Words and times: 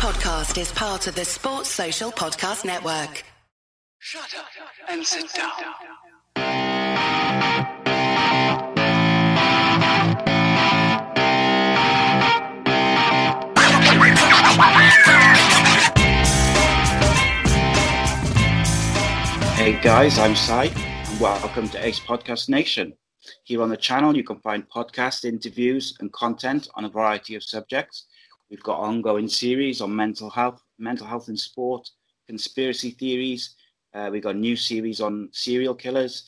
podcast 0.00 0.58
is 0.58 0.72
part 0.72 1.06
of 1.08 1.14
the 1.14 1.26
Sports 1.26 1.68
Social 1.68 2.10
Podcast 2.10 2.64
Network. 2.64 3.22
Shut 3.98 4.34
up 4.34 4.46
and 4.88 5.04
sit 5.04 5.30
down. 5.34 5.50
Hey 19.54 19.78
guys, 19.82 20.18
I'm 20.18 20.34
Si, 20.34 20.50
and 20.52 21.20
welcome 21.20 21.68
to 21.68 21.86
Ace 21.86 22.00
Podcast 22.00 22.48
Nation. 22.48 22.94
Here 23.44 23.60
on 23.60 23.68
the 23.68 23.76
channel, 23.76 24.16
you 24.16 24.24
can 24.24 24.38
find 24.38 24.66
podcast 24.70 25.26
interviews 25.26 25.94
and 26.00 26.10
content 26.14 26.68
on 26.74 26.86
a 26.86 26.88
variety 26.88 27.34
of 27.34 27.42
subjects. 27.42 28.06
We've 28.50 28.62
got 28.62 28.80
ongoing 28.80 29.28
series 29.28 29.80
on 29.80 29.94
mental 29.94 30.28
health, 30.28 30.60
mental 30.76 31.06
health 31.06 31.28
in 31.28 31.36
sport, 31.36 31.88
conspiracy 32.26 32.90
theories. 32.90 33.54
Uh, 33.94 34.08
we've 34.10 34.24
got 34.24 34.36
new 34.36 34.56
series 34.56 35.00
on 35.00 35.28
serial 35.32 35.74
killers, 35.74 36.24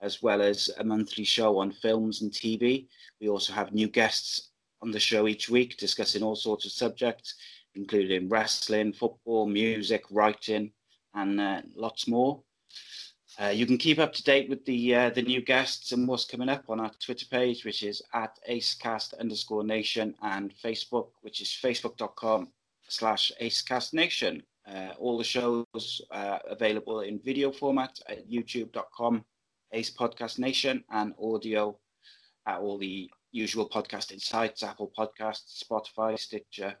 as 0.00 0.22
well 0.22 0.40
as 0.40 0.70
a 0.78 0.84
monthly 0.84 1.24
show 1.24 1.58
on 1.58 1.72
films 1.72 2.22
and 2.22 2.30
TV. 2.30 2.86
We 3.20 3.28
also 3.28 3.52
have 3.52 3.72
new 3.72 3.88
guests 3.88 4.50
on 4.82 4.92
the 4.92 5.00
show 5.00 5.26
each 5.26 5.48
week 5.50 5.76
discussing 5.76 6.22
all 6.22 6.36
sorts 6.36 6.64
of 6.64 6.70
subjects, 6.70 7.34
including 7.74 8.28
wrestling, 8.28 8.92
football, 8.92 9.46
music, 9.46 10.04
writing, 10.12 10.70
and 11.14 11.40
uh, 11.40 11.62
lots 11.74 12.06
more. 12.06 12.40
Uh, 13.40 13.48
you 13.48 13.66
can 13.66 13.78
keep 13.78 13.98
up 13.98 14.12
to 14.12 14.22
date 14.22 14.48
with 14.48 14.64
the 14.64 14.94
uh, 14.94 15.10
the 15.10 15.22
new 15.22 15.40
guests 15.40 15.90
and 15.92 16.06
what's 16.06 16.24
coming 16.24 16.48
up 16.48 16.64
on 16.68 16.78
our 16.78 16.90
Twitter 17.00 17.26
page, 17.26 17.64
which 17.64 17.82
is 17.82 18.00
at 18.12 18.38
acecast 18.48 19.18
underscore 19.18 19.64
nation, 19.64 20.14
and 20.22 20.54
Facebook, 20.62 21.08
which 21.22 21.40
is 21.40 21.48
facebook.com 21.48 22.48
slash 22.88 23.32
acecastnation. 23.40 24.42
Uh, 24.66 24.90
all 24.98 25.18
the 25.18 25.24
shows 25.24 26.00
available 26.48 27.00
in 27.00 27.18
video 27.18 27.50
format 27.52 27.98
at 28.08 28.30
youtube.com, 28.30 29.24
Ace 29.72 29.90
Podcast 29.90 30.38
Nation, 30.38 30.82
and 30.90 31.12
audio 31.20 31.76
at 32.46 32.60
all 32.60 32.78
the 32.78 33.10
usual 33.32 33.68
podcasting 33.68 34.20
sites, 34.20 34.62
Apple 34.62 34.92
Podcasts, 34.96 35.62
Spotify, 35.62 36.18
Stitcher, 36.18 36.76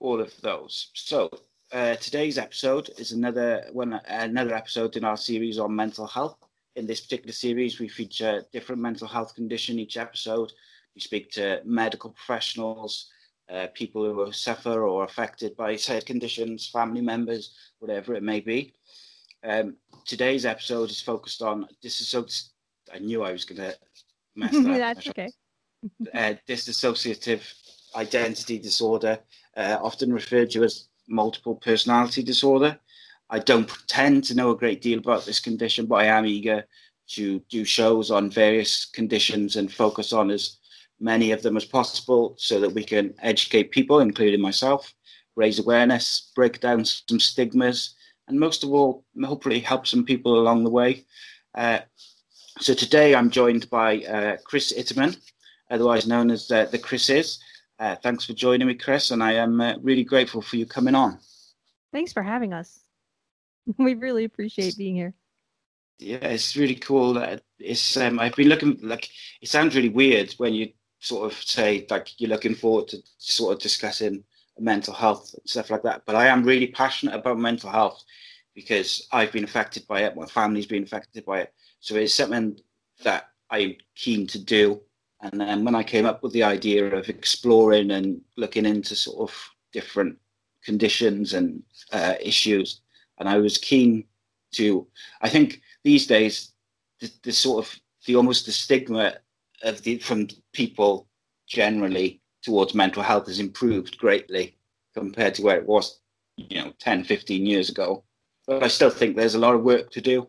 all 0.00 0.20
of 0.20 0.32
those. 0.42 0.90
So 0.94 1.30
uh, 1.72 1.96
today's 1.96 2.38
episode 2.38 2.90
is 2.98 3.12
another 3.12 3.64
one, 3.72 3.98
another 4.06 4.54
episode 4.54 4.96
in 4.96 5.04
our 5.04 5.16
series 5.16 5.58
on 5.58 5.74
mental 5.74 6.06
health. 6.06 6.36
In 6.76 6.86
this 6.86 7.00
particular 7.00 7.32
series, 7.32 7.80
we 7.80 7.88
feature 7.88 8.44
different 8.52 8.80
mental 8.80 9.08
health 9.08 9.34
condition 9.34 9.78
each 9.78 9.96
episode. 9.96 10.52
We 10.94 11.00
speak 11.00 11.30
to 11.32 11.62
medical 11.64 12.10
professionals, 12.10 13.10
uh, 13.50 13.68
people 13.74 14.04
who 14.04 14.32
suffer 14.32 14.86
or 14.86 15.04
affected 15.04 15.56
by 15.56 15.76
said 15.76 16.04
conditions, 16.04 16.68
family 16.68 17.00
members, 17.00 17.54
whatever 17.78 18.14
it 18.14 18.22
may 18.22 18.40
be. 18.40 18.74
Um, 19.42 19.76
today's 20.04 20.44
episode 20.44 20.90
is 20.90 21.00
focused 21.00 21.42
on 21.42 21.66
disassociative. 21.82 22.50
I 22.92 22.98
knew 22.98 23.22
I 23.22 23.32
was 23.32 23.44
going 23.44 23.70
to 23.70 23.76
mess 24.36 24.52
that. 24.52 24.62
That's 24.64 25.08
okay. 25.08 25.30
uh, 26.12 26.34
dissociative 26.46 27.42
identity 27.96 28.58
disorder, 28.58 29.18
uh, 29.56 29.78
often 29.82 30.12
referred 30.12 30.50
to 30.50 30.64
as 30.64 30.88
multiple 31.12 31.54
personality 31.54 32.22
disorder. 32.22 32.78
I 33.30 33.38
don't 33.38 33.68
pretend 33.68 34.24
to 34.24 34.34
know 34.34 34.50
a 34.50 34.56
great 34.56 34.82
deal 34.82 34.98
about 34.98 35.24
this 35.24 35.40
condition, 35.40 35.86
but 35.86 35.96
I 35.96 36.06
am 36.06 36.26
eager 36.26 36.64
to 37.10 37.40
do 37.48 37.64
shows 37.64 38.10
on 38.10 38.30
various 38.30 38.86
conditions 38.86 39.56
and 39.56 39.72
focus 39.72 40.12
on 40.12 40.30
as 40.30 40.58
many 40.98 41.32
of 41.32 41.42
them 41.42 41.56
as 41.56 41.64
possible 41.64 42.34
so 42.38 42.60
that 42.60 42.70
we 42.72 42.84
can 42.84 43.14
educate 43.22 43.70
people, 43.70 44.00
including 44.00 44.40
myself, 44.40 44.94
raise 45.36 45.58
awareness, 45.58 46.32
break 46.34 46.60
down 46.60 46.84
some 46.84 47.20
stigmas, 47.20 47.94
and 48.28 48.38
most 48.38 48.62
of 48.62 48.72
all, 48.72 49.04
hopefully 49.24 49.60
help 49.60 49.86
some 49.86 50.04
people 50.04 50.38
along 50.38 50.64
the 50.64 50.70
way. 50.70 51.04
Uh, 51.54 51.80
so 52.60 52.74
today 52.74 53.14
I'm 53.14 53.30
joined 53.30 53.68
by 53.70 54.02
uh, 54.04 54.36
Cris 54.44 54.72
Itterman, 54.72 55.16
otherwise 55.70 56.06
known 56.06 56.30
as 56.30 56.50
uh, 56.50 56.66
the 56.66 56.78
Crisses. 56.78 57.38
Uh, 57.78 57.96
thanks 57.96 58.24
for 58.24 58.32
joining 58.32 58.68
me, 58.68 58.74
Cris, 58.74 59.10
and 59.10 59.22
I 59.22 59.32
am 59.32 59.60
uh, 59.60 59.74
really 59.82 60.04
grateful 60.04 60.42
for 60.42 60.56
you 60.56 60.66
coming 60.66 60.94
on. 60.94 61.18
Thanks 61.92 62.12
for 62.12 62.22
having 62.22 62.52
us. 62.52 62.80
We 63.78 63.94
really 63.94 64.24
appreciate 64.24 64.76
being 64.76 64.96
here. 64.96 65.14
Yeah, 66.00 66.16
it's 66.16 66.56
really 66.56 66.74
cool. 66.74 67.16
It's 67.60 67.96
um, 67.96 68.18
I've 68.18 68.34
been 68.34 68.48
looking 68.48 68.76
like 68.82 69.08
it 69.40 69.48
sounds 69.48 69.76
really 69.76 69.88
weird 69.88 70.32
when 70.38 70.52
you 70.52 70.72
sort 70.98 71.30
of 71.30 71.40
say 71.40 71.86
like 71.88 72.20
you're 72.20 72.30
looking 72.30 72.56
forward 72.56 72.88
to 72.88 72.98
sort 73.18 73.54
of 73.54 73.62
discussing 73.62 74.24
mental 74.58 74.94
health 74.94 75.32
and 75.34 75.48
stuff 75.48 75.70
like 75.70 75.82
that. 75.82 76.02
But 76.06 76.16
I 76.16 76.26
am 76.26 76.42
really 76.42 76.66
passionate 76.66 77.14
about 77.14 77.38
mental 77.38 77.70
health 77.70 78.02
because 78.54 79.06
I've 79.12 79.32
been 79.32 79.44
affected 79.44 79.86
by 79.86 80.02
it. 80.02 80.16
My 80.16 80.26
family's 80.26 80.66
been 80.66 80.82
affected 80.82 81.24
by 81.24 81.42
it. 81.42 81.54
So 81.80 81.94
it's 81.96 82.14
something 82.14 82.58
that 83.04 83.30
I'm 83.50 83.76
keen 83.94 84.26
to 84.28 84.38
do 84.38 84.80
and 85.22 85.40
then 85.40 85.64
when 85.64 85.76
I 85.76 85.84
came 85.84 86.04
up 86.04 86.22
with 86.22 86.32
the 86.32 86.42
idea 86.42 86.94
of 86.94 87.08
exploring 87.08 87.92
and 87.92 88.20
looking 88.36 88.66
into 88.66 88.96
sort 88.96 89.30
of 89.30 89.50
different 89.72 90.18
conditions 90.64 91.32
and 91.32 91.62
uh, 91.92 92.14
issues, 92.20 92.80
and 93.18 93.28
I 93.28 93.38
was 93.38 93.56
keen 93.56 94.04
to, 94.54 94.86
I 95.20 95.28
think 95.28 95.62
these 95.84 96.06
days, 96.08 96.52
the, 97.00 97.10
the 97.22 97.32
sort 97.32 97.64
of 97.64 97.80
the 98.06 98.16
almost 98.16 98.46
the 98.46 98.52
stigma 98.52 99.14
of 99.62 99.82
the 99.82 99.98
from 99.98 100.26
people 100.52 101.08
generally 101.46 102.20
towards 102.42 102.74
mental 102.74 103.02
health 103.02 103.26
has 103.28 103.38
improved 103.38 103.98
greatly 103.98 104.56
compared 104.94 105.34
to 105.36 105.42
where 105.42 105.56
it 105.56 105.66
was, 105.66 106.00
you 106.36 106.60
know, 106.60 106.72
10, 106.80 107.04
15 107.04 107.46
years 107.46 107.70
ago. 107.70 108.02
But 108.46 108.64
I 108.64 108.68
still 108.68 108.90
think 108.90 109.14
there's 109.14 109.36
a 109.36 109.38
lot 109.38 109.54
of 109.54 109.62
work 109.62 109.90
to 109.92 110.00
do. 110.00 110.28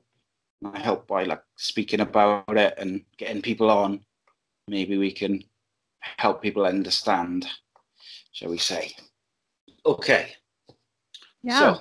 I 0.64 0.80
help 0.80 1.08
by 1.08 1.24
like 1.24 1.42
speaking 1.56 2.00
about 2.00 2.58
it 2.58 2.76
and 2.78 3.04
getting 3.18 3.42
people 3.42 3.72
on 3.72 4.02
maybe 4.68 4.98
we 4.98 5.12
can 5.12 5.44
help 6.18 6.42
people 6.42 6.66
understand, 6.66 7.48
shall 8.32 8.50
we 8.50 8.58
say. 8.58 8.96
Okay. 9.86 10.32
Yeah. 11.42 11.76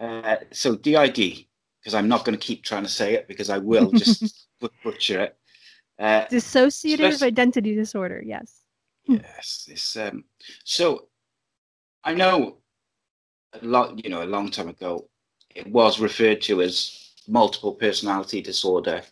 So, 0.00 0.06
uh, 0.06 0.36
so 0.52 0.76
DID, 0.76 1.46
because 1.80 1.94
I'm 1.94 2.08
not 2.08 2.24
going 2.24 2.38
to 2.38 2.44
keep 2.44 2.64
trying 2.64 2.82
to 2.82 2.88
say 2.88 3.14
it 3.14 3.28
because 3.28 3.50
I 3.50 3.58
will 3.58 3.90
just 3.92 4.48
butcher 4.84 5.20
it. 5.20 5.36
Uh, 5.98 6.26
Dissociative 6.26 7.22
identity 7.22 7.74
disorder, 7.74 8.22
yes. 8.24 8.60
Yes. 9.06 9.68
It's, 9.70 9.96
um, 9.96 10.24
so 10.64 11.08
I 12.04 12.14
know 12.14 12.58
a 13.60 13.64
lot, 13.64 14.02
you 14.04 14.10
know, 14.10 14.22
a 14.22 14.24
long 14.24 14.50
time 14.50 14.68
ago, 14.68 15.08
it 15.54 15.66
was 15.66 16.00
referred 16.00 16.40
to 16.42 16.62
as 16.62 17.12
multiple 17.28 17.74
personality 17.74 18.40
disorder, 18.40 19.02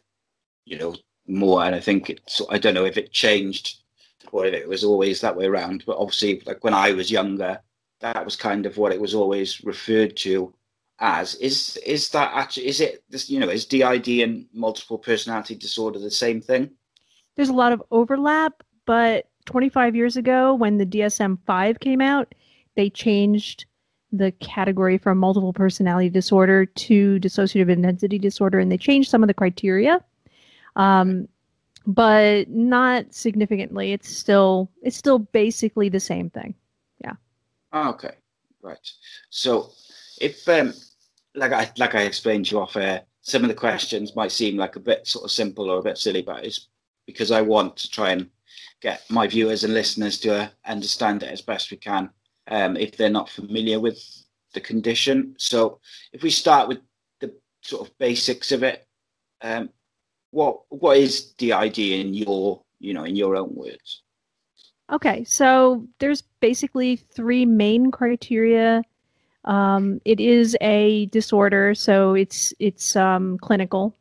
you 0.64 0.78
know, 0.78 0.94
more. 1.30 1.64
And 1.64 1.74
I 1.74 1.80
think 1.80 2.10
it's, 2.10 2.42
I 2.50 2.58
don't 2.58 2.74
know 2.74 2.84
if 2.84 2.96
it 2.96 3.12
changed 3.12 3.78
or 4.32 4.46
if 4.46 4.54
it 4.54 4.68
was 4.68 4.84
always 4.84 5.20
that 5.20 5.36
way 5.36 5.46
around. 5.46 5.84
But 5.86 5.98
obviously, 5.98 6.42
like 6.46 6.62
when 6.64 6.74
I 6.74 6.92
was 6.92 7.10
younger, 7.10 7.60
that 8.00 8.24
was 8.24 8.36
kind 8.36 8.66
of 8.66 8.76
what 8.76 8.92
it 8.92 9.00
was 9.00 9.14
always 9.14 9.62
referred 9.64 10.16
to 10.18 10.52
as. 10.98 11.34
Is 11.36 11.76
is 11.78 12.10
that 12.10 12.30
actually 12.34 12.68
is 12.68 12.80
it 12.80 13.02
this 13.10 13.28
you 13.30 13.40
know 13.40 13.48
is 13.48 13.64
DID 13.64 14.08
and 14.20 14.46
multiple 14.52 14.98
personality 14.98 15.54
disorder 15.54 15.98
the 15.98 16.10
same 16.10 16.40
thing? 16.40 16.70
There's 17.36 17.48
a 17.48 17.54
lot 17.54 17.72
of 17.72 17.82
overlap, 17.90 18.62
but 18.86 19.26
25 19.46 19.96
years 19.96 20.16
ago 20.16 20.54
when 20.54 20.76
the 20.76 20.86
DSM-5 20.86 21.80
came 21.80 22.00
out, 22.00 22.34
they 22.76 22.90
changed 22.90 23.64
the 24.12 24.32
category 24.32 24.98
from 24.98 25.18
multiple 25.18 25.52
personality 25.52 26.10
disorder 26.10 26.66
to 26.66 27.18
dissociative 27.20 27.70
identity 27.70 28.18
disorder 28.18 28.58
and 28.58 28.70
they 28.70 28.76
changed 28.76 29.08
some 29.08 29.22
of 29.22 29.28
the 29.28 29.34
criteria 29.34 30.04
um, 30.76 31.28
but 31.86 32.48
not 32.48 33.14
significantly. 33.14 33.92
It's 33.92 34.08
still 34.08 34.70
it's 34.82 34.96
still 34.96 35.18
basically 35.18 35.88
the 35.88 36.00
same 36.00 36.30
thing. 36.30 36.54
Yeah. 37.02 37.14
Oh, 37.72 37.90
okay, 37.90 38.14
right. 38.62 38.78
So 39.30 39.70
if 40.20 40.48
um, 40.48 40.74
like 41.34 41.52
I 41.52 41.70
like 41.78 41.94
I 41.94 42.02
explained 42.02 42.46
to 42.46 42.56
you 42.56 42.60
off 42.60 42.76
air, 42.76 43.02
some 43.22 43.42
of 43.42 43.48
the 43.48 43.54
questions 43.54 44.16
might 44.16 44.32
seem 44.32 44.56
like 44.56 44.76
a 44.76 44.80
bit 44.80 45.06
sort 45.06 45.24
of 45.24 45.30
simple 45.30 45.70
or 45.70 45.78
a 45.78 45.82
bit 45.82 45.98
silly, 45.98 46.22
but 46.22 46.44
it's 46.44 46.68
because 47.06 47.30
I 47.30 47.42
want 47.42 47.76
to 47.78 47.90
try 47.90 48.10
and 48.10 48.28
get 48.80 49.02
my 49.10 49.26
viewers 49.26 49.64
and 49.64 49.74
listeners 49.74 50.18
to 50.20 50.34
uh, 50.34 50.48
understand 50.66 51.22
it 51.22 51.30
as 51.30 51.42
best 51.42 51.70
we 51.70 51.76
can 51.76 52.10
um, 52.48 52.76
if 52.76 52.96
they're 52.96 53.10
not 53.10 53.28
familiar 53.28 53.80
with 53.80 54.02
the 54.54 54.60
condition. 54.60 55.34
So 55.38 55.80
if 56.12 56.22
we 56.22 56.30
start 56.30 56.68
with 56.68 56.78
the 57.20 57.34
sort 57.62 57.86
of 57.86 57.98
basics 57.98 58.52
of 58.52 58.62
it, 58.62 58.86
um, 59.42 59.70
what 60.30 60.60
what 60.68 60.96
is 60.96 61.32
DID 61.32 61.78
in 61.78 62.14
your 62.14 62.62
you 62.78 62.94
know 62.94 63.04
in 63.04 63.16
your 63.16 63.36
own 63.36 63.54
words? 63.54 64.02
Okay, 64.90 65.22
so 65.24 65.86
there's 66.00 66.22
basically 66.40 66.96
three 66.96 67.46
main 67.46 67.90
criteria. 67.90 68.82
Um, 69.44 70.00
it 70.04 70.20
is 70.20 70.56
a 70.60 71.06
disorder, 71.06 71.74
so 71.74 72.14
it's 72.14 72.52
it's 72.58 72.96
um, 72.96 73.38
clinical. 73.38 73.96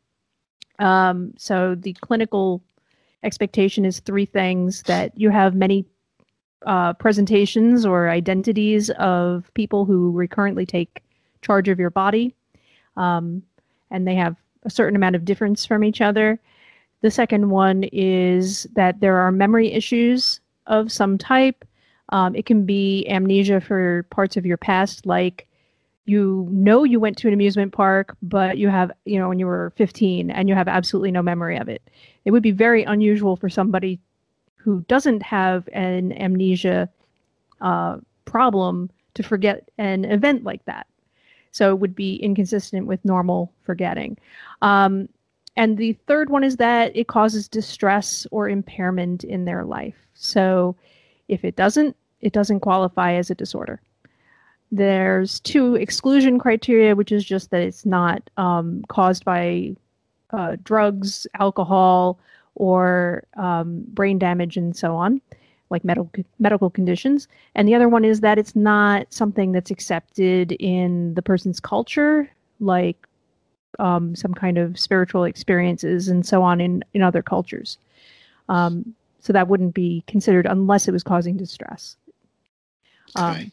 Um, 0.80 1.34
so 1.38 1.76
the 1.76 1.94
clinical 1.94 2.64
expectation 3.24 3.86
is 3.86 4.00
three 4.00 4.26
things: 4.26 4.84
that 4.84 5.18
you 5.18 5.30
have 5.30 5.54
many 5.54 5.86
uh, 6.66 6.94
presentations 6.94 7.86
or 7.86 8.10
identities 8.10 8.90
of 8.92 9.52
people 9.54 9.86
who 9.86 10.12
recurrently 10.12 10.66
take 10.66 11.04
charge 11.42 11.70
of 11.70 11.80
your 11.80 11.90
body, 11.90 12.36
um, 12.98 13.44
and 13.92 14.08
they 14.08 14.16
have 14.16 14.36
a 14.63 14.69
certain 14.69 14.95
amount 14.95 15.15
of 15.15 15.25
difference 15.25 15.65
from 15.65 15.83
each 15.83 16.01
other. 16.01 16.39
The 17.01 17.11
second 17.11 17.50
one 17.50 17.83
is 17.91 18.67
that 18.75 19.00
there 19.00 19.17
are 19.17 19.31
memory 19.31 19.71
issues 19.71 20.39
of 20.67 20.91
some 20.91 21.17
type. 21.17 21.65
Um, 22.09 22.35
it 22.35 22.45
can 22.45 22.65
be 22.65 23.07
amnesia 23.09 23.61
for 23.61 24.03
parts 24.09 24.35
of 24.35 24.45
your 24.45 24.57
past, 24.57 25.06
like 25.06 25.47
you 26.06 26.47
know 26.51 26.83
you 26.83 27.00
went 27.00 27.17
to 27.17 27.27
an 27.27 27.33
amusement 27.33 27.71
park, 27.71 28.17
but 28.21 28.57
you 28.57 28.67
have, 28.67 28.91
you 29.06 29.19
know, 29.19 29.29
when 29.29 29.38
you 29.38 29.45
were 29.45 29.71
15 29.75 30.31
and 30.31 30.50
you 30.50 30.56
have 30.56 30.67
absolutely 30.67 31.11
no 31.11 31.21
memory 31.21 31.57
of 31.57 31.69
it. 31.69 31.88
It 32.25 32.31
would 32.31 32.44
be 32.44 32.51
very 32.51 32.83
unusual 32.83 33.35
for 33.35 33.47
somebody 33.47 34.00
who 34.56 34.81
doesn't 34.88 35.21
have 35.21 35.69
an 35.71 36.11
amnesia 36.13 36.89
uh, 37.61 37.97
problem 38.25 38.89
to 39.13 39.23
forget 39.23 39.69
an 39.77 40.06
event 40.06 40.44
like 40.44 40.65
that. 40.65 40.88
So 41.51 41.72
it 41.72 41.80
would 41.80 41.96
be 41.96 42.16
inconsistent 42.18 42.88
with 42.88 43.04
normal 43.04 43.51
forgetting. 43.63 44.18
Um, 44.62 45.10
and 45.56 45.78
the 45.78 45.94
third 46.07 46.30
one 46.30 46.44
is 46.44 46.57
that 46.57 46.96
it 46.96 47.07
causes 47.07 47.48
distress 47.48 48.25
or 48.31 48.48
impairment 48.48 49.24
in 49.24 49.46
their 49.46 49.66
life. 49.66 49.96
So 50.13 50.75
if 51.28 51.44
it 51.44 51.56
doesn't, 51.56 51.96
it 52.22 52.34
doesn't 52.34 52.62
qualify 52.62 53.13
as 53.13 53.30
a 53.30 53.36
disorder. 53.36 53.81
There's 54.72 55.40
two 55.40 55.75
exclusion 55.75 56.38
criteria, 56.38 56.96
which 56.96 57.12
is 57.12 57.25
just 57.25 57.50
that 57.50 57.62
it's 57.62 57.86
not 57.86 58.30
um, 58.38 58.84
caused 58.88 59.25
by 59.25 59.75
uh, 60.30 60.57
drugs, 60.63 61.25
alcohol, 61.40 62.19
or 62.56 63.24
um, 63.36 63.84
brain 63.88 64.19
damage, 64.19 64.57
and 64.57 64.75
so 64.75 64.95
on, 64.95 65.22
like 65.69 65.83
medical 65.83 66.10
medical 66.39 66.69
conditions. 66.69 67.27
And 67.56 67.68
the 67.68 67.75
other 67.75 67.89
one 67.89 68.06
is 68.06 68.21
that 68.21 68.38
it's 68.38 68.56
not 68.56 69.12
something 69.13 69.51
that's 69.51 69.71
accepted 69.71 70.54
in 70.54 71.13
the 71.13 71.21
person's 71.21 71.60
culture, 71.60 72.30
like 72.60 72.98
um, 73.77 74.16
some 74.16 74.33
kind 74.33 74.57
of 74.57 74.80
spiritual 74.80 75.24
experiences 75.24 76.07
and 76.07 76.25
so 76.25 76.42
on 76.44 76.60
in 76.62 76.83
in 76.94 77.01
other 77.01 77.21
cultures. 77.21 77.77
Um, 78.50 78.95
so 79.19 79.33
that 79.33 79.48
wouldn't 79.48 79.74
be 79.74 80.04
considered 80.07 80.45
unless 80.45 80.88
it 80.88 80.92
was 80.92 81.04
causing 81.04 81.38
distress. 81.38 81.98
Um, 83.16 83.51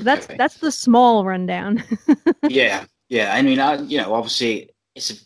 that's 0.00 0.26
Okay. 0.26 0.36
that's 0.36 0.56
the 0.56 0.72
small 0.72 1.24
rundown. 1.24 1.82
yeah, 2.48 2.84
yeah. 3.08 3.34
I 3.34 3.42
mean, 3.42 3.58
I, 3.60 3.80
you 3.82 3.98
know, 3.98 4.14
obviously, 4.14 4.70
it's 4.94 5.10
an 5.10 5.18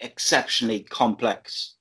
exceptionally 0.00 0.80
complex 0.80 1.73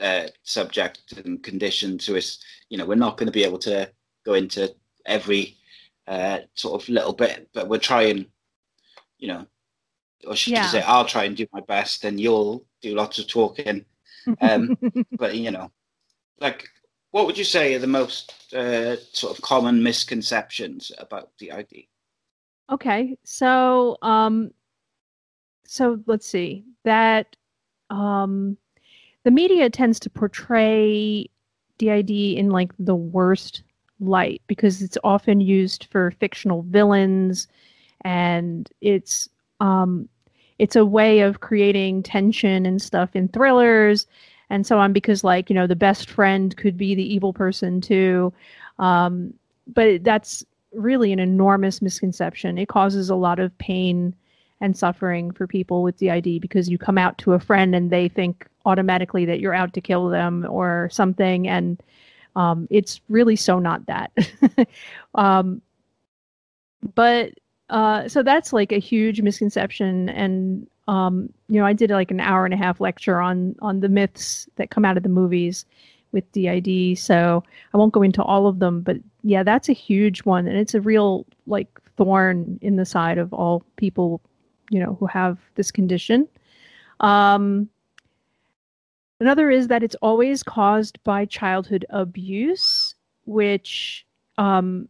uh, 0.00 0.26
subject 0.42 1.12
and 1.24 1.42
condition. 1.42 1.98
So 1.98 2.14
it's, 2.14 2.44
you 2.68 2.78
know, 2.78 2.86
we're 2.86 2.94
not 2.96 3.16
going 3.16 3.26
to 3.26 3.32
be 3.32 3.44
able 3.44 3.58
to 3.60 3.90
go 4.24 4.34
into 4.34 4.74
every 5.04 5.56
uh, 6.06 6.40
sort 6.54 6.82
of 6.82 6.88
little 6.88 7.12
bit, 7.12 7.48
but 7.52 7.68
we're 7.68 7.78
trying, 7.78 8.26
you 9.18 9.28
know, 9.28 9.46
or 10.26 10.36
should 10.36 10.52
Yeah. 10.52 10.68
Say, 10.68 10.82
I'll 10.82 11.04
try 11.04 11.24
and 11.24 11.36
do 11.36 11.46
my 11.52 11.60
best, 11.60 12.04
and 12.04 12.18
you'll 12.20 12.64
do 12.82 12.94
lots 12.94 13.18
of 13.18 13.28
talking. 13.28 13.84
Um, 14.40 14.76
but 15.12 15.36
you 15.36 15.50
know, 15.50 15.70
like, 16.40 16.68
what 17.10 17.26
would 17.26 17.38
you 17.38 17.44
say 17.44 17.74
are 17.74 17.78
the 17.78 17.86
most 17.86 18.52
uh, 18.52 18.96
sort 19.12 19.36
of 19.36 19.42
common 19.42 19.82
misconceptions 19.82 20.92
about 20.98 21.30
DID? 21.38 21.86
okay, 22.70 23.16
so 23.24 23.96
um, 24.02 24.50
so 25.66 26.00
let's 26.06 26.26
see 26.26 26.64
that 26.84 27.36
um, 27.90 28.56
the 29.26 29.32
media 29.32 29.68
tends 29.68 29.98
to 29.98 30.08
portray 30.08 31.28
DID 31.78 32.10
in 32.10 32.50
like 32.50 32.70
the 32.78 32.94
worst 32.94 33.64
light 33.98 34.40
because 34.46 34.80
it's 34.82 34.96
often 35.02 35.40
used 35.40 35.88
for 35.90 36.12
fictional 36.12 36.62
villains, 36.62 37.48
and 38.02 38.70
it's 38.80 39.28
um, 39.58 40.08
it's 40.60 40.76
a 40.76 40.86
way 40.86 41.22
of 41.22 41.40
creating 41.40 42.04
tension 42.04 42.64
and 42.64 42.80
stuff 42.80 43.16
in 43.16 43.26
thrillers 43.26 44.06
and 44.48 44.64
so 44.64 44.78
on 44.78 44.92
because 44.92 45.24
like 45.24 45.50
you 45.50 45.54
know 45.54 45.66
the 45.66 45.74
best 45.74 46.08
friend 46.08 46.56
could 46.56 46.76
be 46.76 46.94
the 46.94 47.12
evil 47.12 47.32
person 47.32 47.80
too. 47.80 48.32
Um, 48.78 49.34
but 49.66 50.04
that's 50.04 50.44
really 50.72 51.12
an 51.12 51.18
enormous 51.18 51.82
misconception. 51.82 52.58
It 52.58 52.68
causes 52.68 53.10
a 53.10 53.16
lot 53.16 53.40
of 53.40 53.58
pain 53.58 54.14
and 54.60 54.76
suffering 54.76 55.32
for 55.32 55.48
people 55.48 55.82
with 55.82 55.98
did 55.98 56.40
because 56.40 56.68
you 56.68 56.78
come 56.78 56.96
out 56.96 57.18
to 57.18 57.32
a 57.32 57.40
friend 57.40 57.74
and 57.74 57.90
they 57.90 58.06
think 58.06 58.46
automatically 58.66 59.24
that 59.24 59.40
you're 59.40 59.54
out 59.54 59.72
to 59.74 59.80
kill 59.80 60.08
them 60.08 60.46
or 60.48 60.88
something. 60.92 61.48
And 61.48 61.82
um, 62.34 62.68
it's 62.70 63.00
really 63.08 63.36
so 63.36 63.58
not 63.58 63.86
that. 63.86 64.12
Um, 65.14 65.62
but 66.94 67.32
uh, 67.70 68.06
so 68.06 68.22
that's 68.22 68.52
like 68.52 68.70
a 68.70 68.78
huge 68.78 69.22
misconception. 69.22 70.10
And 70.10 70.66
um, 70.88 71.32
you 71.48 71.58
know 71.58 71.66
i 71.66 71.72
did 71.72 71.90
like 71.90 72.10
an 72.10 72.20
hour 72.20 72.44
and 72.44 72.54
a 72.54 72.56
half 72.56 72.80
lecture 72.80 73.20
on 73.20 73.56
on 73.60 73.80
the 73.80 73.88
myths 73.88 74.48
that 74.56 74.70
come 74.70 74.84
out 74.84 74.96
of 74.96 75.02
the 75.02 75.08
movies 75.08 75.64
with 76.12 76.30
did 76.32 76.96
so 76.96 77.42
i 77.74 77.76
won't 77.76 77.92
go 77.92 78.02
into 78.02 78.22
all 78.22 78.46
of 78.46 78.60
them 78.60 78.82
but 78.82 78.96
yeah 79.26 79.42
that's 79.42 79.68
a 79.68 79.72
huge 79.72 80.20
one. 80.24 80.46
And 80.46 80.56
it's 80.56 80.74
a 80.74 80.80
real 80.80 81.26
like 81.46 81.80
thorn 81.96 82.58
in 82.62 82.76
the 82.76 82.84
side 82.84 83.18
of 83.18 83.32
all 83.32 83.64
people 83.76 84.20
you 84.70 84.80
know 84.80 84.96
who 84.98 85.06
have 85.06 85.38
this 85.56 85.70
condition. 85.70 86.28
Um, 87.00 87.68
another 89.20 89.50
is 89.50 89.68
that 89.68 89.82
it's 89.82 89.96
always 89.96 90.42
caused 90.42 91.02
by 91.04 91.24
childhood 91.24 91.84
abuse 91.90 92.94
which 93.26 94.06
um, 94.38 94.88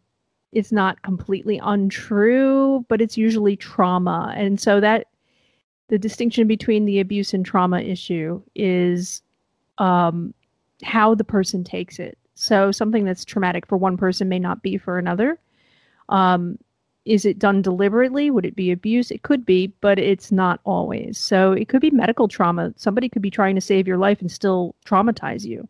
is 0.53 0.71
not 0.71 1.03
completely 1.03 1.61
untrue, 1.63 2.85
but 2.89 3.01
it's 3.01 3.17
usually 3.17 3.57
trauma. 3.57 4.33
And 4.37 4.61
so 4.61 4.81
that 4.81 5.09
the 5.89 5.99
distinction 5.99 6.47
between 6.47 6.85
the 6.85 7.01
abuse 7.01 7.35
and 7.35 7.45
trauma 7.45 7.81
issue 7.81 8.41
is 8.55 9.23
um, 9.79 10.33
how 10.83 11.15
the 11.15 11.25
person 11.25 11.65
takes 11.65 11.99
it. 11.99 12.17
So 12.35 12.71
something 12.71 13.05
that's 13.05 13.25
traumatic 13.25 13.67
for 13.67 13.77
one 13.77 13.97
person 13.97 14.29
may 14.29 14.39
not 14.39 14.63
be 14.63 14.77
for 14.77 14.99
another. 14.99 15.39
Um, 16.09 16.59
is 17.07 17.25
it 17.25 17.39
done 17.39 17.63
deliberately? 17.63 18.31
Would 18.31 18.45
it 18.45 18.57
be 18.57 18.73
abuse? 18.73 19.11
It 19.11 19.23
could 19.23 19.47
be, 19.47 19.69
but 19.81 19.99
it's 19.99 20.33
not 20.33 20.61
always. 20.65 21.17
So 21.17 21.53
it 21.53 21.69
could 21.69 21.81
be 21.81 21.91
medical 21.91 22.27
trauma. 22.29 22.75
Somebody 22.77 23.09
could 23.09 23.23
be 23.23 23.31
trying 23.31 23.55
to 23.55 23.61
save 23.61 23.87
your 23.87 23.97
life 23.97 24.21
and 24.21 24.31
still 24.31 24.75
traumatize 24.85 25.45
you. 25.45 25.69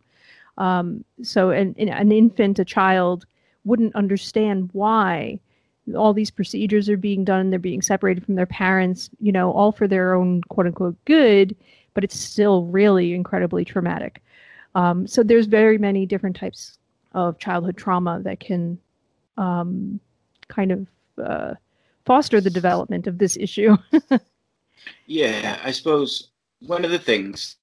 Um, 0.57 1.05
so 1.23 1.51
an, 1.51 1.75
an 1.79 2.11
infant, 2.11 2.59
a 2.59 2.65
child, 2.65 3.27
wouldn't 3.65 3.95
understand 3.95 4.71
why 4.73 5.39
all 5.95 6.15
these 6.15 6.31
procedures 6.31 6.89
are 6.89 6.97
being 6.97 7.25
done 7.25 7.51
they're 7.51 7.61
being 7.61 7.83
separated 7.83 8.25
from 8.25 8.35
their 8.35 8.47
parents 8.47 9.09
you 9.21 9.31
know 9.31 9.53
all 9.53 9.71
for 9.71 9.87
their 9.87 10.15
own 10.15 10.41
quote 10.49 10.67
unquote 10.67 10.97
good 11.05 11.55
but 11.95 12.03
it's 12.03 12.19
still 12.19 12.65
really 12.65 13.15
incredibly 13.15 13.65
traumatic 13.65 14.21
um, 14.75 15.07
so 15.07 15.23
there's 15.23 15.47
very 15.47 15.79
many 15.79 16.05
different 16.05 16.35
types 16.35 16.79
of 17.13 17.39
childhood 17.39 17.77
trauma 17.77 18.21
that 18.25 18.41
can 18.41 18.77
um, 19.37 20.01
kind 20.49 20.73
of 20.73 20.87
uh, 21.23 21.55
foster 22.05 22.41
the 22.41 22.51
development 22.51 23.07
of 23.07 23.19
this 23.19 23.37
issue. 23.37 23.77
Yeah, 25.09 25.59
I 25.65 25.73
suppose 25.73 26.31
one 26.61 26.85
of 26.85 26.91
the 26.91 26.99
things 26.99 27.57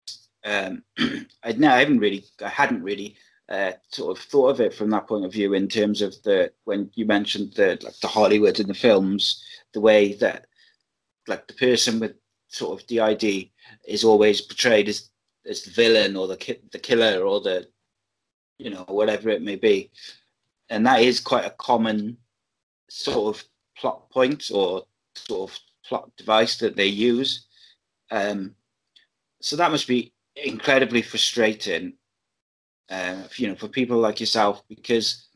um, 0.44 0.84
I 1.44 1.54
no, 1.54 1.70
I 1.70 1.80
haven't 1.80 2.00
really, 2.00 2.26
I 2.44 2.50
hadn't 2.50 2.84
really 2.84 3.16
uh, 3.50 3.74
sort 3.90 4.18
of 4.18 4.24
thought 4.24 4.50
of 4.50 4.62
it 4.62 4.74
from 4.74 4.90
that 4.92 5.08
point 5.08 5.26
of 5.26 5.34
view 5.34 5.54
in 5.54 5.68
terms 5.68 6.02
of 6.02 6.22
the 6.24 6.52
when 6.66 6.90
you 6.96 7.06
mentioned 7.06 7.54
the 7.54 7.80
like 7.82 7.98
the 8.02 8.08
Hollywood 8.08 8.60
and 8.60 8.70
the 8.70 8.74
films, 8.74 9.44
the 9.74 9.82
way 9.82 10.14
that 10.14 10.48
like 11.28 11.48
the 11.48 11.54
person 11.54 12.00
with 12.00 12.16
sort 12.48 12.80
of 12.80 12.88
DID 12.88 13.50
is 13.88 14.04
always 14.04 14.42
portrayed 14.42 14.90
as 14.90 15.10
as 15.46 15.64
the 15.64 15.72
villain 15.72 16.16
or 16.16 16.28
the 16.28 16.38
ki- 16.38 16.62
the 16.72 16.80
killer 16.80 17.24
or 17.24 17.42
the 17.42 17.68
you 18.58 18.70
know 18.70 18.86
whatever 18.88 19.30
it 19.30 19.42
may 19.42 19.56
be, 19.56 19.92
and 20.70 20.86
that 20.86 21.02
is 21.02 21.20
quite 21.20 21.46
a 21.46 21.56
common 21.58 22.18
sort 22.94 23.36
of 23.36 23.44
plot 23.76 24.10
point 24.12 24.52
or 24.54 24.84
sort 25.16 25.50
of 25.50 25.60
plot 25.84 26.12
device 26.16 26.58
that 26.58 26.76
they 26.76 26.86
use. 26.86 27.48
Um, 28.12 28.54
so 29.42 29.56
that 29.56 29.72
must 29.72 29.88
be 29.88 30.14
incredibly 30.36 31.02
frustrating, 31.02 31.94
uh, 32.90 33.24
you 33.36 33.48
know, 33.48 33.56
for 33.56 33.68
people 33.68 33.98
like 33.98 34.20
yourself, 34.20 34.64
because 34.70 35.28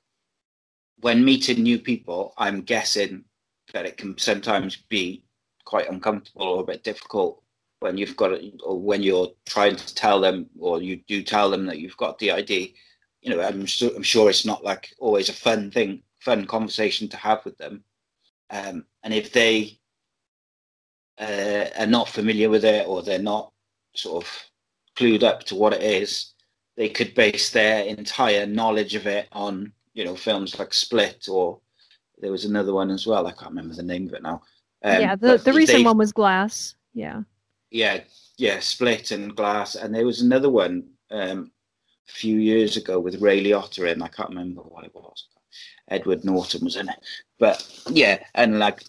when 1.00 1.26
meeting 1.26 1.64
new 1.64 1.80
people, 1.80 2.34
I'm 2.38 2.62
guessing 2.62 3.26
that 3.74 3.86
it 3.88 3.98
can 3.98 4.18
sometimes 4.18 4.76
be 4.76 5.24
quite 5.66 5.90
uncomfortable 5.90 6.44
or 6.48 6.62
a 6.62 6.66
bit 6.66 6.84
difficult 6.84 7.42
when 7.80 7.98
you've 7.98 8.16
got 8.16 8.34
it, 8.34 8.54
or 8.64 8.80
when 8.80 9.02
you're 9.04 9.32
trying 9.46 9.76
to 9.76 9.96
tell 9.96 10.22
them, 10.22 10.48
or 10.60 10.82
you 10.82 10.98
do 11.08 11.24
tell 11.24 11.50
them 11.50 11.66
that 11.66 11.80
you've 11.80 11.98
got 11.98 12.20
DID. 12.20 12.50
You 13.22 13.36
know, 13.36 13.42
I'm, 13.42 13.68
su- 13.68 13.94
I'm 13.96 14.04
sure 14.04 14.30
it's 14.30 14.46
not 14.46 14.64
like 14.64 14.94
always 15.00 15.30
a 15.30 15.34
fun 15.34 15.70
thing, 15.72 16.04
fun 16.28 16.46
conversation 16.46 17.08
to 17.08 17.16
have 17.16 17.44
with 17.46 17.58
them. 17.58 17.82
Um, 18.50 18.86
and 19.04 19.14
if 19.14 19.32
they 19.32 19.80
uh, 21.18 21.68
are 21.80 21.88
not 21.88 22.10
familiar 22.10 22.50
with 22.50 22.66
it 22.66 22.86
or 22.86 23.02
they're 23.02 23.32
not 23.34 23.54
sort 23.96 24.26
of 24.26 24.30
clued 24.98 25.24
up 25.24 25.44
to 25.46 25.56
what 25.56 25.72
it 25.72 25.82
is, 25.82 26.34
they 26.76 26.90
could 26.90 27.16
base 27.16 27.50
their 27.50 27.86
entire 27.86 28.46
knowledge 28.46 28.94
of 28.94 29.08
it 29.08 29.30
on 29.32 29.72
you 29.94 30.04
know 30.04 30.16
films 30.16 30.60
like 30.60 30.74
Split 30.74 31.30
or 31.30 31.60
there 32.20 32.32
was 32.32 32.46
another 32.46 32.74
one 32.74 32.92
as 32.92 33.08
well. 33.08 33.26
I 33.26 33.32
can't 33.32 33.52
remember 33.52 33.76
the 33.76 33.84
name 33.84 34.08
of 34.08 34.14
it 34.14 34.24
now. 34.24 34.42
Um, 34.84 35.02
yeah, 35.02 35.16
the 35.16 35.38
the 35.38 35.54
recent 35.54 35.86
one 35.86 35.98
was 35.98 36.12
Glass. 36.12 36.76
Yeah. 36.94 37.22
Yeah, 37.72 38.02
yeah, 38.38 38.60
Split 38.60 39.12
and 39.12 39.36
Glass, 39.36 39.76
and 39.76 39.96
there 39.96 40.06
was 40.06 40.22
another 40.22 40.50
one 40.50 40.90
um, 41.10 41.52
a 42.10 42.12
few 42.12 42.38
years 42.38 42.76
ago 42.76 43.00
with 43.00 43.22
Ray 43.22 43.44
Liotta 43.44 43.92
in. 43.92 44.02
I 44.02 44.10
can't 44.10 44.30
remember 44.30 44.62
what 44.62 44.86
it 44.86 44.94
was. 44.94 45.28
Edward 45.89 46.24
Norton 46.24 46.63
was 46.63 46.75
in 46.75 46.89
it, 46.89 47.00
but 47.39 47.66
yeah, 47.89 48.24
and 48.36 48.60
like 48.60 48.84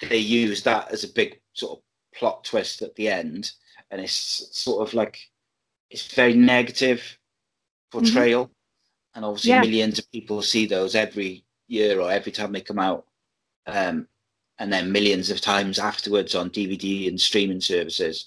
they 0.00 0.18
use 0.18 0.62
that 0.62 0.92
as 0.92 1.04
a 1.04 1.12
big 1.12 1.40
sort 1.52 1.78
of 1.78 1.84
plot 2.18 2.44
twist 2.44 2.82
at 2.82 2.94
the 2.96 3.08
end, 3.08 3.52
and 3.90 4.00
it's 4.00 4.48
sort 4.52 4.86
of 4.86 4.94
like 4.94 5.18
it's 5.90 6.14
very 6.14 6.34
negative 6.34 7.18
portrayal, 7.90 8.46
mm-hmm. 8.46 9.16
and 9.16 9.24
obviously 9.24 9.50
yeah. 9.50 9.60
millions 9.60 9.98
of 9.98 10.10
people 10.10 10.42
see 10.42 10.66
those 10.66 10.94
every 10.94 11.44
year 11.68 12.00
or 12.00 12.10
every 12.10 12.32
time 12.32 12.52
they 12.52 12.60
come 12.60 12.78
out, 12.78 13.06
um, 13.66 14.06
and 14.58 14.72
then 14.72 14.92
millions 14.92 15.30
of 15.30 15.40
times 15.40 15.78
afterwards 15.78 16.34
on 16.34 16.50
DVD 16.50 17.08
and 17.08 17.20
streaming 17.20 17.60
services. 17.60 18.26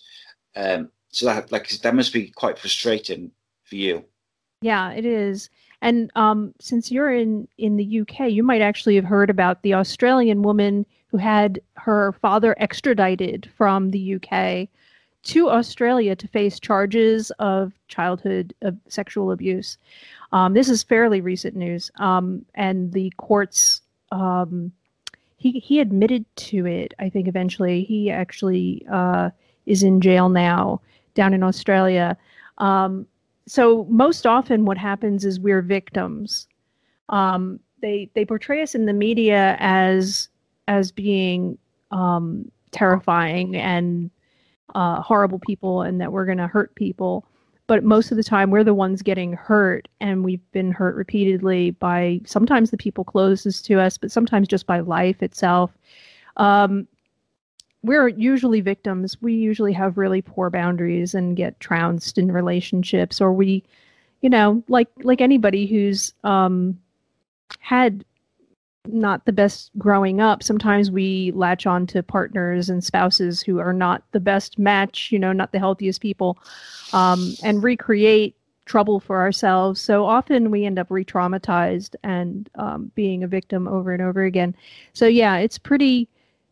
Um, 0.55 0.89
so 1.09 1.25
that 1.25 1.51
like 1.51 1.69
that 1.69 1.95
must 1.95 2.13
be 2.13 2.29
quite 2.29 2.57
frustrating 2.57 3.31
for 3.63 3.75
you. 3.75 4.05
Yeah, 4.61 4.91
it 4.91 5.05
is. 5.05 5.49
And 5.81 6.11
um, 6.15 6.53
since 6.59 6.91
you're 6.91 7.13
in 7.13 7.47
in 7.57 7.77
the 7.77 8.01
UK, 8.01 8.31
you 8.31 8.43
might 8.43 8.61
actually 8.61 8.95
have 8.95 9.05
heard 9.05 9.29
about 9.29 9.61
the 9.61 9.73
Australian 9.73 10.41
woman 10.41 10.85
who 11.07 11.17
had 11.17 11.61
her 11.75 12.13
father 12.13 12.55
extradited 12.59 13.49
from 13.55 13.91
the 13.91 14.15
UK 14.15 14.67
to 15.23 15.49
Australia 15.49 16.15
to 16.15 16.27
face 16.27 16.59
charges 16.59 17.31
of 17.39 17.73
childhood 17.87 18.53
of 18.61 18.77
sexual 18.87 19.31
abuse. 19.31 19.77
Um, 20.31 20.53
this 20.53 20.69
is 20.69 20.83
fairly 20.83 21.21
recent 21.21 21.55
news, 21.55 21.91
um, 21.97 22.45
and 22.55 22.91
the 22.93 23.11
courts. 23.17 23.81
Um, 24.11 24.71
he 25.37 25.59
he 25.59 25.79
admitted 25.79 26.25
to 26.37 26.65
it. 26.65 26.93
I 26.97 27.09
think 27.09 27.27
eventually 27.27 27.83
he 27.83 28.09
actually 28.09 28.85
uh, 28.91 29.29
is 29.65 29.83
in 29.83 30.01
jail 30.01 30.29
now 30.29 30.81
down 31.13 31.33
in 31.33 31.43
Australia. 31.43 32.17
Um, 32.57 33.05
so 33.47 33.85
most 33.89 34.27
often, 34.27 34.65
what 34.65 34.77
happens 34.77 35.25
is 35.25 35.39
we're 35.39 35.61
victims. 35.61 36.47
Um, 37.09 37.59
they 37.81 38.09
they 38.13 38.25
portray 38.25 38.61
us 38.61 38.75
in 38.75 38.85
the 38.85 38.93
media 38.93 39.55
as 39.59 40.29
as 40.67 40.91
being 40.91 41.57
um, 41.91 42.51
terrifying 42.71 43.55
and 43.55 44.11
uh, 44.75 45.01
horrible 45.01 45.39
people 45.39 45.81
and 45.81 46.01
that 46.01 46.11
we're 46.11 46.25
going 46.25 46.37
to 46.37 46.47
hurt 46.47 46.75
people. 46.75 47.25
But 47.67 47.83
most 47.83 48.11
of 48.11 48.17
the 48.17 48.23
time, 48.23 48.49
we're 48.49 48.63
the 48.63 48.73
ones 48.73 49.01
getting 49.01 49.33
hurt, 49.33 49.87
and 49.99 50.23
we've 50.23 50.51
been 50.51 50.71
hurt 50.71 50.95
repeatedly 50.95 51.71
by 51.71 52.21
sometimes 52.25 52.71
the 52.71 52.77
people 52.77 53.03
closest 53.03 53.65
to 53.65 53.79
us, 53.79 53.97
but 53.97 54.11
sometimes 54.11 54.47
just 54.47 54.65
by 54.65 54.79
life 54.79 55.21
itself. 55.21 55.71
Um, 56.37 56.87
we're 57.83 58.07
usually 58.07 58.61
victims. 58.61 59.17
We 59.21 59.33
usually 59.33 59.73
have 59.73 59.97
really 59.97 60.21
poor 60.21 60.49
boundaries 60.49 61.13
and 61.13 61.35
get 61.37 61.59
trounced 61.59 62.17
in 62.17 62.31
relationships, 62.31 63.21
or 63.21 63.31
we, 63.33 63.63
you 64.21 64.29
know, 64.29 64.63
like 64.67 64.89
like 65.03 65.21
anybody 65.21 65.65
who's 65.67 66.13
um, 66.23 66.79
had 67.59 68.03
not 68.87 69.25
the 69.25 69.33
best 69.33 69.71
growing 69.77 70.21
up, 70.21 70.41
sometimes 70.43 70.89
we 70.89 71.31
latch 71.35 71.65
on 71.65 71.85
to 71.87 72.01
partners 72.01 72.69
and 72.69 72.83
spouses 72.83 73.41
who 73.41 73.59
are 73.59 73.73
not 73.73 74.03
the 74.11 74.19
best 74.19 74.57
match, 74.57 75.11
you 75.11 75.19
know, 75.19 75.33
not 75.33 75.51
the 75.51 75.59
healthiest 75.59 76.01
people, 76.01 76.37
um, 76.93 77.33
and 77.43 77.63
recreate 77.63 78.35
trouble 78.65 78.99
for 78.99 79.21
ourselves. 79.21 79.81
So 79.81 80.05
often 80.05 80.51
we 80.51 80.65
end 80.65 80.79
up 80.79 80.87
re 80.89 81.05
traumatized 81.05 81.95
and 82.03 82.49
um, 82.55 82.91
being 82.95 83.23
a 83.23 83.27
victim 83.27 83.67
over 83.67 83.93
and 83.93 84.01
over 84.01 84.23
again. 84.23 84.55
So, 84.93 85.07
yeah, 85.07 85.37
it's 85.37 85.57
pretty 85.57 86.07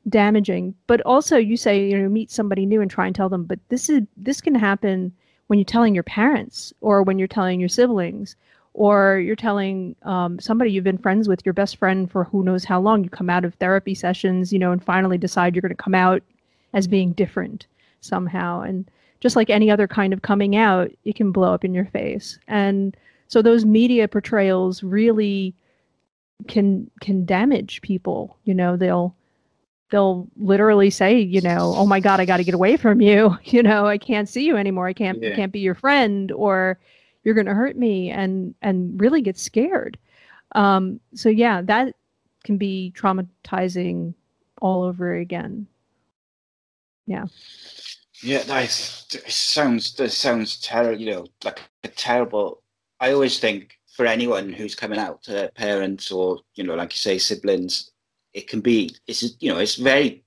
damaging. 0.09 0.75
But 0.87 1.01
also, 1.01 1.37
you 1.37 1.57
say, 1.57 1.89
you 1.89 1.97
know, 1.97 2.09
meet 2.09 2.31
somebody 2.31 2.65
new 2.65 2.81
and 2.81 2.89
try 2.89 3.07
and 3.07 3.15
tell 3.15 3.29
them, 3.29 3.43
but 3.43 3.59
this 3.69 3.89
is 3.89 4.01
this 4.17 4.41
can 4.41 4.55
happen 4.55 5.11
when 5.47 5.59
you're 5.59 5.65
telling 5.65 5.93
your 5.93 6.03
parents 6.03 6.73
or 6.81 7.03
when 7.03 7.19
you're 7.19 7.27
telling 7.27 7.59
your 7.59 7.69
siblings 7.69 8.35
or 8.73 9.19
you're 9.19 9.35
telling 9.35 9.95
um, 10.03 10.39
somebody 10.39 10.71
you've 10.71 10.83
been 10.83 10.97
friends 10.97 11.27
with, 11.27 11.45
your 11.45 11.53
best 11.53 11.77
friend 11.77 12.11
for 12.11 12.25
who 12.25 12.43
knows 12.43 12.65
how 12.65 12.79
long, 12.79 13.03
you 13.03 13.09
come 13.09 13.29
out 13.29 13.45
of 13.45 13.53
therapy 13.55 13.95
sessions, 13.95 14.51
you 14.51 14.59
know, 14.59 14.71
and 14.71 14.83
finally 14.83 15.17
decide 15.17 15.55
you're 15.55 15.61
going 15.61 15.69
to 15.69 15.75
come 15.75 15.95
out 15.95 16.21
as 16.73 16.87
being 16.87 17.13
different 17.13 17.67
somehow. 18.01 18.61
And 18.61 18.89
just 19.21 19.35
like 19.35 19.49
any 19.49 19.71
other 19.71 19.87
kind 19.87 20.11
of 20.13 20.23
coming 20.23 20.55
out, 20.57 20.91
it 21.05 21.15
can 21.15 21.31
blow 21.31 21.53
up 21.53 21.63
in 21.63 21.73
your 21.73 21.85
face. 21.85 22.37
And 22.47 22.97
so 23.27 23.41
those 23.41 23.65
media 23.65 24.07
portrayals 24.07 24.83
really 24.83 25.55
can 26.47 26.91
can 26.99 27.25
damage 27.25 27.81
people. 27.81 28.37
You 28.43 28.53
know, 28.53 28.75
they'll 28.75 29.15
they'll 29.91 30.27
literally 30.37 30.89
say, 30.89 31.19
you 31.19 31.41
know, 31.41 31.73
oh 31.75 31.85
my 31.85 31.99
God, 31.99 32.19
I 32.19 32.25
got 32.25 32.37
to 32.37 32.43
get 32.43 32.55
away 32.55 32.77
from 32.77 33.01
you. 33.01 33.37
You 33.45 33.63
know, 33.63 33.85
I 33.85 33.97
can't 33.97 34.27
see 34.27 34.45
you 34.45 34.57
anymore. 34.57 34.87
I 34.87 34.93
can't 34.93 35.21
yeah. 35.21 35.35
can't 35.35 35.51
be 35.51 35.59
your 35.59 35.75
friend 35.75 36.31
or 36.31 36.79
you're 37.25 37.35
going 37.35 37.47
to 37.47 37.53
hurt 37.53 37.75
me 37.75 38.11
and 38.11 38.55
and 38.61 39.01
really 39.01 39.21
get 39.21 39.37
scared 39.37 39.97
um, 40.53 41.01
so 41.13 41.27
yeah 41.27 41.61
that 41.63 41.93
can 42.45 42.57
be 42.57 42.93
traumatizing 42.95 44.13
all 44.61 44.83
over 44.83 45.15
again 45.15 45.67
yeah 47.07 47.25
yeah 48.23 48.43
nice 48.47 49.05
it 49.13 49.29
sounds 49.29 49.93
that 49.95 50.11
sounds 50.11 50.61
terrible 50.61 50.99
you 50.99 51.11
know 51.11 51.25
like 51.43 51.59
a 51.83 51.87
terrible 51.89 52.61
i 53.01 53.11
always 53.11 53.39
think 53.39 53.77
for 53.93 54.05
anyone 54.05 54.53
who's 54.53 54.75
coming 54.75 54.97
out 54.97 55.21
to 55.23 55.51
parents 55.55 56.11
or 56.11 56.39
you 56.53 56.63
know 56.63 56.75
like 56.75 56.93
you 56.93 56.97
say 56.97 57.17
siblings 57.17 57.91
it 58.35 58.47
can 58.49 58.59
be 58.59 58.93
it's 59.07 59.23
you 59.39 59.51
know 59.51 59.59
it's 59.59 59.75
very 59.75 60.23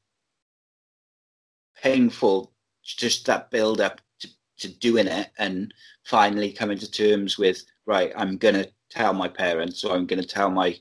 painful 1.81 2.53
just 2.83 3.27
that 3.27 3.51
build 3.51 3.81
up 3.81 4.01
to, 4.19 4.29
to 4.59 4.69
doing 4.79 5.07
it 5.07 5.29
and 5.39 5.73
finally 6.05 6.51
coming 6.51 6.79
to 6.79 6.91
terms 6.91 7.39
with 7.39 7.63
right 7.87 8.13
i'm 8.17 8.39
going 8.39 8.55
to 8.55 8.69
tell 8.91 9.13
my 9.13 9.29
parents 9.29 9.85
or 9.85 9.95
i'm 9.95 10.07
going 10.07 10.21
to 10.21 10.27
tell 10.27 10.51
my 10.51 10.75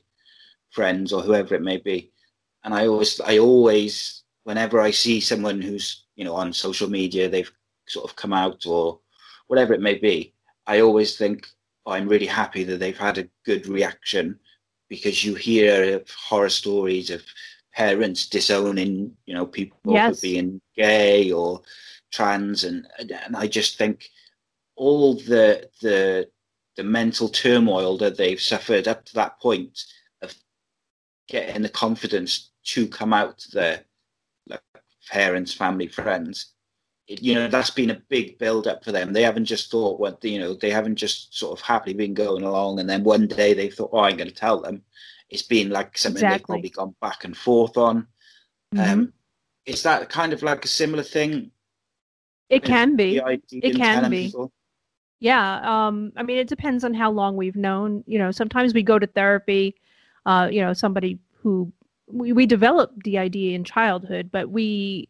friends 0.70 1.12
or 1.12 1.22
whoever 1.22 1.54
it 1.54 1.62
may 1.62 1.76
be. 1.76 2.10
And 2.64 2.74
i 2.74 2.86
always 2.86 3.20
i 3.20 3.38
always 3.38 4.24
whenever 4.44 4.80
i 4.80 4.90
see 4.90 5.20
someone 5.20 5.60
who's 5.62 6.04
you 6.16 6.24
know 6.24 6.34
on 6.34 6.52
social 6.52 6.90
media 6.90 7.28
they've 7.28 7.52
sort 7.86 8.08
of 8.08 8.16
come 8.16 8.32
out 8.32 8.66
or 8.66 9.00
whatever 9.46 9.72
it 9.72 9.80
may 9.80 9.94
be 9.94 10.34
i 10.66 10.80
always 10.80 11.16
think 11.16 11.46
oh, 11.86 11.92
i'm 11.92 12.08
really 12.08 12.26
happy 12.26 12.64
that 12.64 12.78
they've 12.80 12.98
had 12.98 13.18
a 13.18 13.28
good 13.44 13.66
reaction 13.66 14.38
because 14.88 15.24
you 15.24 15.34
hear 15.34 16.02
horror 16.28 16.48
stories 16.48 17.10
of 17.10 17.22
parents 17.74 18.26
disowning 18.26 19.12
you 19.26 19.34
know 19.34 19.46
people 19.46 19.78
yes. 19.86 20.16
for 20.16 20.22
being 20.22 20.60
gay 20.76 21.30
or 21.30 21.60
trans 22.10 22.64
and 22.64 22.86
and 22.98 23.36
i 23.36 23.46
just 23.46 23.76
think 23.76 24.08
all 24.76 25.14
the 25.14 25.68
the 25.82 26.28
the 26.78 26.84
mental 26.84 27.28
turmoil 27.28 27.98
that 27.98 28.16
they've 28.16 28.40
suffered 28.40 28.86
up 28.86 29.04
to 29.04 29.14
that 29.14 29.38
point 29.40 29.84
of 30.22 30.32
getting 31.28 31.62
the 31.62 31.68
confidence 31.68 32.52
to 32.62 32.86
come 32.86 33.12
out 33.12 33.36
to 33.36 33.50
their 33.50 33.84
like, 34.48 34.62
parents, 35.10 35.52
family, 35.52 35.88
friends. 35.88 36.54
You 37.08 37.34
know 37.34 37.48
that's 37.48 37.70
been 37.70 37.90
a 37.90 38.02
big 38.10 38.38
build 38.38 38.66
up 38.66 38.84
for 38.84 38.92
them. 38.92 39.14
They 39.14 39.22
haven't 39.22 39.46
just 39.46 39.70
thought 39.70 39.98
what 39.98 40.22
you 40.22 40.38
know. 40.38 40.52
They 40.52 40.70
haven't 40.70 40.96
just 40.96 41.36
sort 41.36 41.58
of 41.58 41.64
happily 41.64 41.94
been 41.94 42.12
going 42.12 42.42
along, 42.42 42.80
and 42.80 42.88
then 42.88 43.02
one 43.02 43.26
day 43.26 43.54
they 43.54 43.70
thought, 43.70 43.90
"Oh, 43.92 44.00
I'm 44.00 44.18
going 44.18 44.28
to 44.28 44.34
tell 44.34 44.60
them." 44.60 44.82
It's 45.30 45.42
been 45.42 45.70
like 45.70 45.96
something 45.96 46.22
exactly. 46.22 46.38
they've 46.38 46.46
probably 46.46 46.70
gone 46.70 46.94
back 47.00 47.24
and 47.24 47.36
forth 47.36 47.78
on. 47.78 48.06
Mm-hmm. 48.74 48.92
Um, 48.92 49.12
is 49.64 49.82
that 49.84 50.10
kind 50.10 50.34
of 50.34 50.42
like 50.42 50.64
a 50.64 50.68
similar 50.68 51.02
thing? 51.02 51.50
It 52.50 52.62
can 52.62 52.96
be. 52.96 53.20
It 53.52 53.76
can 53.76 54.10
be. 54.10 54.26
People? 54.26 54.52
Yeah. 55.20 55.60
Um, 55.86 56.12
I 56.16 56.22
mean, 56.22 56.38
it 56.38 56.48
depends 56.48 56.84
on 56.84 56.94
how 56.94 57.10
long 57.10 57.36
we've 57.36 57.56
known. 57.56 58.04
You 58.06 58.18
know, 58.18 58.30
sometimes 58.30 58.72
we 58.72 58.82
go 58.82 58.98
to 58.98 59.06
therapy, 59.06 59.74
uh, 60.26 60.48
you 60.50 60.60
know, 60.60 60.72
somebody 60.72 61.18
who 61.42 61.72
we, 62.06 62.32
we 62.32 62.46
develop 62.46 63.02
DID 63.02 63.36
in 63.36 63.64
childhood, 63.64 64.30
but 64.30 64.50
we 64.50 65.08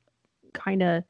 kind 0.53 0.83
of 0.83 1.05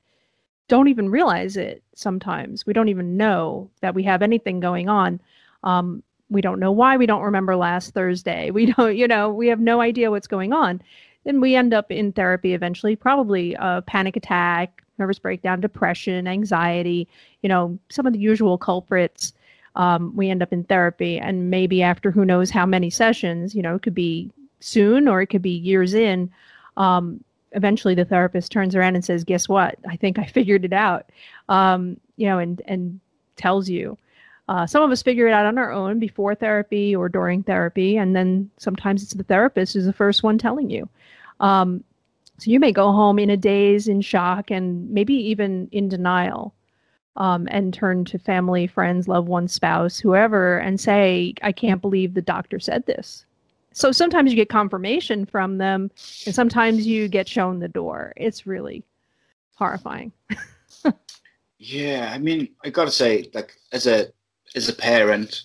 don't 0.68 0.88
even 0.88 1.10
realize 1.10 1.56
it 1.56 1.82
sometimes. 1.94 2.66
We 2.66 2.72
don't 2.72 2.88
even 2.88 3.16
know 3.16 3.70
that 3.80 3.94
we 3.94 4.02
have 4.04 4.22
anything 4.22 4.60
going 4.60 4.88
on. 4.88 5.20
Um, 5.64 6.02
we 6.30 6.40
don't 6.40 6.60
know 6.60 6.72
why 6.72 6.96
we 6.96 7.06
don't 7.06 7.22
remember 7.22 7.56
last 7.56 7.94
Thursday. 7.94 8.50
We 8.58 8.66
don't, 8.72 8.96
you 8.96 9.08
know, 9.08 9.32
we 9.32 9.48
have 9.48 9.60
no 9.60 9.80
idea 9.80 10.10
what's 10.10 10.26
going 10.26 10.52
on. 10.52 10.80
Then 11.24 11.40
we 11.40 11.54
end 11.54 11.74
up 11.74 11.90
in 11.90 12.12
therapy 12.12 12.54
eventually, 12.54 12.96
probably 12.96 13.54
a 13.58 13.82
panic 13.86 14.16
attack, 14.16 14.82
nervous 14.98 15.18
breakdown, 15.18 15.60
depression, 15.60 16.26
anxiety, 16.26 17.08
you 17.42 17.48
know, 17.48 17.78
some 17.88 18.06
of 18.06 18.12
the 18.12 18.18
usual 18.18 18.58
culprits. 18.58 19.32
Um, 19.76 20.14
we 20.16 20.30
end 20.30 20.42
up 20.42 20.52
in 20.52 20.64
therapy, 20.64 21.18
and 21.18 21.50
maybe 21.50 21.82
after 21.82 22.10
who 22.10 22.24
knows 22.24 22.50
how 22.50 22.66
many 22.66 22.90
sessions, 22.90 23.54
you 23.54 23.62
know, 23.62 23.76
it 23.76 23.82
could 23.82 23.94
be 23.94 24.30
soon 24.60 25.06
or 25.06 25.20
it 25.20 25.26
could 25.26 25.42
be 25.42 25.50
years 25.50 25.94
in. 25.94 26.30
Um, 26.76 27.22
eventually, 27.58 27.94
the 27.94 28.06
therapist 28.06 28.50
turns 28.50 28.74
around 28.74 28.94
and 28.94 29.04
says, 29.04 29.24
"Guess 29.24 29.48
what? 29.48 29.78
I 29.86 29.96
think 29.96 30.18
I 30.18 30.24
figured 30.38 30.64
it 30.64 30.72
out," 30.72 31.10
um, 31.50 31.98
you 32.16 32.26
know, 32.26 32.38
and 32.38 32.62
and 32.66 33.00
tells 33.36 33.68
you. 33.68 33.98
Uh, 34.48 34.66
some 34.66 34.82
of 34.82 34.90
us 34.90 35.02
figure 35.02 35.28
it 35.28 35.34
out 35.34 35.44
on 35.44 35.58
our 35.58 35.70
own 35.70 35.98
before 35.98 36.34
therapy 36.34 36.96
or 36.96 37.10
during 37.10 37.42
therapy, 37.42 37.98
and 37.98 38.16
then 38.16 38.50
sometimes 38.56 39.02
it's 39.02 39.12
the 39.12 39.22
therapist 39.24 39.74
who's 39.74 39.84
the 39.84 39.92
first 39.92 40.22
one 40.22 40.38
telling 40.38 40.70
you. 40.70 40.88
Um, 41.40 41.84
so 42.38 42.50
you 42.50 42.58
may 42.58 42.72
go 42.72 42.90
home 42.92 43.18
in 43.18 43.28
a 43.28 43.36
daze, 43.36 43.88
in 43.88 44.00
shock, 44.00 44.50
and 44.50 44.88
maybe 44.90 45.12
even 45.12 45.68
in 45.70 45.90
denial, 45.90 46.54
um, 47.16 47.46
and 47.50 47.74
turn 47.74 48.06
to 48.06 48.18
family, 48.18 48.66
friends, 48.66 49.06
loved 49.06 49.28
one, 49.28 49.48
spouse, 49.48 49.98
whoever, 49.98 50.56
and 50.56 50.80
say, 50.80 51.34
"I 51.42 51.52
can't 51.52 51.82
believe 51.82 52.14
the 52.14 52.22
doctor 52.22 52.58
said 52.58 52.86
this." 52.86 53.26
So 53.78 53.92
sometimes 53.92 54.32
you 54.32 54.36
get 54.36 54.48
confirmation 54.48 55.24
from 55.24 55.58
them, 55.58 55.92
and 56.26 56.34
sometimes 56.34 56.84
you 56.84 57.06
get 57.06 57.28
shown 57.28 57.60
the 57.60 57.68
door. 57.68 58.12
It's 58.16 58.44
really 58.44 58.82
horrifying. 59.54 60.10
yeah, 61.58 62.10
I 62.12 62.18
mean, 62.18 62.48
I 62.64 62.70
got 62.70 62.86
to 62.86 62.90
say, 62.90 63.30
like 63.34 63.54
as 63.70 63.86
a 63.86 64.08
as 64.56 64.68
a 64.68 64.74
parent, 64.74 65.44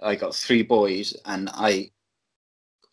I 0.00 0.14
got 0.14 0.32
three 0.32 0.62
boys, 0.62 1.16
and 1.24 1.50
I 1.52 1.90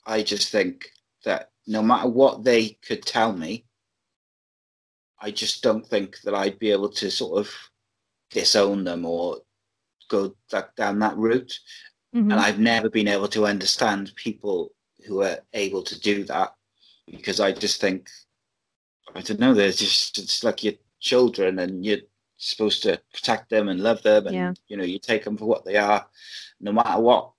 I 0.07 0.23
just 0.23 0.51
think 0.51 0.89
that 1.23 1.51
no 1.67 1.83
matter 1.83 2.09
what 2.09 2.43
they 2.43 2.69
could 2.81 3.05
tell 3.05 3.31
me, 3.31 3.65
I 5.19 5.29
just 5.29 5.61
don't 5.61 5.85
think 5.85 6.19
that 6.21 6.33
I'd 6.33 6.57
be 6.57 6.71
able 6.71 6.89
to 6.93 7.11
sort 7.11 7.37
of 7.37 7.53
disown 8.31 8.85
them 8.85 9.05
or 9.05 9.37
go 10.09 10.35
that, 10.49 10.75
down 10.75 10.97
that 10.97 11.15
route. 11.15 11.59
Mm-hmm. 12.15 12.31
And 12.31 12.39
I've 12.39 12.57
never 12.57 12.89
been 12.89 13.07
able 13.07 13.27
to 13.27 13.45
understand 13.45 14.15
people 14.15 14.71
who 15.05 15.23
are 15.23 15.39
able 15.53 15.83
to 15.83 15.99
do 15.99 16.23
that 16.25 16.55
because 17.07 17.39
I 17.39 17.51
just 17.51 17.81
think 17.81 18.09
I 19.15 19.21
don't 19.21 19.39
know. 19.39 19.53
They're 19.53 19.71
just 19.71 20.17
it's 20.17 20.43
like 20.43 20.63
your 20.63 20.73
children, 20.99 21.59
and 21.59 21.85
you're 21.85 21.99
supposed 22.37 22.83
to 22.83 23.01
protect 23.13 23.49
them 23.49 23.69
and 23.69 23.79
love 23.79 24.03
them, 24.03 24.27
and 24.27 24.35
yeah. 24.35 24.53
you 24.67 24.77
know 24.77 24.83
you 24.83 24.99
take 24.99 25.23
them 25.23 25.37
for 25.37 25.45
what 25.45 25.65
they 25.65 25.77
are, 25.77 26.05
no 26.59 26.71
matter 26.71 26.99
what. 26.99 27.31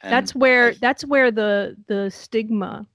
And 0.00 0.12
that's 0.12 0.34
where 0.34 0.68
I, 0.68 0.76
that's 0.80 1.04
where 1.04 1.30
the 1.30 1.76
the 1.86 2.10
stigma 2.10 2.86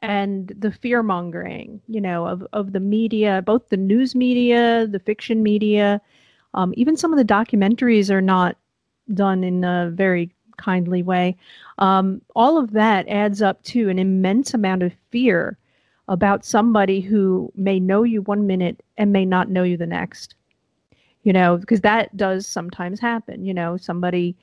and 0.00 0.54
the 0.58 0.70
fear 0.70 1.02
mongering, 1.02 1.80
you 1.88 2.00
know, 2.00 2.26
of 2.26 2.46
of 2.52 2.72
the 2.72 2.80
media, 2.80 3.42
both 3.44 3.68
the 3.68 3.76
news 3.76 4.14
media, 4.14 4.86
the 4.86 5.00
fiction 5.00 5.42
media, 5.42 6.00
um, 6.54 6.72
even 6.76 6.96
some 6.96 7.12
of 7.12 7.18
the 7.18 7.24
documentaries 7.24 8.10
are 8.10 8.22
not 8.22 8.56
done 9.14 9.44
in 9.44 9.64
a 9.64 9.90
very 9.92 10.30
kindly 10.58 11.02
way. 11.02 11.36
Um, 11.78 12.20
all 12.36 12.58
of 12.58 12.72
that 12.72 13.08
adds 13.08 13.40
up 13.40 13.62
to 13.64 13.88
an 13.88 13.98
immense 13.98 14.52
amount 14.52 14.82
of 14.82 14.92
fear 15.10 15.56
about 16.08 16.44
somebody 16.44 17.00
who 17.00 17.52
may 17.54 17.78
know 17.78 18.02
you 18.02 18.22
one 18.22 18.46
minute 18.46 18.82
and 18.96 19.12
may 19.12 19.24
not 19.24 19.50
know 19.50 19.62
you 19.62 19.76
the 19.76 19.86
next. 19.86 20.34
You 21.22 21.32
know, 21.32 21.56
because 21.58 21.80
that 21.82 22.16
does 22.16 22.46
sometimes 22.46 23.00
happen. 23.00 23.44
You 23.44 23.52
know, 23.54 23.76
somebody 23.76 24.36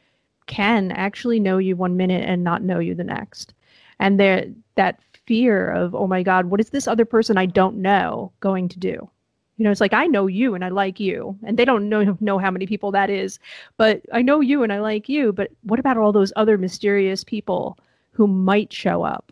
can 0.48 0.91
actually 0.91 1.39
know 1.39 1.57
you 1.57 1.75
one 1.75 1.98
minute 1.98 2.24
and 2.27 2.43
not 2.43 2.63
know 2.63 2.79
you 2.79 2.93
the 2.95 3.03
next. 3.03 3.53
And 4.00 4.19
there 4.19 4.45
that 4.75 5.00
fear 5.25 5.72
of, 5.72 5.95
oh 5.95 6.07
my 6.07 6.22
God, 6.22 6.45
what 6.45 6.60
is 6.60 6.69
this 6.69 6.88
other 6.88 7.05
person 7.05 7.38
I 7.38 7.45
don't 7.45 7.77
know 7.77 8.31
going 8.39 8.69
to 8.69 8.79
do? 8.79 9.10
You 9.58 9.64
know, 9.64 9.72
it's 9.72 9.82
like 9.82 9.94
I 9.94 10.06
know 10.06 10.28
you 10.28 10.54
and 10.54 10.66
I 10.66 10.70
like 10.70 11.00
you, 11.00 11.38
and 11.44 11.58
they 11.58 11.64
don't 11.64 11.88
know 11.88 12.18
know 12.20 12.38
how 12.38 12.52
many 12.52 12.66
people 12.66 12.92
that 12.92 13.10
is, 13.10 13.40
but 13.78 14.02
I 14.12 14.22
know 14.22 14.42
you 14.42 14.64
and 14.64 14.74
I 14.74 14.80
like 14.82 15.08
you. 15.08 15.32
But 15.32 15.52
what 15.64 15.80
about 15.80 15.98
all 15.98 16.12
those 16.12 16.34
other 16.36 16.58
mysterious 16.58 17.24
people 17.24 17.78
who 18.12 18.28
might 18.28 18.74
show 18.74 19.04
up? 19.04 19.32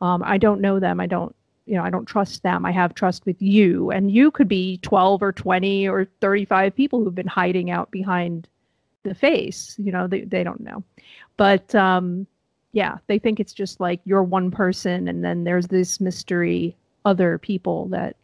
Um, 0.00 0.22
I 0.24 0.38
don't 0.38 0.62
know 0.62 0.80
them. 0.80 0.98
I 0.98 1.06
don't, 1.06 1.36
you 1.66 1.74
know, 1.74 1.82
I 1.82 1.90
don't 1.90 2.06
trust 2.06 2.42
them. 2.42 2.64
I 2.64 2.70
have 2.70 2.94
trust 2.94 3.26
with 3.26 3.40
you, 3.42 3.90
and 3.90 4.10
you 4.10 4.30
could 4.30 4.48
be 4.48 4.78
twelve 4.78 5.22
or 5.22 5.32
twenty 5.32 5.86
or 5.86 6.06
thirty-five 6.22 6.74
people 6.74 7.04
who've 7.04 7.14
been 7.14 7.26
hiding 7.26 7.70
out 7.70 7.90
behind 7.90 8.48
the 9.02 9.14
face. 9.14 9.76
You 9.78 9.92
know, 9.92 10.06
they 10.06 10.22
they 10.22 10.42
don't 10.42 10.60
know, 10.60 10.82
but 11.36 11.74
um, 11.74 12.26
yeah, 12.72 12.96
they 13.08 13.18
think 13.18 13.40
it's 13.40 13.52
just 13.52 13.78
like 13.78 14.00
you're 14.04 14.22
one 14.22 14.50
person, 14.50 15.06
and 15.06 15.22
then 15.22 15.44
there's 15.44 15.66
this 15.66 16.00
mystery 16.00 16.74
other 17.04 17.36
people 17.36 17.88
that 17.88 18.16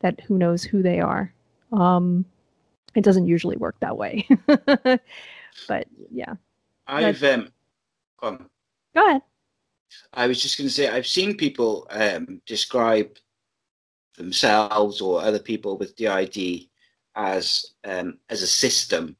that 0.00 0.20
who 0.20 0.38
knows 0.38 0.62
who 0.62 0.82
they 0.82 1.00
are. 1.00 1.32
Um, 1.72 2.24
it 2.94 3.04
doesn't 3.04 3.26
usually 3.26 3.56
work 3.56 3.76
that 3.80 3.96
way, 3.96 4.26
but 4.46 5.86
yeah. 6.10 6.34
I've 6.86 7.22
um, 7.22 7.50
go, 8.20 8.38
go 8.94 9.06
ahead. 9.06 9.22
I 10.14 10.26
was 10.26 10.40
just 10.40 10.58
going 10.58 10.68
to 10.68 10.74
say 10.74 10.88
I've 10.88 11.06
seen 11.06 11.36
people 11.36 11.86
um, 11.90 12.40
describe 12.46 13.16
themselves 14.16 15.00
or 15.00 15.20
other 15.20 15.38
people 15.38 15.76
with 15.76 15.96
DID 15.96 16.68
as 17.14 17.72
um, 17.84 18.18
as 18.30 18.42
a 18.42 18.46
system. 18.46 19.16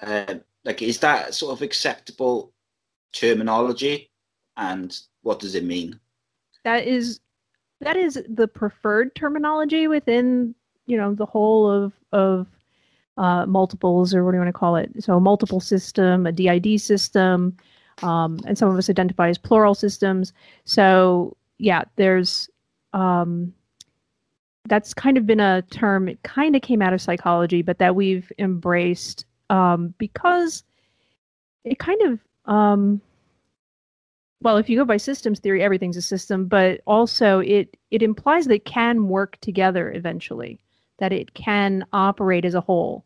Uh, 0.00 0.34
like, 0.64 0.82
is 0.82 0.98
that 0.98 1.34
sort 1.34 1.52
of 1.52 1.62
acceptable 1.62 2.52
terminology, 3.12 4.10
and 4.56 4.96
what 5.22 5.38
does 5.38 5.54
it 5.54 5.64
mean? 5.64 5.98
That 6.64 6.86
is 6.86 7.20
that 7.82 7.96
is 7.96 8.22
the 8.28 8.48
preferred 8.48 9.14
terminology 9.14 9.88
within 9.88 10.54
you 10.86 10.96
know 10.96 11.14
the 11.14 11.26
whole 11.26 11.70
of 11.70 11.92
of 12.12 12.46
uh, 13.18 13.46
multiples 13.46 14.14
or 14.14 14.24
what 14.24 14.32
do 14.32 14.36
you 14.36 14.40
want 14.40 14.48
to 14.48 14.58
call 14.58 14.76
it? 14.76 14.90
So 15.00 15.16
a 15.16 15.20
multiple 15.20 15.60
system, 15.60 16.26
a 16.26 16.32
DID 16.32 16.80
system, 16.80 17.56
um, 18.02 18.38
and 18.46 18.56
some 18.56 18.70
of 18.70 18.76
us 18.78 18.88
identify 18.88 19.28
as 19.28 19.38
plural 19.38 19.74
systems. 19.74 20.32
So 20.64 21.36
yeah, 21.58 21.82
there's 21.96 22.48
um, 22.92 23.52
that's 24.66 24.94
kind 24.94 25.18
of 25.18 25.26
been 25.26 25.40
a 25.40 25.62
term. 25.70 26.08
It 26.08 26.22
kind 26.22 26.56
of 26.56 26.62
came 26.62 26.82
out 26.82 26.92
of 26.92 27.00
psychology, 27.00 27.62
but 27.62 27.78
that 27.78 27.94
we've 27.94 28.30
embraced 28.38 29.26
um, 29.50 29.94
because 29.98 30.62
it 31.64 31.78
kind 31.78 32.00
of 32.02 32.20
um, 32.52 33.00
well, 34.42 34.56
if 34.56 34.68
you 34.68 34.76
go 34.76 34.84
by 34.84 34.96
systems 34.96 35.38
theory, 35.40 35.62
everything's 35.62 35.96
a 35.96 36.02
system, 36.02 36.46
but 36.46 36.80
also 36.86 37.40
it 37.40 37.76
it 37.90 38.02
implies 38.02 38.46
that 38.46 38.54
it 38.54 38.64
can 38.64 39.08
work 39.08 39.38
together 39.40 39.92
eventually, 39.92 40.60
that 40.98 41.12
it 41.12 41.34
can 41.34 41.84
operate 41.92 42.44
as 42.44 42.54
a 42.54 42.60
whole. 42.60 43.04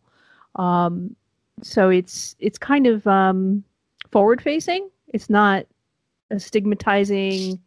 Um, 0.57 1.15
so 1.63 1.91
it's 1.91 2.37
it's 2.39 2.59
kind 2.59 2.87
of 2.87 3.07
um, 3.07 3.65
forward 4.11 4.41
facing. 4.43 4.89
It's 5.09 5.31
not 5.31 5.67
a 6.31 6.41
stigmatizing 6.41 7.61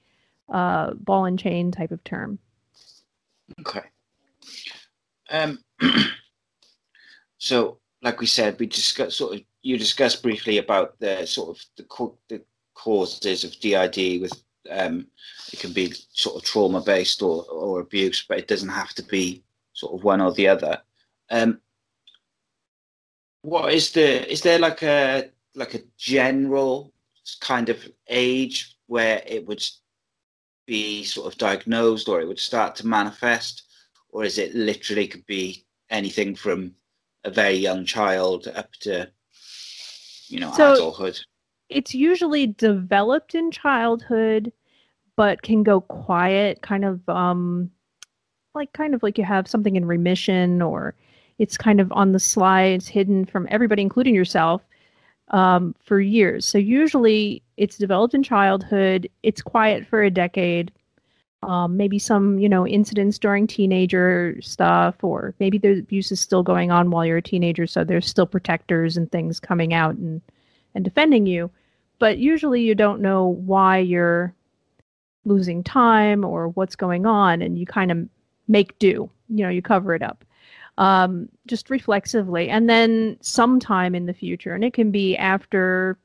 uh, 0.52 0.94
ball 0.96 1.26
and 1.26 1.38
chain 1.38 1.72
type 1.72 1.92
of 1.92 2.04
term. 2.04 2.40
Okay. 3.60 3.84
Um, 5.30 5.60
so, 7.38 7.78
like 8.02 8.20
we 8.20 8.26
said, 8.26 8.60
we 8.60 8.66
discussed 8.66 9.18
sort 9.18 9.36
of 9.36 9.42
you 9.62 9.78
discussed 9.78 10.24
briefly 10.24 10.58
about 10.58 11.00
the 11.00 11.26
sort 11.26 11.58
of 11.58 11.66
the 11.78 11.84
the 12.30 12.42
causes 12.80 13.44
of 13.44 13.60
DID 13.60 14.22
with 14.22 14.32
um, 14.72 15.08
it 15.52 15.60
can 15.60 15.74
be 15.74 15.94
sort 16.14 16.38
of 16.38 16.44
trauma 16.44 16.82
based 16.82 17.22
or, 17.22 17.44
or 17.46 17.80
abuse, 17.80 18.26
but 18.28 18.38
it 18.38 18.48
doesn't 18.48 18.70
have 18.70 18.94
to 18.96 19.04
be 19.04 19.44
sort 19.74 19.94
of 19.94 20.04
one 20.04 20.22
or 20.22 20.32
the 20.32 20.48
other. 20.48 20.82
Um, 21.30 21.60
what 23.42 23.74
is 23.74 23.92
the 23.92 24.32
is 24.32 24.42
there 24.42 24.60
like 24.60 24.84
a 24.84 25.30
like 25.56 25.74
a 25.74 25.82
general 25.98 26.94
kind 27.42 27.70
of 27.70 27.86
age 28.08 28.78
where 28.88 29.22
it 29.26 29.46
would 29.48 29.64
be 30.66 31.04
sort 31.04 31.32
of 31.32 31.38
diagnosed 31.38 32.08
or 32.08 32.22
it 32.22 32.28
would 32.28 32.40
start 32.40 32.76
to 32.78 32.88
manifest, 32.88 33.64
or 34.10 34.24
is 34.24 34.38
it 34.38 34.56
literally 34.56 35.08
could 35.08 35.26
be 35.26 35.66
anything 35.90 36.36
from 36.36 36.74
a 37.24 37.30
very 37.30 37.56
young 37.56 37.86
child 37.86 38.48
up 38.56 38.72
to 38.82 39.10
you 40.28 40.40
know 40.40 40.52
so, 40.54 40.74
adulthood? 40.74 41.20
It's 41.70 41.94
usually 41.94 42.48
developed 42.48 43.36
in 43.36 43.52
childhood 43.52 44.52
but 45.16 45.42
can 45.42 45.64
go 45.64 45.82
quiet 45.82 46.62
kind 46.62 46.86
of 46.86 47.08
um 47.10 47.70
like 48.56 48.72
kind 48.74 48.96
of 48.96 49.04
like 49.04 49.18
you 49.18 49.24
have 49.24 49.48
something 49.48 49.76
in 49.76 49.86
remission 49.86 50.62
or 50.62 50.96
it's 51.38 51.58
kind 51.58 51.80
of 51.80 51.92
on 51.92 52.12
the 52.12 52.20
slides 52.20 52.88
hidden 52.88 53.26
from 53.26 53.48
everybody 53.50 53.82
including 53.82 54.16
yourself 54.16 54.62
um, 55.30 55.76
for 55.84 56.00
years. 56.00 56.46
So 56.46 56.58
usually 56.58 57.44
it's 57.56 57.78
developed 57.78 58.14
in 58.14 58.24
childhood 58.24 59.10
it's 59.24 59.42
quiet 59.42 59.86
for 59.86 60.02
a 60.02 60.10
decade 60.10 60.72
um, 61.44 61.78
maybe 61.78 62.00
some 62.00 62.38
you 62.40 62.50
know 62.50 62.68
incidents 62.68 63.18
during 63.18 63.48
teenager 63.48 64.36
stuff 64.42 65.04
or 65.04 65.34
maybe 65.40 65.58
the 65.58 65.80
abuse 65.80 66.12
is 66.12 66.20
still 66.20 66.44
going 66.44 66.72
on 66.72 66.92
while 66.92 67.06
you're 67.06 67.18
a 67.18 67.22
teenager 67.22 67.66
so 67.66 67.84
there's 67.84 68.08
still 68.08 68.26
protectors 68.26 68.98
and 68.98 69.12
things 69.12 69.40
coming 69.40 69.74
out 69.74 69.96
and 69.96 70.22
and 70.76 70.84
defending 70.84 71.26
you 71.26 71.50
but 72.00 72.18
usually 72.18 72.62
you 72.62 72.76
don't 72.76 73.02
know 73.02 73.28
why 73.28 73.78
you're 73.78 74.34
losing 75.26 75.64
time 75.64 76.24
or 76.24 76.50
what's 76.50 76.76
going 76.76 77.06
on 77.06 77.42
and 77.42 77.58
you 77.58 77.66
kind 77.66 77.92
of 77.92 77.98
make 78.48 78.78
do 78.80 78.88
you 79.30 79.44
know 79.44 79.50
you 79.50 79.62
cover 79.62 79.94
it 79.94 80.02
up 80.02 80.24
um, 80.80 81.28
just 81.46 81.70
reflexively. 81.70 82.50
And 82.50 82.70
then 82.70 83.18
sometime 83.20 83.94
in 83.94 84.06
the 84.06 84.14
future 84.14 84.56
and 84.56 84.64
it 84.64 84.74
can 84.74 84.92
be 84.92 85.16
after 85.18 85.98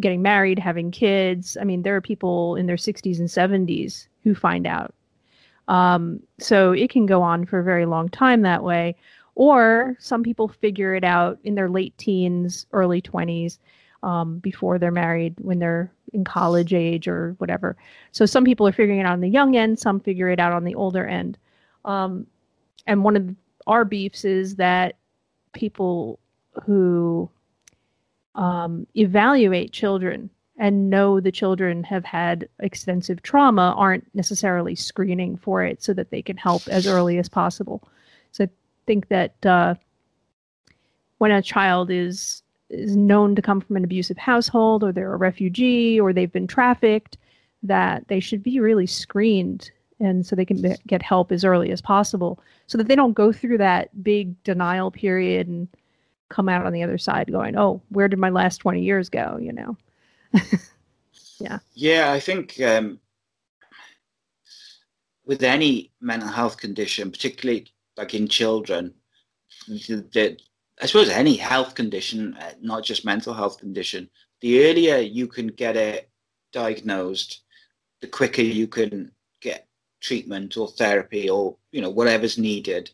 getting 0.00 0.22
married 0.22 0.60
having 0.60 0.92
kids 0.92 1.56
i 1.60 1.64
mean 1.64 1.82
there 1.82 1.96
are 1.96 2.00
people 2.00 2.54
in 2.54 2.66
their 2.66 2.76
60s 2.76 3.18
and 3.18 3.28
70s 3.28 4.06
who 4.26 4.34
find 4.34 4.66
out. 4.66 4.92
Um, 5.68 6.20
so 6.38 6.72
it 6.72 6.90
can 6.90 7.06
go 7.06 7.22
on 7.22 7.46
for 7.46 7.60
a 7.60 7.64
very 7.64 7.86
long 7.86 8.08
time 8.08 8.42
that 8.42 8.62
way. 8.62 8.96
Or 9.36 9.96
some 10.00 10.22
people 10.22 10.48
figure 10.48 10.94
it 10.94 11.04
out 11.04 11.38
in 11.44 11.54
their 11.54 11.68
late 11.68 11.96
teens, 11.98 12.66
early 12.72 13.00
20s, 13.00 13.58
um, 14.02 14.38
before 14.38 14.78
they're 14.78 14.90
married, 14.90 15.34
when 15.38 15.58
they're 15.58 15.90
in 16.12 16.24
college 16.24 16.72
age 16.72 17.08
or 17.08 17.34
whatever. 17.38 17.76
So 18.12 18.26
some 18.26 18.44
people 18.44 18.66
are 18.66 18.72
figuring 18.72 19.00
it 19.00 19.06
out 19.06 19.12
on 19.12 19.20
the 19.20 19.28
young 19.28 19.56
end, 19.56 19.78
some 19.78 20.00
figure 20.00 20.28
it 20.28 20.40
out 20.40 20.52
on 20.52 20.64
the 20.64 20.74
older 20.74 21.06
end. 21.06 21.38
Um, 21.84 22.26
and 22.86 23.04
one 23.04 23.16
of 23.16 23.34
our 23.66 23.84
beefs 23.84 24.24
is 24.24 24.56
that 24.56 24.96
people 25.52 26.18
who 26.64 27.28
um, 28.34 28.86
evaluate 28.96 29.72
children 29.72 30.30
and 30.58 30.88
know 30.88 31.20
the 31.20 31.32
children 31.32 31.84
have 31.84 32.04
had 32.04 32.48
extensive 32.60 33.22
trauma 33.22 33.74
aren't 33.76 34.06
necessarily 34.14 34.74
screening 34.74 35.36
for 35.36 35.62
it 35.62 35.82
so 35.82 35.92
that 35.92 36.10
they 36.10 36.22
can 36.22 36.36
help 36.36 36.66
as 36.68 36.86
early 36.86 37.18
as 37.18 37.28
possible. 37.28 37.86
So 38.32 38.44
I 38.44 38.48
think 38.86 39.08
that 39.08 39.44
uh, 39.44 39.74
when 41.18 41.30
a 41.30 41.42
child 41.42 41.90
is 41.90 42.42
is 42.68 42.96
known 42.96 43.34
to 43.34 43.42
come 43.42 43.60
from 43.60 43.76
an 43.76 43.84
abusive 43.84 44.18
household 44.18 44.82
or 44.82 44.92
they're 44.92 45.12
a 45.12 45.16
refugee 45.16 46.00
or 46.00 46.12
they've 46.12 46.32
been 46.32 46.46
trafficked, 46.46 47.16
that 47.62 48.06
they 48.08 48.20
should 48.20 48.42
be 48.42 48.60
really 48.60 48.86
screened 48.86 49.70
and 49.98 50.26
so 50.26 50.36
they 50.36 50.44
can 50.44 50.60
be, 50.60 50.74
get 50.86 51.02
help 51.02 51.32
as 51.32 51.44
early 51.44 51.70
as 51.70 51.80
possible 51.80 52.38
so 52.66 52.76
that 52.76 52.86
they 52.88 52.96
don't 52.96 53.14
go 53.14 53.32
through 53.32 53.58
that 53.58 54.02
big 54.02 54.42
denial 54.44 54.90
period 54.90 55.46
and 55.48 55.68
come 56.28 56.48
out 56.48 56.66
on 56.66 56.72
the 56.72 56.82
other 56.82 56.98
side 56.98 57.30
going, 57.30 57.56
oh, 57.56 57.80
where 57.90 58.08
did 58.08 58.18
my 58.18 58.30
last 58.30 58.58
20 58.58 58.82
years 58.82 59.08
go? 59.08 59.38
You 59.40 59.52
know? 59.52 59.76
yeah. 61.40 61.58
Yeah, 61.74 62.12
I 62.12 62.20
think 62.20 62.60
um, 62.60 62.98
with 65.24 65.42
any 65.42 65.92
mental 66.00 66.28
health 66.28 66.56
condition, 66.56 67.10
particularly 67.10 67.66
like 67.96 68.14
in 68.14 68.28
children, 68.28 68.92
that 69.68 70.36
I 70.80 70.86
suppose 70.86 71.08
any 71.08 71.36
health 71.36 71.74
condition, 71.74 72.36
uh, 72.38 72.52
not 72.60 72.84
just 72.84 73.04
mental 73.04 73.32
health 73.32 73.58
condition, 73.58 74.10
the 74.40 74.66
earlier 74.66 74.98
you 74.98 75.26
can 75.26 75.48
get 75.48 75.76
it 75.76 76.10
diagnosed, 76.52 77.42
the 78.00 78.06
quicker 78.06 78.42
you 78.42 78.66
can 78.66 79.10
get 79.40 79.66
treatment 80.00 80.56
or 80.56 80.68
therapy 80.68 81.30
or 81.30 81.56
you 81.72 81.80
know 81.80 81.90
whatever's 81.90 82.38
needed 82.38 82.90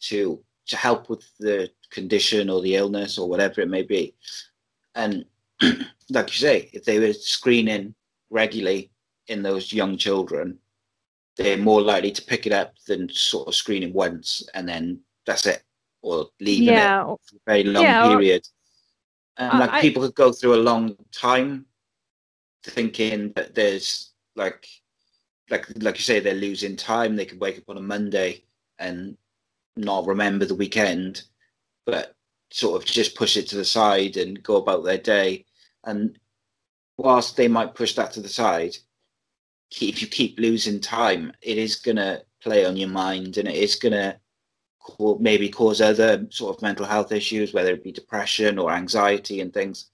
to 0.00 0.42
to 0.66 0.76
help 0.76 1.08
with 1.08 1.24
the 1.38 1.70
condition 1.90 2.50
or 2.50 2.60
the 2.60 2.76
illness 2.76 3.18
or 3.18 3.28
whatever 3.28 3.60
it 3.60 3.68
may 3.68 3.82
be. 3.82 4.14
And 4.94 5.24
like 6.10 6.28
you 6.28 6.34
say, 6.34 6.70
if 6.72 6.84
they 6.84 6.98
were 6.98 7.12
screening 7.12 7.94
regularly 8.30 8.90
in 9.28 9.42
those 9.42 9.72
young 9.72 9.96
children, 9.96 10.58
they're 11.36 11.58
more 11.58 11.82
likely 11.82 12.10
to 12.12 12.22
pick 12.22 12.46
it 12.46 12.52
up 12.52 12.74
than 12.86 13.08
sort 13.08 13.48
of 13.48 13.54
screening 13.54 13.92
once 13.92 14.42
and 14.54 14.68
then 14.68 15.00
that's 15.24 15.46
it, 15.46 15.62
or 16.02 16.28
leaving 16.40 16.74
Yeah. 16.74 17.02
it 17.02 17.18
for 17.28 17.36
a 17.36 17.40
very 17.46 17.64
long 17.64 17.84
Yeah, 17.84 18.02
period. 18.08 18.46
And 19.38 19.54
Uh, 19.54 19.58
like 19.60 19.70
I- 19.70 19.80
people 19.80 20.02
could 20.02 20.14
go 20.14 20.32
through 20.32 20.54
a 20.54 20.62
long 20.70 20.96
time 21.12 21.66
thinking 22.62 23.32
that 23.34 23.54
there's 23.54 24.12
like 24.34 24.66
like 25.50 25.66
like 25.82 25.96
you 25.96 26.02
say 26.02 26.18
they're 26.18 26.34
losing 26.34 26.74
time 26.76 27.14
they 27.14 27.24
could 27.24 27.40
wake 27.40 27.56
up 27.58 27.68
on 27.68 27.76
a 27.76 27.80
monday 27.80 28.42
and 28.80 29.16
not 29.76 30.04
remember 30.06 30.44
the 30.44 30.54
weekend 30.54 31.22
but 31.84 32.16
sort 32.50 32.80
of 32.82 32.86
just 32.88 33.14
push 33.14 33.36
it 33.36 33.46
to 33.48 33.54
the 33.56 33.64
side 33.64 34.16
and 34.16 34.42
go 34.42 34.56
about 34.56 34.82
their 34.84 34.98
day 34.98 35.44
and 35.84 36.18
whilst 36.96 37.36
they 37.36 37.46
might 37.46 37.74
push 37.76 37.94
that 37.94 38.10
to 38.12 38.20
the 38.20 38.28
side 38.28 38.76
if 39.80 40.02
you 40.02 40.08
keep 40.08 40.36
losing 40.40 40.80
time 40.80 41.32
it 41.42 41.56
is 41.58 41.76
going 41.76 41.96
to 41.96 42.24
play 42.42 42.64
on 42.64 42.76
your 42.76 42.88
mind 42.88 43.36
and 43.38 43.46
it 43.48 43.54
is 43.54 43.76
going 43.76 43.92
to 43.92 44.18
maybe 45.20 45.48
cause 45.48 45.80
other 45.80 46.26
sort 46.30 46.56
of 46.56 46.62
mental 46.62 46.86
health 46.86 47.12
issues 47.12 47.52
whether 47.52 47.72
it 47.72 47.84
be 47.84 47.92
depression 47.92 48.58
or 48.58 48.70
anxiety 48.70 49.40
and 49.40 49.52
things 49.52 49.90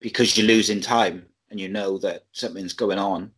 because 0.00 0.36
you're 0.36 0.46
losing 0.46 0.80
time 0.80 1.26
and 1.50 1.60
you 1.60 1.68
know 1.68 1.98
that 1.98 2.24
something's 2.32 2.72
going 2.72 2.98
on 2.98 3.30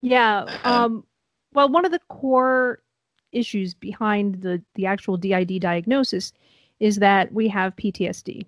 Yeah. 0.00 0.44
Um, 0.64 0.74
Um, 0.84 1.04
well, 1.52 1.68
one 1.68 1.84
of 1.84 1.92
the 1.92 2.00
core 2.08 2.82
issues 3.32 3.74
behind 3.74 4.42
the, 4.42 4.62
the 4.74 4.86
actual 4.86 5.16
DID 5.16 5.60
diagnosis 5.60 6.32
is 6.80 6.96
that 6.96 7.32
we 7.32 7.48
have 7.48 7.76
PTSD. 7.76 8.46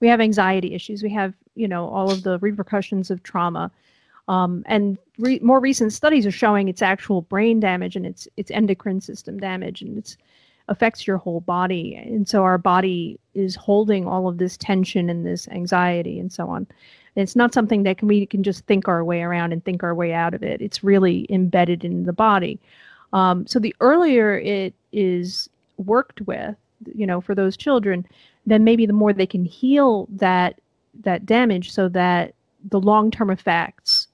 We 0.00 0.08
have 0.08 0.20
anxiety 0.20 0.74
issues. 0.74 1.02
We 1.02 1.10
have, 1.10 1.34
you 1.54 1.68
know, 1.68 1.88
all 1.88 2.10
of 2.10 2.22
the 2.22 2.38
repercussions 2.40 3.10
of 3.10 3.22
trauma. 3.22 3.70
Um, 4.28 4.62
and 4.66 4.98
re- 5.18 5.40
more 5.40 5.60
recent 5.60 5.92
studies 5.92 6.26
are 6.26 6.32
showing 6.32 6.68
its 6.68 6.82
actual 6.82 7.22
brain 7.22 7.60
damage 7.60 7.96
and 7.96 8.06
its 8.06 8.28
its 8.36 8.50
endocrine 8.50 9.00
system 9.00 9.38
damage, 9.38 9.82
and 9.82 9.98
it's 9.98 10.16
affects 10.72 11.06
your 11.06 11.18
whole 11.18 11.40
body. 11.40 11.94
And 11.94 12.26
so 12.26 12.42
our 12.42 12.58
body 12.58 13.20
is 13.34 13.54
holding 13.54 14.06
all 14.06 14.26
of 14.26 14.38
this 14.38 14.56
tension 14.56 15.10
and 15.10 15.24
this 15.24 15.46
anxiety 15.48 16.18
and 16.18 16.32
so 16.32 16.48
on. 16.48 16.66
And 17.14 17.22
it's 17.22 17.36
not 17.36 17.52
something 17.52 17.82
that 17.82 17.98
can, 17.98 18.08
we 18.08 18.24
can 18.24 18.42
just 18.42 18.64
think 18.64 18.88
our 18.88 19.04
way 19.04 19.22
around 19.22 19.52
and 19.52 19.62
think 19.62 19.82
our 19.82 19.94
way 19.94 20.14
out 20.14 20.32
of 20.32 20.42
it. 20.42 20.62
It's 20.62 20.82
really 20.82 21.26
embedded 21.28 21.84
in 21.84 22.04
the 22.04 22.12
body. 22.12 22.58
Um, 23.12 23.46
so 23.46 23.58
the 23.58 23.76
earlier 23.80 24.38
it 24.38 24.72
is 24.92 25.48
worked 25.76 26.22
with, 26.22 26.56
you 26.94 27.06
know, 27.06 27.20
for 27.20 27.34
those 27.34 27.56
children, 27.56 28.06
then 28.46 28.64
maybe 28.64 28.86
the 28.86 28.94
more 28.94 29.12
they 29.12 29.26
can 29.26 29.44
heal 29.44 30.08
that 30.10 30.58
that 31.04 31.24
damage, 31.24 31.72
so 31.72 31.88
that 31.88 32.34
the 32.70 32.80
long 32.80 33.10
term 33.10 33.30
effects 33.30 34.08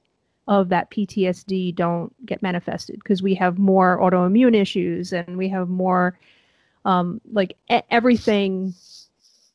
of 0.49 0.71
that 0.71 0.90
PTSD 0.90 1.75
don't 1.75 2.14
get 2.27 2.42
manifested 2.42 2.99
because 3.01 3.23
we 3.23 3.35
have 3.35 3.59
more 3.59 3.99
autoimmune 4.01 4.57
issues 4.57 5.12
and 5.12 5.37
we 5.37 5.49
have 5.49 5.68
more 5.68 6.18
um, 6.88 7.20
like 7.33 7.55
everything 7.90 8.72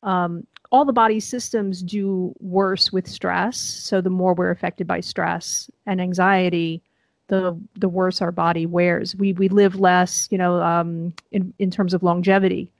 um, 0.04 0.46
all 0.70 0.84
the 0.84 0.92
body 0.92 1.18
systems 1.18 1.82
do 1.82 2.34
worse 2.40 2.92
with 2.92 3.08
stress. 3.08 3.58
So 3.58 4.00
the 4.00 4.10
more 4.10 4.34
we're 4.34 4.50
affected 4.50 4.86
by 4.86 5.00
stress 5.00 5.70
and 5.86 6.00
anxiety, 6.00 6.82
the 7.28 7.58
the 7.76 7.88
worse 7.88 8.22
our 8.22 8.30
body 8.32 8.66
wears. 8.66 9.16
We 9.16 9.32
we 9.32 9.48
live 9.48 9.80
less, 9.80 10.28
you 10.30 10.38
know, 10.38 10.62
um, 10.62 11.12
in 11.32 11.52
in 11.58 11.70
terms 11.70 11.92
of 11.92 12.02
longevity. 12.02 12.70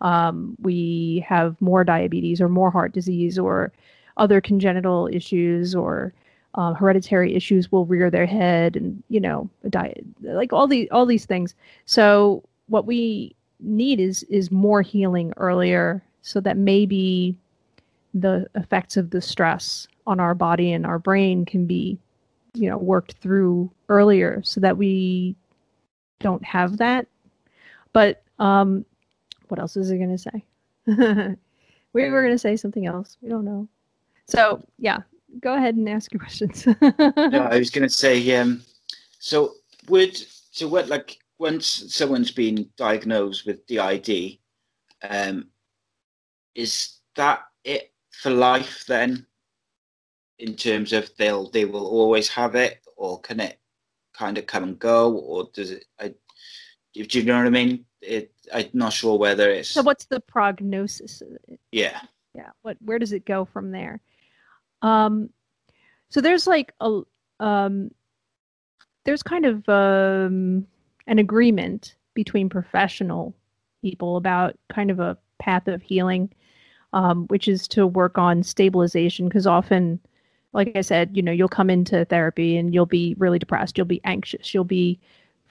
Um, 0.00 0.56
we 0.60 1.24
have 1.28 1.60
more 1.60 1.84
diabetes 1.84 2.40
or 2.40 2.48
more 2.48 2.70
heart 2.70 2.92
disease 2.92 3.38
or 3.38 3.70
other 4.16 4.40
congenital 4.40 5.08
issues 5.12 5.74
or 5.74 6.12
uh, 6.54 6.72
hereditary 6.72 7.34
issues 7.34 7.70
will 7.70 7.84
rear 7.84 8.10
their 8.10 8.26
head 8.26 8.76
and 8.76 9.02
you 9.08 9.20
know 9.20 9.48
diet 9.68 10.04
like 10.22 10.52
all 10.52 10.66
the 10.66 10.90
all 10.90 11.06
these 11.06 11.26
things. 11.26 11.54
So 11.84 12.42
what 12.66 12.86
we 12.86 13.34
need 13.62 14.00
is 14.00 14.22
is 14.24 14.50
more 14.50 14.82
healing 14.82 15.32
earlier 15.36 16.02
so 16.22 16.40
that 16.40 16.56
maybe 16.56 17.36
the 18.14 18.46
effects 18.54 18.96
of 18.96 19.10
the 19.10 19.20
stress 19.20 19.86
on 20.06 20.18
our 20.20 20.34
body 20.34 20.72
and 20.72 20.86
our 20.86 20.98
brain 20.98 21.44
can 21.44 21.66
be 21.66 21.98
you 22.54 22.68
know 22.68 22.78
worked 22.78 23.14
through 23.20 23.70
earlier 23.88 24.40
so 24.44 24.60
that 24.60 24.76
we 24.76 25.34
don't 26.20 26.44
have 26.44 26.78
that. 26.78 27.06
But 27.92 28.22
um 28.38 28.84
what 29.48 29.60
else 29.60 29.76
is 29.76 29.90
it 29.90 29.98
going 29.98 30.16
to 30.16 30.18
say? 30.18 31.36
We 31.92 32.08
were 32.08 32.22
going 32.22 32.32
to 32.32 32.38
say 32.38 32.56
something 32.56 32.86
else. 32.86 33.16
We 33.20 33.28
don't 33.28 33.44
know. 33.44 33.66
So 34.26 34.62
yeah 34.78 35.00
go 35.38 35.54
ahead 35.54 35.76
and 35.76 35.88
ask 35.88 36.12
your 36.12 36.20
questions. 36.20 36.66
No, 36.66 37.48
I 37.50 37.58
was 37.58 37.70
going 37.70 37.86
to 37.86 37.94
say, 37.94 38.36
um, 38.36 38.62
so 39.18 39.54
would 39.88 40.16
so 40.16 40.66
what 40.66 40.88
like 40.88 41.18
once 41.40 41.66
someone's 41.88 42.30
been 42.30 42.68
diagnosed 42.76 43.46
with 43.46 43.66
DID, 43.66 44.38
um, 45.08 45.48
is 46.54 46.98
that 47.16 47.40
it 47.64 47.92
for 48.12 48.30
life 48.30 48.84
then? 48.86 49.26
In 50.38 50.54
terms 50.54 50.92
of 50.92 51.10
they'll 51.16 51.50
they 51.50 51.64
will 51.64 51.86
always 51.86 52.28
have 52.28 52.54
it, 52.54 52.80
or 52.96 53.20
can 53.20 53.40
it 53.40 53.58
kind 54.12 54.38
of 54.38 54.46
come 54.46 54.64
and 54.64 54.78
go, 54.78 55.12
or 55.14 55.48
does 55.52 55.70
it? 55.70 55.84
I, 55.98 56.14
do 56.94 57.18
you 57.18 57.24
know 57.24 57.38
what 57.38 57.46
I 57.46 57.50
mean? 57.50 57.84
It, 58.02 58.32
I'm 58.52 58.70
not 58.72 58.92
sure 58.92 59.18
whether 59.18 59.50
it's 59.50 59.68
so 59.68 59.82
what's 59.82 60.06
the 60.06 60.20
prognosis 60.20 61.22
yeah 61.70 62.00
yeah 62.34 62.48
what 62.62 62.78
where 62.80 62.98
does 62.98 63.12
it 63.12 63.26
go 63.26 63.44
from 63.44 63.70
there 63.70 64.00
um 64.80 65.28
so 66.08 66.22
there's 66.22 66.46
like 66.46 66.72
a 66.80 67.02
um 67.40 67.90
there's 69.04 69.22
kind 69.22 69.44
of 69.44 69.68
um 69.68 70.66
an 71.10 71.18
agreement 71.18 71.96
between 72.14 72.48
professional 72.48 73.34
people 73.82 74.16
about 74.16 74.56
kind 74.70 74.90
of 74.90 74.98
a 74.98 75.18
path 75.38 75.68
of 75.68 75.82
healing 75.82 76.30
um 76.92 77.26
which 77.26 77.48
is 77.48 77.68
to 77.68 77.86
work 77.86 78.16
on 78.16 78.42
stabilization 78.42 79.28
because 79.28 79.46
often 79.46 79.98
like 80.52 80.72
i 80.76 80.80
said 80.80 81.14
you 81.14 81.22
know 81.22 81.32
you'll 81.32 81.48
come 81.48 81.70
into 81.70 82.04
therapy 82.06 82.56
and 82.56 82.72
you'll 82.72 82.86
be 82.86 83.14
really 83.18 83.38
depressed 83.38 83.76
you'll 83.76 83.86
be 83.86 84.00
anxious 84.04 84.54
you'll 84.54 84.64
be 84.64 84.98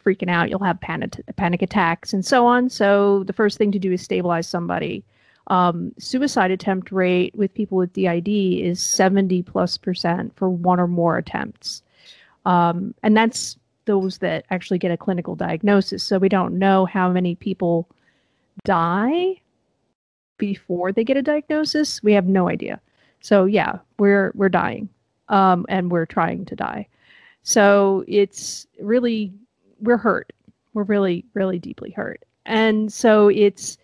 freaking 0.03 0.29
out 0.29 0.49
you'll 0.49 0.63
have 0.63 0.79
panic 0.79 1.19
panic 1.35 1.61
attacks 1.61 2.13
and 2.13 2.25
so 2.25 2.45
on 2.45 2.69
so 2.69 3.23
the 3.25 3.33
first 3.33 3.57
thing 3.57 3.71
to 3.71 3.79
do 3.79 3.91
is 3.91 4.01
stabilize 4.01 4.47
somebody 4.47 5.03
um, 5.49 5.93
suicide 5.97 6.51
attempt 6.51 6.91
rate 6.91 7.33
with 7.35 7.53
people 7.53 7.77
with 7.77 7.93
DID 7.93 8.27
is 8.27 8.81
70 8.81 9.41
plus 9.43 9.77
percent 9.77 10.35
for 10.35 10.49
one 10.49 10.79
or 10.79 10.87
more 10.87 11.17
attempts. 11.17 11.81
Um, 12.45 12.93
and 13.01 13.17
that's 13.17 13.57
those 13.89 14.19
that 14.19 14.45
actually 14.51 14.77
get 14.77 14.91
a 14.91 14.97
clinical 14.97 15.35
diagnosis. 15.35 16.03
So 16.03 16.19
we 16.19 16.29
don't 16.29 16.59
know 16.59 16.85
how 16.85 17.09
many 17.11 17.33
people 17.33 17.89
die 18.63 19.41
before 20.39 20.91
they 20.91 21.03
get 21.03 21.17
a 21.17 21.21
diagnosis, 21.21 22.01
we 22.01 22.13
have 22.13 22.25
no 22.25 22.49
idea. 22.49 22.81
So 23.21 23.45
yeah, 23.45 23.79
we're 23.99 24.31
we're 24.33 24.49
dying, 24.49 24.89
um, 25.27 25.65
and 25.69 25.91
we're 25.91 26.07
trying 26.07 26.45
to 26.45 26.55
die. 26.55 26.87
So 27.43 28.03
it's 28.07 28.65
really 28.79 29.31
we're 29.81 29.97
hurt. 29.97 30.33
We're 30.73 30.83
really 30.83 31.25
really 31.35 31.59
deeply 31.59 31.91
hurt, 31.91 32.23
and 32.45 32.91
so 32.91 33.27
it's 33.27 33.77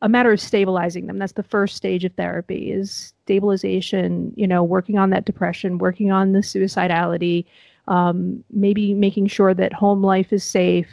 a 0.00 0.08
matter 0.08 0.32
of 0.32 0.40
stabilizing 0.40 1.08
them. 1.08 1.18
That's 1.18 1.32
the 1.32 1.42
first 1.42 1.74
stage 1.76 2.04
of 2.04 2.14
therapy 2.14 2.70
is 2.70 3.12
stabilization. 3.24 4.32
You 4.36 4.46
know, 4.46 4.62
working 4.62 4.96
on 4.96 5.10
that 5.10 5.24
depression, 5.26 5.78
working 5.78 6.12
on 6.12 6.32
the 6.32 6.40
suicidality, 6.40 7.44
um, 7.88 8.44
maybe 8.50 8.94
making 8.94 9.26
sure 9.26 9.54
that 9.54 9.72
home 9.72 10.02
life 10.02 10.32
is 10.32 10.44
safe. 10.44 10.88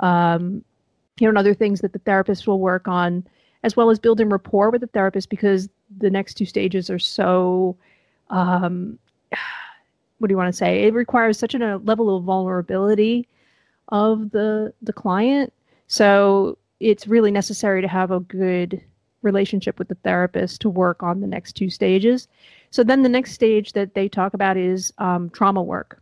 Um, 0.00 0.64
you 1.20 1.26
know, 1.26 1.28
and 1.28 1.38
other 1.38 1.54
things 1.54 1.80
that 1.82 1.92
the 1.92 1.98
therapist 2.00 2.46
will 2.46 2.58
work 2.58 2.88
on, 2.88 3.24
as 3.62 3.76
well 3.76 3.90
as 3.90 3.98
building 3.98 4.30
rapport 4.30 4.70
with 4.70 4.80
the 4.80 4.86
therapist 4.88 5.28
because 5.28 5.68
the 5.98 6.10
next 6.10 6.34
two 6.34 6.46
stages 6.46 6.90
are 6.90 6.98
so. 6.98 7.76
Um, 8.30 8.98
what 10.18 10.28
do 10.28 10.32
you 10.32 10.38
want 10.38 10.52
to 10.52 10.56
say? 10.56 10.84
It 10.84 10.94
requires 10.94 11.38
such 11.38 11.54
a 11.54 11.78
level 11.78 12.16
of 12.16 12.24
vulnerability 12.24 13.28
of 13.88 14.30
the 14.30 14.72
the 14.82 14.92
client. 14.92 15.52
So 15.86 16.58
it's 16.80 17.06
really 17.06 17.30
necessary 17.30 17.82
to 17.82 17.88
have 17.88 18.10
a 18.10 18.20
good 18.20 18.80
relationship 19.20 19.78
with 19.78 19.88
the 19.88 19.94
therapist 19.96 20.60
to 20.62 20.70
work 20.70 21.02
on 21.02 21.20
the 21.20 21.26
next 21.26 21.52
two 21.52 21.70
stages. 21.70 22.26
So 22.70 22.82
then 22.82 23.02
the 23.02 23.08
next 23.08 23.32
stage 23.32 23.72
that 23.72 23.94
they 23.94 24.08
talk 24.08 24.34
about 24.34 24.56
is 24.56 24.92
um, 24.98 25.30
trauma 25.30 25.62
work. 25.62 26.01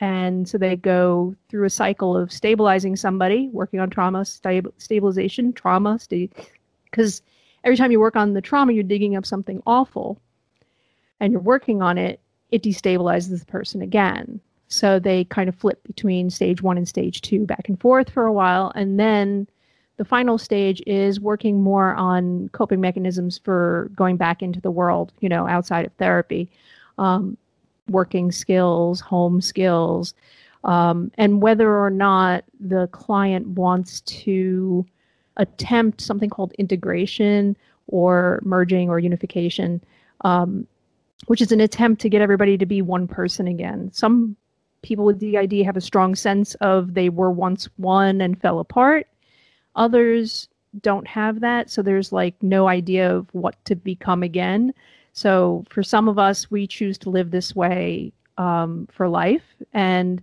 And 0.00 0.46
so 0.48 0.58
they 0.58 0.76
go 0.76 1.34
through 1.48 1.64
a 1.64 1.70
cycle 1.70 2.16
of 2.16 2.30
stabilizing 2.30 2.96
somebody, 2.96 3.48
working 3.52 3.80
on 3.80 3.88
trauma, 3.88 4.24
stabilization, 4.24 5.52
trauma, 5.54 5.98
because 6.90 7.22
every 7.64 7.76
time 7.76 7.90
you 7.90 8.00
work 8.00 8.16
on 8.16 8.34
the 8.34 8.42
trauma, 8.42 8.72
you're 8.72 8.82
digging 8.82 9.16
up 9.16 9.24
something 9.24 9.62
awful 9.66 10.20
and 11.18 11.32
you're 11.32 11.40
working 11.40 11.80
on 11.80 11.96
it, 11.96 12.20
it 12.50 12.62
destabilizes 12.62 13.40
the 13.40 13.46
person 13.46 13.80
again. 13.80 14.40
So 14.68 14.98
they 14.98 15.24
kind 15.24 15.48
of 15.48 15.54
flip 15.54 15.82
between 15.84 16.28
stage 16.28 16.60
one 16.60 16.76
and 16.76 16.88
stage 16.88 17.22
two 17.22 17.46
back 17.46 17.68
and 17.68 17.80
forth 17.80 18.10
for 18.10 18.26
a 18.26 18.32
while. 18.32 18.72
And 18.74 19.00
then 19.00 19.48
the 19.96 20.04
final 20.04 20.36
stage 20.36 20.82
is 20.86 21.20
working 21.20 21.62
more 21.62 21.94
on 21.94 22.50
coping 22.50 22.80
mechanisms 22.80 23.38
for 23.38 23.90
going 23.94 24.16
back 24.16 24.42
into 24.42 24.60
the 24.60 24.70
world, 24.70 25.12
you 25.20 25.28
know, 25.28 25.46
outside 25.48 25.86
of 25.86 25.92
therapy, 25.94 26.50
um, 26.98 27.36
working 27.88 28.32
skills, 28.32 29.00
home 29.00 29.40
skills, 29.40 30.14
um, 30.64 31.10
and 31.16 31.42
whether 31.42 31.76
or 31.76 31.90
not 31.90 32.44
the 32.60 32.88
client 32.88 33.46
wants 33.48 34.00
to 34.02 34.84
attempt 35.36 36.00
something 36.00 36.30
called 36.30 36.52
integration 36.54 37.56
or 37.88 38.40
merging 38.44 38.88
or 38.88 38.98
unification, 38.98 39.82
um, 40.22 40.66
which 41.26 41.40
is 41.40 41.52
an 41.52 41.60
attempt 41.60 42.00
to 42.02 42.08
get 42.08 42.22
everybody 42.22 42.58
to 42.58 42.66
be 42.66 42.82
one 42.82 43.06
person 43.06 43.46
again. 43.46 43.90
Some 43.92 44.36
people 44.82 45.04
with 45.04 45.18
DID 45.18 45.64
have 45.64 45.76
a 45.76 45.80
strong 45.80 46.14
sense 46.14 46.54
of 46.56 46.94
they 46.94 47.08
were 47.08 47.30
once 47.30 47.68
one 47.76 48.20
and 48.20 48.40
fell 48.40 48.58
apart 48.60 49.06
Others 49.76 50.48
don't 50.80 51.06
have 51.06 51.40
that, 51.40 51.70
so 51.70 51.82
there's 51.82 52.12
like 52.12 52.34
no 52.42 52.66
idea 52.68 53.14
of 53.14 53.28
what 53.32 53.62
to 53.66 53.76
become 53.76 54.22
again. 54.22 54.74
So 55.16 55.64
for 55.70 55.82
some 55.82 56.08
of 56.08 56.18
us, 56.18 56.50
we 56.50 56.66
choose 56.66 56.98
to 56.98 57.10
live 57.10 57.30
this 57.30 57.56
way 57.56 58.12
um, 58.36 58.86
for 58.92 59.08
life, 59.08 59.42
and 59.72 60.22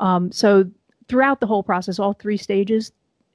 um, 0.00 0.32
so 0.32 0.64
throughout 1.08 1.40
the 1.40 1.46
whole 1.46 1.62
process, 1.62 1.98
all 1.98 2.14
three 2.14 2.38
stages, 2.38 2.90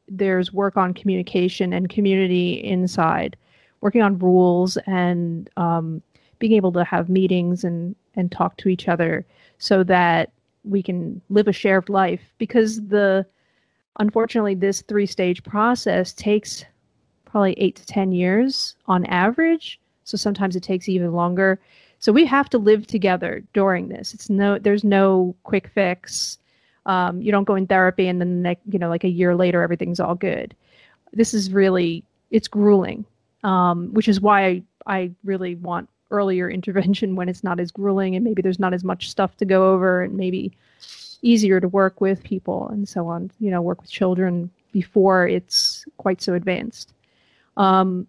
there's 0.08 0.52
work 0.52 0.78
on 0.78 0.96
communication 0.96 1.74
and 1.74 1.90
community 1.90 2.54
inside, 2.64 3.38
working 3.82 4.02
on 4.02 4.18
rules 4.18 4.78
and 4.88 5.48
um, 5.58 6.02
being 6.40 6.54
able 6.54 6.72
to 6.72 6.84
have 6.84 7.08
meetings 7.08 7.64
and 7.64 7.96
and 8.16 8.32
talk 8.32 8.58
to 8.58 8.70
each 8.70 8.88
other 8.88 9.26
so 9.60 9.84
that 9.84 10.32
we 10.64 10.82
can 10.82 11.22
live 11.30 11.48
a 11.48 11.54
shared 11.54 11.88
life 11.88 12.22
because 12.40 12.82
the 12.88 13.26
unfortunately, 14.00 14.56
this 14.56 14.82
three 14.82 15.06
stage 15.06 15.44
process 15.44 16.14
takes 16.14 16.66
probably 17.26 17.54
eight 17.60 17.76
to 17.76 17.86
10 17.86 18.12
years 18.12 18.76
on 18.88 19.06
average. 19.06 19.80
So 20.06 20.18
sometimes 20.18 20.56
it 20.56 20.64
takes 20.64 20.88
even 20.88 21.12
longer. 21.12 21.60
So 22.00 22.12
we 22.12 22.26
have 22.26 22.50
to 22.50 22.58
live 22.58 22.88
together 22.88 23.44
during 23.54 23.90
this. 23.90 24.14
It's 24.14 24.30
no, 24.30 24.58
there's 24.58 24.84
no 24.84 25.36
quick 25.44 25.68
fix. 25.68 26.38
Um, 26.86 27.22
you 27.22 27.32
don't 27.32 27.46
go 27.46 27.56
in 27.56 27.68
therapy 27.68 28.08
and 28.08 28.22
then, 28.22 28.44
like, 28.44 28.60
you 28.70 28.80
know, 28.80 28.90
like 28.90 29.04
a 29.04 29.10
year 29.10 29.36
later, 29.36 29.64
everything's 29.64 30.00
all 30.00 30.16
good. 30.16 30.56
This 31.14 31.34
is 31.34 31.52
really, 31.52 32.04
it's 32.30 32.48
grueling, 32.48 33.06
um, 33.44 33.92
which 33.94 34.08
is 34.08 34.22
why 34.22 34.46
I, 34.46 34.64
I 34.86 35.12
really 35.24 35.56
want 35.56 35.90
earlier 36.12 36.48
intervention 36.60 37.16
when 37.16 37.28
it's 37.28 37.44
not 37.44 37.60
as 37.60 37.72
grueling 37.72 38.16
and 38.16 38.24
maybe 38.24 38.42
there's 38.42 38.60
not 38.60 38.74
as 38.74 38.84
much 38.84 39.10
stuff 39.10 39.36
to 39.38 39.46
go 39.46 39.74
over 39.74 40.04
and 40.04 40.16
maybe 40.16 40.52
easier 41.24 41.60
to 41.60 41.68
work 41.68 42.00
with 42.00 42.24
people 42.24 42.68
and 42.68 42.88
so 42.88 43.08
on, 43.08 43.32
you 43.40 43.50
know, 43.50 43.62
work 43.62 43.82
with 43.82 43.90
children 43.90 44.52
before 44.72 45.28
it's 45.28 45.86
quite 45.98 46.22
so 46.22 46.36
advanced. 46.36 46.94
Um, 47.58 48.06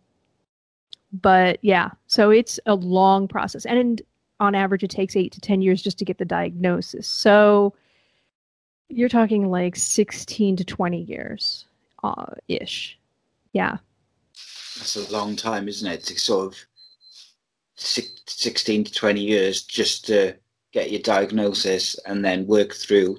but 1.12 1.59
yeah, 1.62 1.90
so 2.07 2.31
it's 2.31 2.61
a 2.66 2.75
long 2.75 3.29
process. 3.29 3.64
And 3.64 4.03
on 4.40 4.55
average, 4.55 4.83
it 4.83 4.90
takes 4.90 5.16
eight 5.16 5.33
to 5.33 5.40
10 5.40 5.62
years 5.62 5.83
just 5.83 5.99
to 5.99 6.05
get 6.05 6.19
the 6.19 6.25
diagnosis. 6.25 7.07
So 7.07 7.75
you're 8.88 9.09
talking 9.09 9.51
like 9.51 9.77
16 9.77 10.57
to 10.57 10.64
20 10.64 11.03
years 11.03 11.66
uh, 12.05 12.27
ish. 12.49 12.99
Yeah. 13.53 13.79
That's 14.77 14.97
a 14.97 15.12
long 15.12 15.37
time, 15.37 15.69
isn't 15.69 15.90
it? 15.90 16.05
To 16.05 16.19
sort 16.19 16.47
of 16.47 16.59
16 17.77 18.85
to 18.85 18.92
20 18.92 19.21
years 19.21 19.62
just 19.62 20.07
to 20.07 20.35
get 20.73 20.90
your 20.90 21.01
diagnosis 21.01 21.99
and 22.07 22.25
then 22.25 22.47
work 22.47 22.75
through 22.75 23.19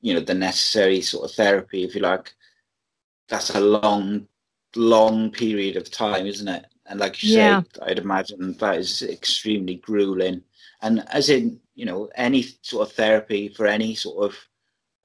you 0.00 0.14
know 0.14 0.20
the 0.20 0.34
necessary 0.34 1.00
sort 1.00 1.28
of 1.28 1.34
therapy 1.34 1.84
if 1.84 1.94
you 1.94 2.00
like 2.00 2.34
that's 3.28 3.50
a 3.50 3.60
long 3.60 4.26
long 4.74 5.30
period 5.30 5.76
of 5.76 5.90
time 5.90 6.26
isn't 6.26 6.48
it 6.48 6.66
and 6.88 7.00
like 7.00 7.22
you 7.22 7.36
yeah. 7.36 7.60
say 7.60 7.80
i'd 7.86 7.98
imagine 7.98 8.52
that 8.58 8.76
is 8.76 9.02
extremely 9.02 9.76
grueling 9.76 10.42
and 10.82 11.04
as 11.08 11.28
in 11.28 11.58
you 11.74 11.84
know 11.84 12.08
any 12.14 12.42
sort 12.62 12.88
of 12.88 12.94
therapy 12.94 13.48
for 13.48 13.66
any 13.66 13.94
sort 13.94 14.30
of 14.30 14.36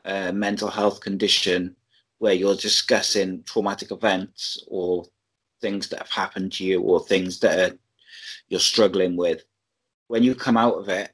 uh, 0.03 0.31
mental 0.31 0.69
health 0.69 0.99
condition 1.01 1.75
where 2.17 2.33
you're 2.33 2.55
discussing 2.55 3.43
traumatic 3.43 3.91
events 3.91 4.63
or 4.67 5.05
things 5.61 5.89
that 5.89 5.99
have 5.99 6.09
happened 6.09 6.51
to 6.51 6.63
you 6.63 6.81
or 6.81 6.99
things 6.99 7.39
that 7.39 7.71
are, 7.71 7.77
you're 8.47 8.59
struggling 8.59 9.15
with 9.15 9.43
when 10.07 10.23
you 10.23 10.33
come 10.33 10.57
out 10.57 10.73
of 10.73 10.89
it 10.89 11.11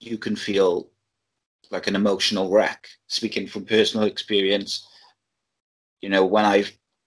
you 0.00 0.18
can 0.18 0.36
feel 0.36 0.88
like 1.70 1.86
an 1.86 1.96
emotional 1.96 2.50
wreck. 2.50 2.88
Speaking 3.08 3.46
from 3.46 3.64
personal 3.64 4.06
experience, 4.06 4.86
you 6.00 6.08
know, 6.08 6.24
when 6.24 6.44
I 6.44 6.64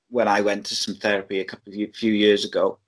when 0.09 0.27
I 0.27 0.41
went 0.41 0.65
to 0.67 0.75
some 0.75 0.95
therapy 0.95 1.39
a 1.39 1.45
couple 1.45 1.71
of 1.71 1.95
few 1.95 2.13
years 2.13 2.45
ago, 2.45 2.79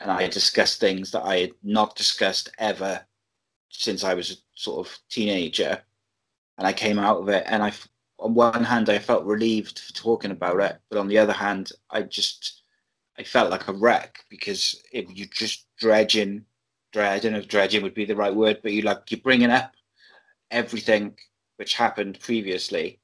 and 0.00 0.10
I 0.10 0.28
discussed 0.28 0.80
things 0.80 1.10
that 1.10 1.24
I 1.24 1.38
had 1.38 1.52
not 1.62 1.96
discussed 1.96 2.50
ever 2.58 3.04
since 3.70 4.04
I 4.04 4.14
was 4.14 4.30
a 4.30 4.36
sort 4.54 4.86
of 4.86 4.98
teenager, 5.08 5.82
and 6.56 6.66
I 6.66 6.72
came 6.72 6.98
out 6.98 7.18
of 7.18 7.28
it, 7.28 7.44
and 7.46 7.62
I, 7.62 7.72
on 8.18 8.34
one 8.34 8.64
hand, 8.64 8.88
I 8.88 8.98
felt 8.98 9.24
relieved 9.24 9.78
for 9.78 9.92
talking 9.92 10.30
about 10.30 10.60
it, 10.60 10.78
but 10.88 10.98
on 10.98 11.08
the 11.08 11.18
other 11.18 11.32
hand, 11.32 11.72
I 11.90 12.02
just 12.02 12.62
I 13.18 13.24
felt 13.24 13.50
like 13.50 13.66
a 13.68 13.72
wreck 13.72 14.24
because 14.30 14.80
you're 14.92 15.26
just 15.26 15.66
dredging 15.78 16.44
I 16.96 17.18
don't 17.18 17.32
know 17.32 17.38
if 17.38 17.48
dredging 17.48 17.82
would 17.82 17.94
be 17.94 18.04
the 18.04 18.16
right 18.16 18.34
word, 18.34 18.60
but 18.62 18.72
you 18.72 18.82
like 18.82 19.10
you're 19.10 19.20
bringing 19.20 19.50
up 19.50 19.72
everything 20.50 21.16
which 21.56 21.74
happened 21.74 22.18
previously, 22.20 23.00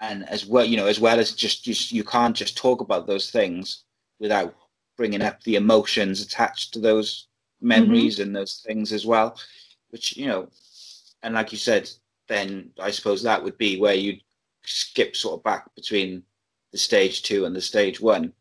and 0.00 0.28
as 0.28 0.46
well, 0.46 0.64
you 0.64 0.76
know, 0.76 0.86
as 0.86 0.98
well 0.98 1.20
as 1.20 1.32
just 1.32 1.66
you, 1.66 1.74
you 1.96 2.04
can't 2.04 2.36
just 2.36 2.56
talk 2.56 2.80
about 2.80 3.06
those 3.06 3.30
things 3.30 3.84
without 4.18 4.54
bringing 5.00 5.22
up 5.22 5.42
the 5.44 5.56
emotions 5.56 6.20
attached 6.20 6.74
to 6.74 6.78
those 6.78 7.28
memories 7.62 8.16
mm-hmm. 8.16 8.24
and 8.24 8.36
those 8.36 8.62
things 8.66 8.92
as 8.92 9.06
well, 9.06 9.34
which 9.88 10.14
you 10.14 10.26
know, 10.26 10.46
and 11.22 11.34
like 11.34 11.52
you 11.52 11.56
said, 11.56 11.88
then 12.28 12.68
I 12.78 12.90
suppose 12.90 13.22
that 13.22 13.42
would 13.42 13.56
be 13.56 13.80
where 13.80 13.94
you 13.94 14.18
skip 14.62 15.16
sort 15.16 15.38
of 15.38 15.42
back 15.42 15.74
between 15.74 16.22
the 16.70 16.76
stage 16.76 17.22
two 17.22 17.46
and 17.46 17.56
the 17.56 17.62
stage 17.62 17.98
one. 17.98 18.34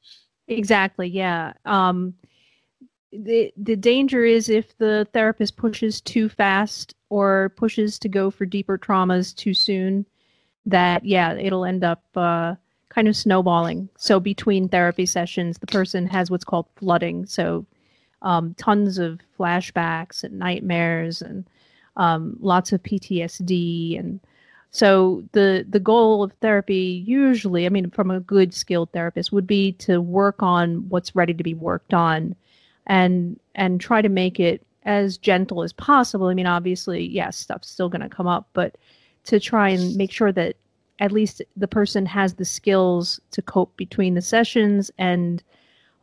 Exactly. 0.50 1.08
Yeah. 1.08 1.54
Um, 1.64 2.14
the 3.14 3.54
the 3.56 3.78
danger 3.78 4.26
is 4.26 4.50
if 4.50 4.78
the 4.80 5.08
therapist 5.14 5.56
pushes 5.56 6.02
too 6.02 6.28
fast 6.28 6.94
or 7.08 7.54
pushes 7.56 7.98
to 8.00 8.10
go 8.10 8.30
for 8.30 8.46
deeper 8.46 8.78
traumas 8.78 9.34
too 9.34 9.54
soon 9.54 10.06
that 10.66 11.06
yeah 11.06 11.36
it'll 11.36 11.64
end 11.64 11.86
up 11.86 12.04
uh, 12.18 12.54
kind 12.90 13.08
of 13.08 13.16
snowballing. 13.16 13.90
So 13.98 14.20
between 14.20 14.70
therapy 14.70 15.06
sessions 15.06 15.60
the 15.60 15.68
person 15.68 16.08
has 16.08 16.30
what's 16.30 16.44
called 16.46 16.68
flooding. 16.76 17.26
So 17.26 17.66
um, 18.22 18.54
tons 18.56 18.98
of 18.98 19.20
flashbacks 19.38 20.24
and 20.24 20.40
nightmares 20.40 21.22
and 21.22 21.46
um, 21.96 22.38
lots 22.40 22.74
of 22.74 22.84
ptsd 22.84 24.00
and 24.00 24.20
So 24.72 25.24
the 25.32 25.66
the 25.68 25.80
goal 25.80 26.22
of 26.24 26.32
therapy 26.42 27.04
usually, 27.06 27.66
I 27.66 27.70
mean, 27.70 27.90
from 27.90 28.12
a 28.12 28.20
good 28.20 28.54
skilled 28.54 28.92
therapist, 28.92 29.32
would 29.32 29.48
be 29.48 29.72
to 29.74 30.00
work 30.00 30.44
on 30.44 30.88
what's 30.90 31.16
ready 31.16 31.34
to 31.34 31.44
be 31.44 31.56
worked 31.56 31.94
on, 31.94 32.36
and 32.86 33.40
and 33.56 33.82
try 33.82 34.02
to 34.02 34.10
make 34.10 34.40
it 34.40 34.62
as 34.84 35.18
gentle 35.18 35.64
as 35.64 35.74
possible. 35.74 36.28
I 36.28 36.34
mean, 36.36 36.46
obviously, 36.48 37.04
yes, 37.06 37.38
stuff's 37.38 37.70
still 37.70 37.90
going 37.90 38.02
to 38.02 38.16
come 38.16 38.28
up, 38.28 38.48
but 38.54 38.78
to 39.26 39.40
try 39.40 39.70
and 39.70 39.96
make 39.96 40.12
sure 40.12 40.32
that 40.32 40.56
at 41.00 41.12
least 41.12 41.42
the 41.56 41.68
person 41.68 42.06
has 42.06 42.34
the 42.34 42.46
skills 42.46 43.20
to 43.32 43.42
cope 43.42 43.76
between 43.78 44.14
the 44.16 44.22
sessions 44.22 44.92
and 44.98 45.44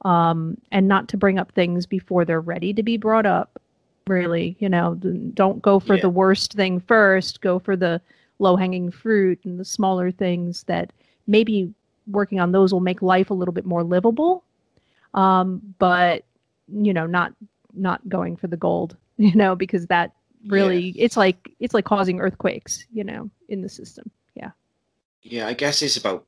um, 0.03 0.59
and 0.73 0.87
not 0.89 1.09
to 1.09 1.17
bring 1.17 1.39
up 1.39 1.53
things 1.53 1.87
before 1.87 2.25
they're 2.25 2.41
ready 2.41 2.73
to 2.75 2.83
be 2.83 2.97
brought 2.97 3.27
up. 3.27 3.61
Really, 4.07 4.57
you 4.61 4.69
know, 4.69 4.95
don't 4.95 5.61
go 5.61 5.81
for 5.81 5.97
Yeah. 5.97 6.03
the 6.03 6.11
worst 6.11 6.53
thing 6.53 6.81
first. 6.81 7.41
Go 7.41 7.59
for 7.59 7.77
the 7.77 8.01
low 8.39 8.55
hanging 8.57 8.91
fruit 8.91 9.41
and 9.45 9.59
the 9.59 9.65
smaller 9.65 10.11
things 10.13 10.63
that 10.65 10.93
maybe 11.27 11.73
working 12.07 12.39
on 12.39 12.53
those 12.53 12.73
will 12.73 12.81
make 12.81 13.03
life 13.03 13.31
a 13.31 13.35
little 13.35 13.55
bit 13.55 13.67
more 13.67 13.83
livable. 13.83 14.45
Um, 15.15 15.75
but 15.79 16.25
you 16.69 16.95
know, 16.95 17.07
not 17.07 17.33
not 17.75 18.07
going 18.09 18.37
for 18.37 18.47
the 18.47 18.57
gold, 18.57 18.97
you 19.17 19.35
know, 19.35 19.57
because 19.57 19.87
that 19.87 20.13
really 20.47 20.91
it's 20.91 21.17
like 21.17 21.51
it's 21.59 21.75
like 21.75 21.85
causing 21.85 22.21
earthquakes, 22.21 22.87
you 22.93 23.03
know, 23.03 23.29
in 23.49 23.63
the 23.63 23.69
system. 23.69 24.11
Yeah. 25.29 25.47
I 25.49 25.55
guess 25.55 25.83
it's 25.83 25.97
about 25.97 26.27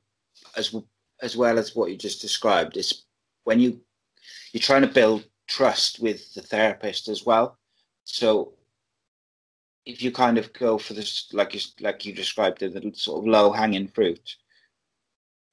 as 0.57 0.75
as 1.23 1.37
well 1.37 1.59
as 1.59 1.75
what 1.75 1.91
you 1.91 1.97
just 1.97 2.21
described. 2.21 2.77
It's 2.77 3.05
when 3.45 3.61
you 3.61 3.81
you're 4.53 4.61
trying 4.61 4.83
to 4.83 4.89
build 4.89 5.25
trust 5.47 6.01
with 6.01 6.35
the 6.35 6.43
therapist 6.43 7.09
as 7.09 7.25
well. 7.25 7.59
So 8.05 8.55
if 9.87 10.03
you 10.03 10.13
kind 10.13 10.37
of 10.37 10.53
go 10.53 10.79
for 10.79 10.95
this, 10.95 11.29
like 11.33 11.55
you 11.55 11.61
like 11.81 12.05
you 12.05 12.13
described, 12.13 12.61
the 12.61 12.93
sort 12.95 13.21
of 13.21 13.29
low 13.29 13.53
hanging 13.53 13.89
fruit, 13.89 14.37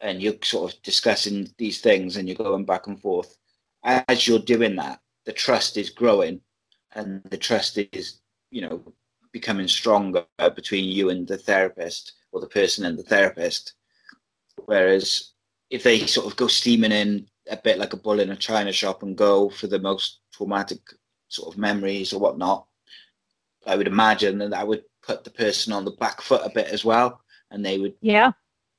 and 0.02 0.22
you're 0.22 0.36
sort 0.44 0.74
of 0.74 0.82
discussing 0.82 1.48
these 1.58 1.82
things 1.82 2.18
and 2.18 2.28
you're 2.28 2.36
going 2.36 2.66
back 2.66 2.88
and 2.88 3.00
forth, 3.02 3.38
as 3.84 4.28
you're 4.28 4.40
doing 4.40 4.76
that, 4.76 5.00
the 5.26 5.34
trust 5.34 5.78
is 5.78 5.90
growing, 5.90 6.42
and 6.94 7.22
the 7.30 7.38
trust 7.38 7.78
is 7.78 8.22
you 8.52 8.62
know 8.62 8.82
becoming 9.32 9.68
stronger 9.68 10.26
between 10.56 10.86
you 10.86 11.10
and 11.10 11.28
the 11.28 11.38
therapist 11.38 12.14
or 12.36 12.42
the 12.42 12.48
person 12.48 12.86
and 12.86 13.00
the 13.00 13.04
therapist. 13.04 13.74
Whereas 14.66 15.32
if 15.70 15.84
they 15.84 16.00
sort 16.06 16.28
of 16.28 16.36
go 16.36 16.48
steaming 16.48 16.92
in 16.92 17.28
a 17.50 17.56
bit 17.56 17.80
like 17.80 17.94
a 17.94 17.98
bull 17.98 18.20
in 18.20 18.32
a 18.32 18.36
china 18.36 18.74
shop 18.74 19.04
and 19.04 19.18
go 19.18 19.50
for 19.50 19.68
the 19.68 19.80
most 19.80 20.20
traumatic 20.34 20.80
sort 21.30 21.54
of 21.54 21.58
memories 21.58 22.12
or 22.12 22.20
whatnot, 22.20 22.68
I 23.66 23.78
would 23.78 23.88
imagine 23.88 24.38
that 24.40 24.50
that 24.50 24.68
would 24.68 24.84
put 25.02 25.24
the 25.24 25.30
person 25.30 25.72
on 25.72 25.86
the 25.86 25.92
back 25.92 26.22
foot 26.22 26.42
a 26.44 26.50
bit 26.54 26.68
as 26.68 26.84
well. 26.84 27.22
And 27.52 27.66
they 27.66 27.80
would, 27.80 27.96
Yeah. 28.02 28.34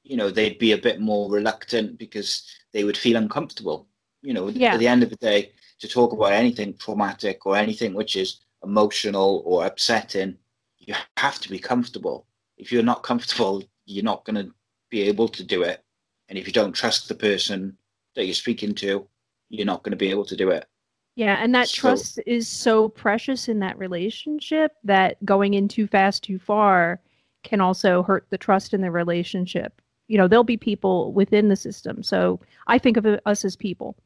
you 0.05 0.19
know, 0.19 0.31
they'd 0.31 0.59
be 0.59 0.73
a 0.73 0.79
bit 0.79 1.01
more 1.01 1.31
reluctant 1.31 1.97
because 1.99 2.45
they 2.73 2.85
would 2.85 2.99
feel 2.99 3.17
uncomfortable. 3.17 3.89
You 4.21 4.35
know, 4.35 4.49
Yeah. 4.49 4.75
at 4.75 4.81
the 4.81 4.89
end 4.89 5.03
of 5.03 5.09
the 5.09 5.17
day, 5.17 5.53
to 5.79 5.89
talk 5.89 6.13
about 6.13 6.33
anything 6.33 6.77
traumatic 6.77 7.47
or 7.47 7.57
anything 7.57 7.95
which 7.95 8.17
is 8.17 8.41
emotional 8.63 9.43
or 9.47 9.65
upsetting, 9.65 10.37
you 10.79 10.95
have 11.17 11.41
to 11.41 11.49
be 11.49 11.59
comfortable. 11.59 12.27
If 12.57 12.73
you're 12.73 12.83
not 12.83 13.03
comfortable, 13.03 13.63
you're 13.85 14.05
not 14.05 14.25
going 14.25 14.37
to 14.47 14.53
be 14.91 15.03
able 15.03 15.29
to 15.29 15.45
do 15.45 15.63
it. 15.63 15.83
And 16.29 16.39
if 16.39 16.47
you 16.47 16.53
don't 16.53 16.73
trust 16.73 17.09
the 17.09 17.15
person 17.15 17.77
that 18.15 18.25
you're 18.25 18.35
speaking 18.35 18.75
to, 18.77 19.07
you're 19.49 19.67
not 19.67 19.83
going 19.83 19.93
to 19.93 19.97
be 19.97 20.11
able 20.11 20.25
to 20.25 20.37
do 20.37 20.51
it. 20.51 20.67
Yeah, 21.15 21.37
and 21.43 21.55
that 21.55 21.69
So- 21.69 21.81
trust 21.81 22.21
is 22.27 22.49
so 22.49 22.89
precious 22.89 23.49
in 23.49 23.59
that 23.61 23.79
relationship 23.79 24.73
that 24.85 25.25
going 25.25 25.55
in 25.55 25.69
too 25.69 25.87
fast, 25.87 26.23
too 26.25 26.39
far 26.39 27.01
can 27.43 27.61
also 27.61 28.03
hurt 28.03 28.27
the 28.31 28.39
trust 28.39 28.75
in 28.75 28.81
the 28.81 28.91
relationship. 28.91 29.81
You 30.09 30.19
know, 30.19 30.29
there'll 30.29 30.45
be 30.45 30.57
people 30.57 31.13
within 31.13 31.49
the 31.49 31.57
system. 31.57 32.03
So 32.03 32.41
I 32.67 32.79
think 32.79 32.97
of 32.97 33.07
us 33.25 33.45
as 33.45 33.57
people, 33.57 33.97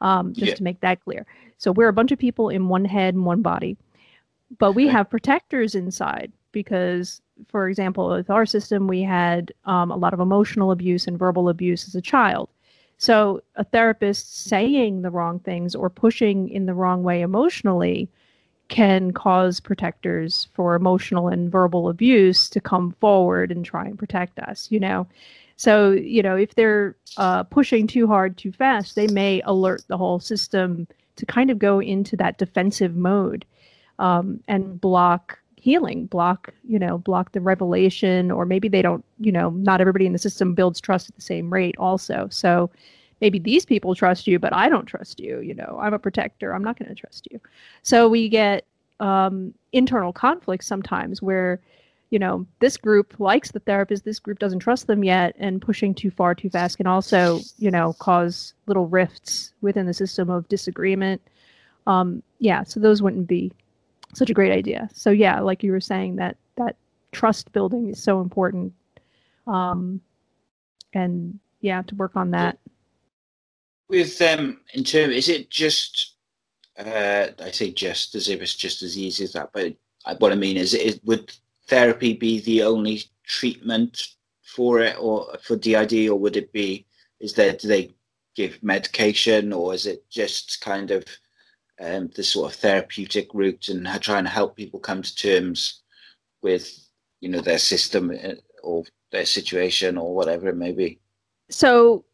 um, 0.00 0.34
just 0.34 0.50
Yeah. 0.50 0.54
to 0.56 0.62
make 0.62 0.80
that 0.80 1.02
clear. 1.02 1.26
So 1.58 1.72
we're 1.72 1.88
a 1.88 1.92
bunch 1.92 2.12
of 2.12 2.18
people 2.18 2.48
in 2.48 2.68
one 2.68 2.84
head 2.84 3.14
and 3.14 3.24
one 3.24 3.42
body, 3.42 3.76
but 4.58 4.72
we 4.72 4.84
Okay. 4.84 4.92
have 4.92 5.10
protectors 5.10 5.74
inside 5.74 6.32
because, 6.52 7.22
for 7.48 7.68
example, 7.68 8.10
with 8.10 8.30
our 8.30 8.46
system, 8.46 8.86
we 8.86 9.02
had 9.02 9.52
um, 9.64 9.90
a 9.90 9.96
lot 9.96 10.14
of 10.14 10.20
emotional 10.20 10.70
abuse 10.70 11.06
and 11.06 11.18
verbal 11.18 11.48
abuse 11.48 11.86
as 11.86 11.94
a 11.94 12.00
child. 12.00 12.48
So 12.98 13.42
a 13.56 13.64
therapist 13.64 14.44
saying 14.44 15.02
the 15.02 15.10
wrong 15.10 15.40
things 15.40 15.74
or 15.74 15.90
pushing 15.90 16.48
in 16.48 16.66
the 16.66 16.74
wrong 16.74 17.02
way 17.02 17.20
emotionally 17.22 18.08
can 18.68 19.12
cause 19.12 19.60
protectors 19.60 20.48
for 20.54 20.74
emotional 20.74 21.28
and 21.28 21.50
verbal 21.50 21.88
abuse 21.88 22.48
to 22.50 22.60
come 22.60 22.92
forward 23.00 23.50
and 23.50 23.64
try 23.64 23.84
and 23.84 23.98
protect 23.98 24.38
us, 24.38 24.68
you 24.70 24.80
know. 24.80 25.06
So, 25.56 25.90
you 25.90 26.22
know, 26.22 26.36
if 26.36 26.54
they're 26.54 26.96
uh, 27.16 27.42
pushing 27.42 27.86
too 27.86 28.06
hard, 28.06 28.38
too 28.38 28.52
fast, 28.52 28.94
they 28.94 29.08
may 29.08 29.42
alert 29.44 29.82
the 29.88 29.98
whole 29.98 30.20
system 30.20 30.86
to 31.16 31.26
kind 31.26 31.50
of 31.50 31.58
go 31.58 31.80
into 31.80 32.16
that 32.16 32.38
defensive 32.38 32.96
mode 32.96 33.44
um, 33.98 34.40
and 34.48 34.80
block 34.80 35.38
healing, 35.62 36.06
block, 36.06 36.52
you 36.66 36.76
know, 36.76 36.98
block 36.98 37.30
the 37.30 37.40
revelation, 37.40 38.32
or 38.32 38.44
maybe 38.44 38.68
they 38.68 38.82
don't, 38.82 39.04
you 39.20 39.30
know, 39.30 39.50
not 39.50 39.80
everybody 39.80 40.06
in 40.06 40.12
the 40.12 40.18
system 40.18 40.54
builds 40.54 40.80
trust 40.80 41.08
at 41.08 41.14
the 41.14 41.22
same 41.22 41.52
rate, 41.52 41.76
also. 41.78 42.26
So 42.32 42.68
maybe 43.20 43.38
these 43.38 43.64
people 43.64 43.94
trust 43.94 44.26
you, 44.26 44.40
but 44.40 44.52
I 44.52 44.68
don't 44.68 44.86
trust 44.86 45.20
you. 45.20 45.38
You 45.38 45.54
know, 45.54 45.78
I'm 45.80 45.94
a 45.94 46.00
protector. 46.00 46.52
I'm 46.52 46.64
not 46.64 46.76
going 46.76 46.88
to 46.88 46.96
trust 46.96 47.28
you. 47.30 47.40
So 47.82 48.08
we 48.08 48.28
get 48.28 48.64
um, 48.98 49.54
internal 49.72 50.12
conflicts 50.12 50.66
sometimes 50.66 51.22
where, 51.22 51.60
you 52.10 52.18
know, 52.18 52.44
this 52.58 52.76
group 52.76 53.14
likes 53.20 53.52
the 53.52 53.60
therapist, 53.60 54.04
this 54.04 54.18
group 54.18 54.40
doesn't 54.40 54.58
trust 54.58 54.88
them 54.88 55.04
yet, 55.04 55.36
and 55.38 55.62
pushing 55.62 55.94
too 55.94 56.10
far 56.10 56.34
too 56.34 56.50
fast 56.50 56.78
can 56.78 56.88
also, 56.88 57.38
you 57.58 57.70
know, 57.70 57.92
cause 58.00 58.52
little 58.66 58.88
rifts 58.88 59.54
within 59.60 59.86
the 59.86 59.94
system 59.94 60.28
of 60.28 60.48
disagreement. 60.48 61.22
Um, 61.86 62.20
yeah, 62.40 62.64
so 62.64 62.80
those 62.80 63.00
wouldn't 63.00 63.28
be 63.28 63.52
such 64.14 64.30
a 64.30 64.34
great 64.34 64.52
idea. 64.52 64.88
So 64.92 65.10
yeah, 65.10 65.40
like 65.40 65.62
you 65.62 65.72
were 65.72 65.80
saying, 65.80 66.16
that 66.16 66.36
that 66.56 66.76
trust 67.12 67.52
building 67.52 67.88
is 67.88 68.02
so 68.02 68.20
important. 68.20 68.72
Um, 69.46 70.00
and 70.94 71.38
yeah, 71.60 71.82
to 71.82 71.94
work 71.94 72.16
on 72.16 72.30
that. 72.32 72.58
With 73.88 74.18
them, 74.18 74.60
in 74.74 74.84
terms, 74.84 75.14
is 75.14 75.28
it 75.28 75.50
just? 75.50 76.14
Uh, 76.78 77.28
I 77.38 77.50
say 77.50 77.70
just 77.70 78.14
as 78.14 78.28
if 78.28 78.40
it's 78.40 78.54
just 78.54 78.82
as 78.82 78.96
easy 78.96 79.24
as 79.24 79.32
that, 79.32 79.50
but 79.52 79.74
what 80.18 80.32
I 80.32 80.36
mean 80.36 80.56
is, 80.56 80.72
is 80.72 80.98
would 81.04 81.30
therapy 81.68 82.14
be 82.14 82.40
the 82.40 82.62
only 82.62 83.02
treatment 83.24 84.08
for 84.42 84.80
it, 84.80 84.96
or 84.98 85.36
for 85.42 85.56
DID, 85.56 86.08
or 86.08 86.18
would 86.18 86.36
it 86.36 86.52
be? 86.52 86.86
Is 87.20 87.34
there 87.34 87.52
do 87.52 87.68
they 87.68 87.90
give 88.34 88.62
medication, 88.62 89.52
or 89.52 89.74
is 89.74 89.86
it 89.86 90.08
just 90.10 90.60
kind 90.62 90.90
of 90.90 91.04
um, 91.80 92.10
the 92.14 92.22
sort 92.22 92.52
of 92.52 92.58
therapeutic 92.58 93.28
route 93.34 93.68
and 93.68 93.86
trying 94.00 94.24
to 94.24 94.30
help 94.30 94.56
people 94.56 94.80
come 94.80 95.02
to 95.02 95.14
terms 95.14 95.82
with 96.42 96.88
you 97.20 97.28
know 97.28 97.40
their 97.40 97.58
system 97.58 98.10
uh, 98.10 98.34
or 98.62 98.84
their 99.10 99.26
situation 99.26 99.96
or 99.98 100.14
whatever 100.14 100.48
it 100.48 100.56
may 100.56 100.72
be? 100.72 100.98
So 101.50 102.04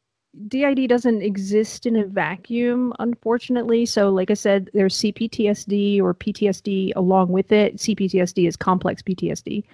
DID 0.46 0.88
doesn't 0.88 1.22
exist 1.22 1.86
in 1.86 1.96
a 1.96 2.04
vacuum, 2.04 2.92
unfortunately. 2.98 3.86
So, 3.86 4.10
like 4.10 4.30
I 4.30 4.34
said, 4.34 4.70
there's 4.74 4.96
CPTSD 4.96 6.00
or 6.00 6.14
PTSD 6.14 6.92
along 6.96 7.30
with 7.30 7.50
it. 7.50 7.76
CPTSD 7.76 8.46
is 8.46 8.56
complex 8.56 9.02
PTSD 9.02 9.64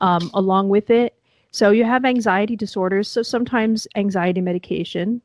um, 0.00 0.30
along 0.34 0.68
with 0.68 0.90
it. 0.90 1.14
So, 1.52 1.70
you 1.70 1.84
have 1.84 2.04
anxiety 2.04 2.56
disorders. 2.56 3.08
So, 3.08 3.22
sometimes 3.22 3.86
anxiety 3.94 4.40
medication. 4.40 5.20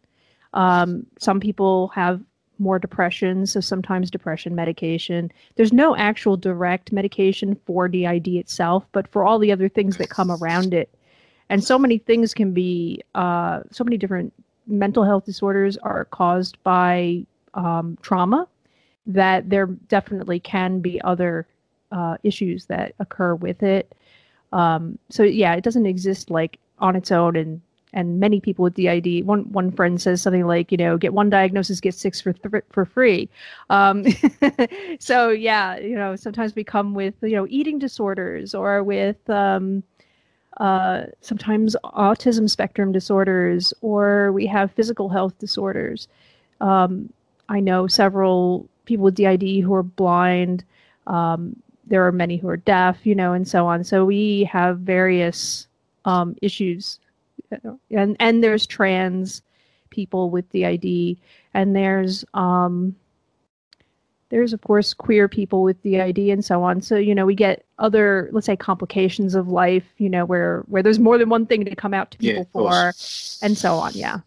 Um, 0.54 1.06
some 1.20 1.40
people 1.40 1.88
have 1.90 2.22
more 2.60 2.80
depression. 2.80 3.46
So, 3.46 3.60
sometimes 3.60 4.12
depression 4.12 4.56
medication. 4.56 5.32
There's 5.56 5.74
no 5.74 5.96
actual 5.96 6.38
direct 6.38 6.92
medication 6.92 7.56
for 7.66 7.88
DID 7.88 8.28
itself, 8.28 8.86
but 8.92 9.08
for 9.12 9.26
all 9.26 9.40
the 9.40 9.52
other 9.52 9.70
things 9.70 9.98
that 9.98 10.10
come 10.10 10.32
around 10.32 10.74
it. 10.74 10.90
And 11.50 11.64
so 11.64 11.78
many 11.78 11.98
things 11.98 12.34
can 12.34 12.54
be, 12.54 13.02
uh, 13.14 13.62
so 13.72 13.84
many 13.84 13.98
different 13.98 14.34
mental 14.68 15.04
health 15.04 15.26
disorders 15.26 15.78
are 15.78 16.06
caused 16.06 16.62
by 16.64 17.26
um, 17.54 17.98
trauma, 18.02 18.48
that 19.06 19.50
there 19.50 19.68
definitely 19.68 20.40
can 20.40 20.80
be 20.80 21.00
other 21.02 21.48
uh, 21.92 22.18
issues 22.24 22.66
that 22.66 22.96
occur 23.00 23.36
with 23.36 23.62
it. 23.64 23.94
Um, 24.52 24.98
so 25.10 25.24
yeah, 25.24 25.54
it 25.54 25.64
doesn't 25.64 25.86
exist 25.86 26.30
like 26.30 26.60
on 26.80 26.96
its 26.96 27.12
own, 27.12 27.36
and 27.36 27.62
and 27.96 28.20
many 28.20 28.40
people 28.40 28.64
with 28.64 28.76
DID. 28.76 29.26
One 29.26 29.52
one 29.52 29.72
friend 29.72 30.00
says 30.00 30.22
something 30.22 30.46
like, 30.46 30.72
you 30.72 30.78
know, 30.78 30.98
get 30.98 31.14
one 31.14 31.30
diagnosis, 31.30 31.80
get 31.80 31.96
six 31.96 32.22
for 32.22 32.34
th- 32.34 32.64
for 32.70 32.86
free. 32.86 33.30
Um, 33.70 34.06
so 35.00 35.30
yeah, 35.30 35.78
you 35.78 35.96
know, 35.96 36.16
sometimes 36.16 36.54
we 36.54 36.64
come 36.64 36.94
with 36.94 37.16
you 37.22 37.32
know 37.32 37.48
eating 37.50 37.80
disorders 37.80 38.54
or 38.54 38.84
with 38.84 39.28
um, 39.30 39.82
uh, 40.58 41.06
sometimes 41.22 41.76
autism 41.86 42.50
spectrum 42.50 42.92
disorders, 42.92 43.74
or 43.82 44.32
we 44.34 44.46
have 44.46 44.72
physical 44.72 45.10
health 45.10 45.38
disorders. 45.40 46.08
Um, 46.62 47.12
I 47.50 47.62
know 47.62 47.88
several 47.88 48.68
people 48.86 49.06
with 49.06 49.16
DID 49.16 49.64
who 49.64 49.74
are 49.74 49.84
blind. 49.84 50.64
Um, 51.08 51.56
there 51.88 52.06
are 52.06 52.12
many 52.12 52.38
who 52.38 52.50
are 52.50 52.58
deaf, 52.58 53.06
you 53.06 53.16
know, 53.16 53.34
and 53.34 53.48
so 53.48 53.68
on. 53.68 53.84
So 53.84 54.06
we 54.06 54.44
have 54.46 54.80
various 54.80 55.68
um, 56.06 56.36
issues, 56.42 57.00
and 57.92 58.16
and 58.20 58.44
there's 58.44 58.68
trans 58.68 59.42
people 59.90 60.30
with 60.30 60.50
DID, 60.52 61.18
and 61.54 61.76
there's 61.76 62.26
um, 62.34 62.96
there's 64.30 64.54
of 64.54 64.62
course 64.62 64.94
queer 64.94 65.28
people 65.28 65.64
with 65.64 65.82
DID 65.84 66.18
and 66.18 66.44
so 66.44 66.64
on. 66.64 66.82
So 66.82 66.98
you 66.98 67.16
know 67.16 67.26
we 67.26 67.36
get 67.36 67.66
other 67.80 68.30
let's 68.32 68.46
say 68.46 68.56
complications 68.56 69.36
of 69.36 69.48
life, 69.48 69.86
you 69.98 70.10
know 70.10 70.26
where 70.26 70.64
where 70.68 70.84
there's 70.84 71.00
more 71.00 71.18
than 71.18 71.30
one 71.30 71.46
thing 71.46 71.66
to 71.66 71.76
come 71.76 71.94
out 71.94 72.12
to 72.12 72.18
Yeah, 72.20 72.34
people 72.34 72.46
course. 72.46 73.40
for, 73.40 73.46
and 73.46 73.58
so 73.58 73.76
on. 73.76 73.94
Yeah. 73.94 74.20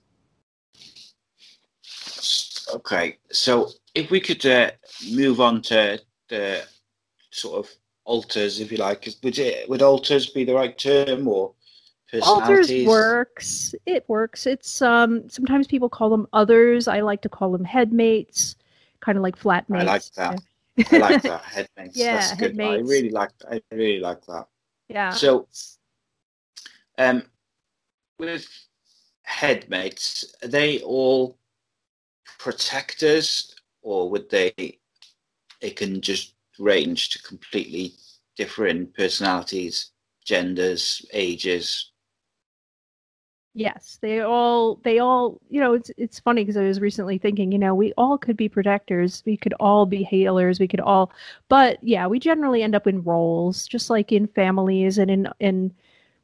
Okay, 2.74 3.16
so 3.30 3.70
if 3.94 4.10
we 4.10 4.20
could 4.20 4.44
uh, 4.44 4.70
move 5.10 5.40
on 5.40 5.62
to 5.62 5.98
the 6.28 6.62
sort 7.30 7.64
of 7.64 7.72
alters, 8.04 8.60
if 8.60 8.70
you 8.70 8.76
like, 8.78 9.08
would 9.22 9.38
it 9.38 9.68
would 9.68 9.82
alters 9.82 10.26
be 10.26 10.44
the 10.44 10.54
right 10.54 10.76
term 10.76 11.26
or 11.28 11.54
Alters 12.22 12.70
works. 12.86 13.74
It 13.84 14.08
works. 14.08 14.46
It's 14.46 14.80
um 14.80 15.28
sometimes 15.28 15.66
people 15.66 15.88
call 15.88 16.08
them 16.10 16.26
others. 16.32 16.88
I 16.88 17.00
like 17.00 17.22
to 17.22 17.28
call 17.28 17.52
them 17.52 17.64
headmates, 17.64 18.56
kind 19.00 19.18
of 19.18 19.22
like 19.22 19.38
flatmates. 19.38 19.80
I 19.80 19.82
like 19.82 20.04
that. 20.12 20.40
I 20.92 20.98
like 20.98 21.22
that 21.22 21.42
headmates. 21.42 21.96
Yeah, 21.96 22.14
That's 22.16 22.34
good. 22.40 22.60
I 22.60 22.76
really 22.76 23.10
like. 23.10 23.30
I 23.50 23.60
really 23.70 24.00
like 24.00 24.24
that. 24.26 24.46
Yeah. 24.88 25.10
So, 25.10 25.48
um, 26.96 27.24
with 28.18 28.48
headmates, 29.22 30.34
are 30.42 30.48
they 30.48 30.80
all 30.80 31.36
protectors, 32.38 33.54
or 33.82 34.08
would 34.10 34.30
they? 34.30 34.78
It 35.60 35.76
can 35.76 36.00
just 36.00 36.34
range 36.58 37.10
to 37.10 37.22
completely 37.22 37.92
different 38.36 38.94
personalities, 38.94 39.90
genders, 40.24 41.04
ages. 41.12 41.92
Yes, 43.58 43.98
they 44.00 44.20
all 44.20 44.76
they 44.84 45.00
all 45.00 45.40
you 45.50 45.58
know 45.58 45.74
it's 45.74 45.90
it's 45.96 46.20
funny 46.20 46.42
because 46.44 46.56
I 46.56 46.62
was 46.62 46.80
recently 46.80 47.18
thinking 47.18 47.50
you 47.50 47.58
know 47.58 47.74
we 47.74 47.92
all 47.98 48.16
could 48.16 48.36
be 48.36 48.48
protectors 48.48 49.20
we 49.26 49.36
could 49.36 49.52
all 49.58 49.84
be 49.84 50.04
healers 50.04 50.60
we 50.60 50.68
could 50.68 50.78
all 50.78 51.10
but 51.48 51.78
yeah 51.82 52.06
we 52.06 52.20
generally 52.20 52.62
end 52.62 52.76
up 52.76 52.86
in 52.86 53.02
roles 53.02 53.66
just 53.66 53.90
like 53.90 54.12
in 54.12 54.28
families 54.28 54.96
and 54.96 55.10
in 55.10 55.28
in 55.40 55.74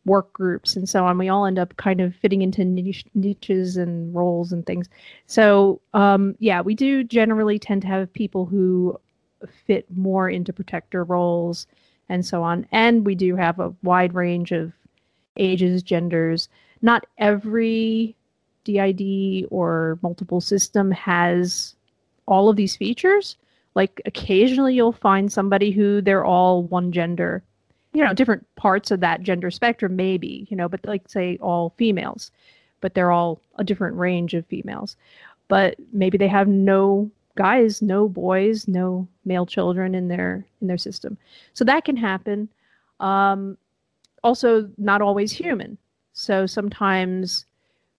work 0.06 0.32
groups 0.32 0.76
and 0.76 0.88
so 0.88 1.04
on. 1.06 1.18
We 1.18 1.28
all 1.28 1.44
end 1.46 1.58
up 1.58 1.76
kind 1.76 2.00
of 2.00 2.14
fitting 2.14 2.42
into 2.42 2.64
niche, 2.64 3.04
niches 3.14 3.76
and 3.78 4.14
roles 4.14 4.52
and 4.52 4.64
things. 4.64 4.88
So 5.26 5.80
um 5.92 6.36
yeah 6.38 6.60
we 6.60 6.74
do 6.76 7.02
generally 7.02 7.58
tend 7.58 7.82
to 7.82 7.88
have 7.88 8.12
people 8.12 8.46
who 8.46 8.96
fit 9.66 9.86
more 9.96 10.30
into 10.30 10.52
protector 10.52 11.02
roles 11.04 11.66
and 12.08 12.24
so 12.24 12.44
on. 12.44 12.66
And 12.70 13.04
we 13.04 13.16
do 13.16 13.34
have 13.36 13.58
a 13.58 13.74
wide 13.82 14.14
range 14.14 14.52
of 14.52 14.72
ages 15.36 15.82
genders 15.82 16.48
not 16.84 17.06
every 17.16 18.14
DID 18.64 19.46
or 19.50 19.98
multiple 20.02 20.40
system 20.40 20.90
has 20.90 21.74
all 22.26 22.50
of 22.50 22.56
these 22.56 22.76
features. 22.76 23.36
Like 23.74 24.02
occasionally 24.04 24.74
you'll 24.74 24.92
find 24.92 25.32
somebody 25.32 25.70
who 25.70 26.02
they're 26.02 26.26
all 26.26 26.62
one 26.64 26.92
gender. 26.92 27.42
You 27.94 28.04
know, 28.04 28.12
different 28.12 28.46
parts 28.56 28.90
of 28.90 29.00
that 29.00 29.22
gender 29.22 29.50
spectrum 29.50 29.96
maybe, 29.96 30.46
you 30.50 30.56
know, 30.58 30.68
but 30.68 30.84
like 30.84 31.08
say 31.08 31.38
all 31.40 31.72
females, 31.78 32.30
but 32.82 32.92
they're 32.92 33.12
all 33.12 33.40
a 33.56 33.64
different 33.64 33.96
range 33.96 34.34
of 34.34 34.44
females. 34.46 34.96
But 35.48 35.76
maybe 35.92 36.18
they 36.18 36.28
have 36.28 36.48
no 36.48 37.10
guys, 37.34 37.80
no 37.80 38.08
boys, 38.08 38.68
no 38.68 39.08
male 39.24 39.46
children 39.46 39.94
in 39.94 40.08
their 40.08 40.44
in 40.60 40.66
their 40.66 40.78
system. 40.78 41.16
So 41.54 41.64
that 41.64 41.86
can 41.86 41.96
happen. 41.96 42.50
Um, 43.00 43.56
also 44.22 44.68
not 44.76 45.00
always 45.00 45.32
human. 45.32 45.78
So 46.14 46.46
sometimes 46.46 47.44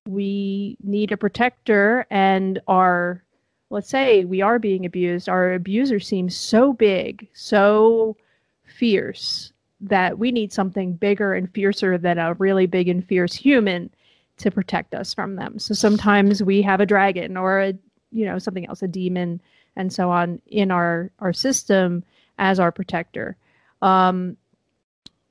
we 0.07 0.77
need 0.83 1.11
a 1.11 1.17
protector 1.17 2.07
and 2.09 2.59
our 2.67 3.21
let's 3.69 3.89
say 3.89 4.25
we 4.25 4.41
are 4.41 4.59
being 4.59 4.85
abused, 4.85 5.27
our 5.27 5.53
abuser 5.53 5.99
seems 5.99 6.35
so 6.35 6.71
big, 6.73 7.27
so 7.33 8.15
fierce 8.63 9.51
that 9.81 10.17
we 10.17 10.31
need 10.31 10.53
something 10.53 10.93
bigger 10.93 11.33
and 11.33 11.51
fiercer 11.53 11.97
than 11.97 12.17
a 12.17 12.33
really 12.35 12.65
big 12.67 12.87
and 12.87 13.05
fierce 13.05 13.33
human 13.33 13.89
to 14.37 14.51
protect 14.51 14.93
us 14.93 15.13
from 15.13 15.35
them. 15.35 15.59
So 15.59 15.73
sometimes 15.73 16.41
we 16.41 16.61
have 16.61 16.79
a 16.79 16.85
dragon 16.85 17.37
or 17.37 17.59
a 17.61 17.73
you 18.11 18.25
know 18.25 18.39
something 18.39 18.67
else, 18.67 18.81
a 18.81 18.87
demon 18.87 19.41
and 19.75 19.91
so 19.91 20.09
on 20.09 20.41
in 20.47 20.71
our 20.71 21.11
our 21.19 21.33
system 21.33 22.03
as 22.37 22.59
our 22.59 22.71
protector. 22.71 23.37
Um, 23.81 24.37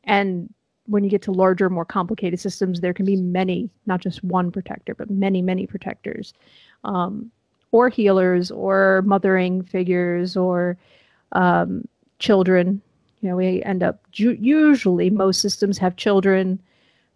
and 0.05 0.53
when 0.87 1.05
you 1.05 1.11
get 1.11 1.22
to 1.22 1.32
larger, 1.32 1.70
more 1.70 1.85
complicated 1.85 2.39
systems, 2.41 2.80
there 2.80 2.95
can 2.95 3.07
be 3.07 3.16
many, 3.16 3.70
not 3.87 4.01
just 4.01 4.22
one 4.22 4.51
protector, 4.51 4.95
but 4.95 5.11
many, 5.11 5.41
many 5.41 5.66
protectors, 5.66 6.35
um, 6.85 7.30
or 7.72 7.89
healers, 7.89 8.51
or 8.51 9.03
mothering 9.05 9.62
figures, 9.62 10.37
or 10.37 10.76
um, 11.32 11.87
children. 12.18 12.80
You 13.20 13.30
know, 13.30 13.37
we 13.37 13.62
end 13.62 13.82
up 13.82 14.01
ju- 14.12 14.37
usually 14.39 15.11
most 15.11 15.41
systems 15.41 15.78
have 15.78 15.97
children 15.97 16.61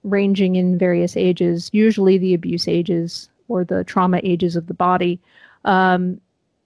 ranging 0.02 0.56
in 0.56 0.78
various 0.78 1.16
ages, 1.16 1.68
usually 1.72 2.18
the 2.18 2.34
abuse 2.34 2.66
ages 2.66 3.28
or 3.48 3.64
the 3.64 3.84
trauma 3.84 4.20
ages 4.22 4.56
of 4.56 4.66
the 4.66 4.74
body, 4.74 5.20
um, 5.64 6.20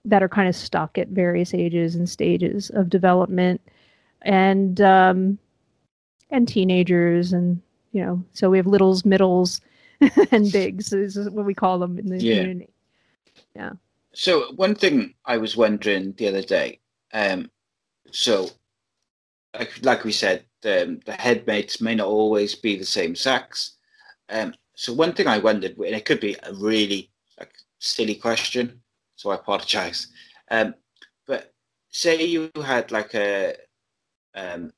that 0.05 0.23
are 0.23 0.29
kind 0.29 0.49
of 0.49 0.55
stuck 0.55 0.97
at 0.97 1.07
various 1.09 1.53
ages 1.53 1.95
and 1.95 2.09
stages 2.09 2.69
of 2.71 2.89
development, 2.89 3.61
and 4.21 4.81
um, 4.81 5.37
and 6.29 6.47
teenagers 6.47 7.33
and 7.33 7.61
you 7.91 8.03
know 8.03 8.23
so 8.33 8.49
we 8.49 8.57
have 8.57 8.67
littles 8.67 9.05
middles 9.05 9.61
and 10.31 10.51
bigs 10.51 10.91
is 10.93 11.29
what 11.29 11.45
we 11.45 11.53
call 11.53 11.79
them 11.79 11.97
in 11.97 12.07
the 12.07 12.17
community. 12.17 12.69
Yeah. 13.55 13.73
So 14.13 14.51
one 14.53 14.75
thing 14.75 15.13
I 15.25 15.37
was 15.37 15.57
wondering 15.57 16.13
the 16.13 16.27
other 16.27 16.41
day, 16.41 16.79
um, 17.13 17.49
so 18.11 18.49
like 19.57 19.73
like 19.83 20.03
we 20.03 20.11
said, 20.11 20.45
um, 20.65 20.99
the 21.05 21.13
headmates 21.17 21.81
may 21.81 21.95
not 21.95 22.07
always 22.07 22.55
be 22.55 22.77
the 22.77 22.85
same 22.85 23.15
sex. 23.15 23.73
Um, 24.29 24.53
so 24.75 24.93
one 24.93 25.13
thing 25.13 25.27
I 25.27 25.37
wondered, 25.37 25.77
and 25.77 25.95
it 25.95 26.05
could 26.05 26.19
be 26.19 26.35
a 26.43 26.53
really 26.53 27.11
like 27.39 27.53
silly 27.79 28.15
question, 28.15 28.81
so 29.15 29.29
I 29.29 29.35
apologize. 29.35 30.07
Um, 30.49 30.75
but 31.27 31.53
say 31.89 32.23
you 32.23 32.51
had 32.63 32.91
like 32.91 33.13
a 33.15 33.55
um, 34.35 34.71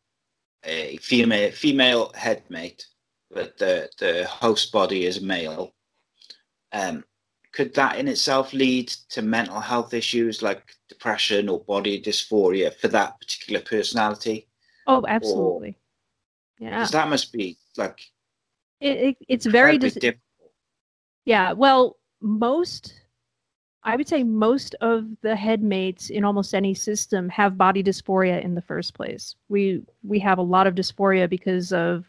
a 0.65 0.97
female 0.97 1.51
female 1.51 2.11
headmate, 2.15 2.85
but 3.31 3.57
the 3.57 3.89
the 3.99 4.25
host 4.25 4.71
body 4.71 5.05
is 5.05 5.21
male. 5.21 5.73
Um, 6.71 7.03
could 7.53 7.73
that 7.75 7.97
in 7.97 8.07
itself 8.07 8.53
lead 8.53 8.89
to 9.09 9.21
mental 9.21 9.59
health 9.61 9.93
issues 9.93 10.41
like 10.41 10.63
depression 10.89 11.47
or 11.47 11.63
body 11.63 12.01
dysphoria 12.01 12.73
for 12.75 12.89
that 12.89 13.19
particular 13.19 13.61
personality? 13.61 14.47
oh 14.87 15.03
absolutely 15.07 15.77
yeah 16.59 16.69
Because 16.71 16.91
that 16.91 17.09
must 17.09 17.31
be 17.33 17.57
like 17.77 17.99
it, 18.79 18.97
it, 18.97 19.17
it's 19.27 19.45
very 19.45 19.77
dis- 19.77 19.93
difficult. 19.95 20.21
yeah 21.25 21.53
well 21.53 21.97
most 22.21 22.93
i 23.85 23.95
would 23.95 24.07
say 24.07 24.23
most 24.23 24.75
of 24.81 25.05
the 25.21 25.35
headmates 25.35 26.09
in 26.09 26.23
almost 26.25 26.53
any 26.53 26.73
system 26.73 27.29
have 27.29 27.57
body 27.57 27.81
dysphoria 27.83 28.43
in 28.43 28.55
the 28.55 28.61
first 28.61 28.93
place 28.93 29.35
we 29.49 29.81
we 30.03 30.19
have 30.19 30.37
a 30.37 30.41
lot 30.41 30.67
of 30.67 30.75
dysphoria 30.75 31.29
because 31.29 31.71
of 31.71 32.05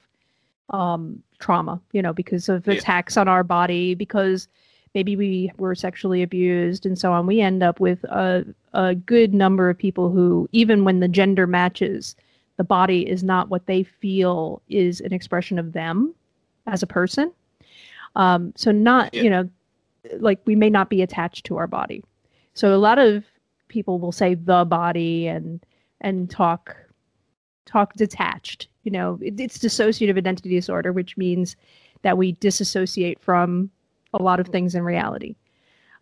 um 0.71 1.23
trauma 1.39 1.81
you 1.93 2.03
know 2.03 2.13
because 2.13 2.49
of 2.49 2.67
Yeah. 2.67 2.75
attacks 2.75 3.17
on 3.17 3.29
our 3.29 3.45
body 3.45 3.95
because 3.95 4.49
maybe 4.95 5.15
we 5.15 5.53
were 5.59 5.75
sexually 5.75 6.23
abused 6.23 6.87
and 6.87 6.99
so 6.99 7.13
on 7.13 7.27
we 7.27 7.41
end 7.41 7.63
up 7.63 7.79
with 7.81 8.03
a, 8.05 8.45
a 8.73 8.95
good 8.95 9.33
number 9.35 9.69
of 9.71 9.77
people 9.79 10.11
who 10.11 10.49
even 10.53 10.83
when 10.85 11.01
the 11.01 11.09
gender 11.09 11.47
matches 11.47 12.17
the 12.57 12.65
body 12.65 13.07
is 13.09 13.23
not 13.23 13.51
what 13.51 13.67
they 13.67 13.83
feel 13.83 14.63
is 14.71 15.01
an 15.03 15.13
expression 15.13 15.59
of 15.59 15.73
them 15.75 16.15
as 16.67 16.83
a 16.83 16.87
person 16.87 17.31
um, 18.17 18.53
so 18.57 18.73
not 18.73 19.13
Yeah. 19.15 19.23
you 19.23 19.31
know 19.31 19.49
like 20.19 20.41
we 20.45 20.55
may 20.55 20.71
not 20.71 20.91
be 20.91 21.03
attached 21.03 21.45
to 21.47 21.57
our 21.57 21.67
body. 21.67 22.03
So 22.55 22.75
a 22.75 22.79
lot 22.79 22.99
of 22.99 23.25
people 23.69 23.99
will 23.99 24.13
say 24.13 24.35
the 24.35 24.65
body 24.65 25.27
and 25.27 25.65
and 26.01 26.31
talk 26.31 26.77
talk 27.65 27.95
detached 27.95 28.69
you 28.85 28.91
know. 28.91 29.19
It, 29.21 29.41
it's 29.41 29.59
dissociative 29.59 30.17
identity 30.17 30.51
disorder 30.51 30.93
which 30.93 31.17
means 31.17 31.57
that 32.03 32.17
we 32.19 32.33
disassociate 32.33 33.21
from 33.21 33.71
a 34.15 34.23
lot 34.23 34.41
of 34.41 34.49
things 34.49 34.75
in 34.75 34.83
reality. 34.83 35.35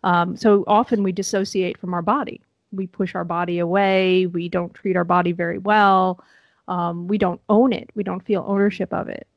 Um, 0.03 0.37
so 0.37 0.63
often 0.67 1.01
we 1.01 1.11
dissociate 1.11 1.77
from 1.79 1.93
our 1.93 2.03
body. 2.03 2.41
We 2.71 2.85
push 2.85 3.15
our 3.15 3.23
body 3.23 3.57
away. 3.59 4.27
We 4.27 4.49
don't 4.49 4.73
treat 4.73 4.95
our 4.95 5.03
body 5.03 5.31
very 5.31 5.57
well. 5.57 6.23
Um, 6.67 7.07
we 7.07 7.17
don't 7.17 7.41
own 7.49 7.73
it. 7.73 7.89
We 7.95 8.03
don't 8.03 8.23
feel 8.23 8.43
ownership 8.47 8.93
of 8.93 9.07
it 9.09 9.27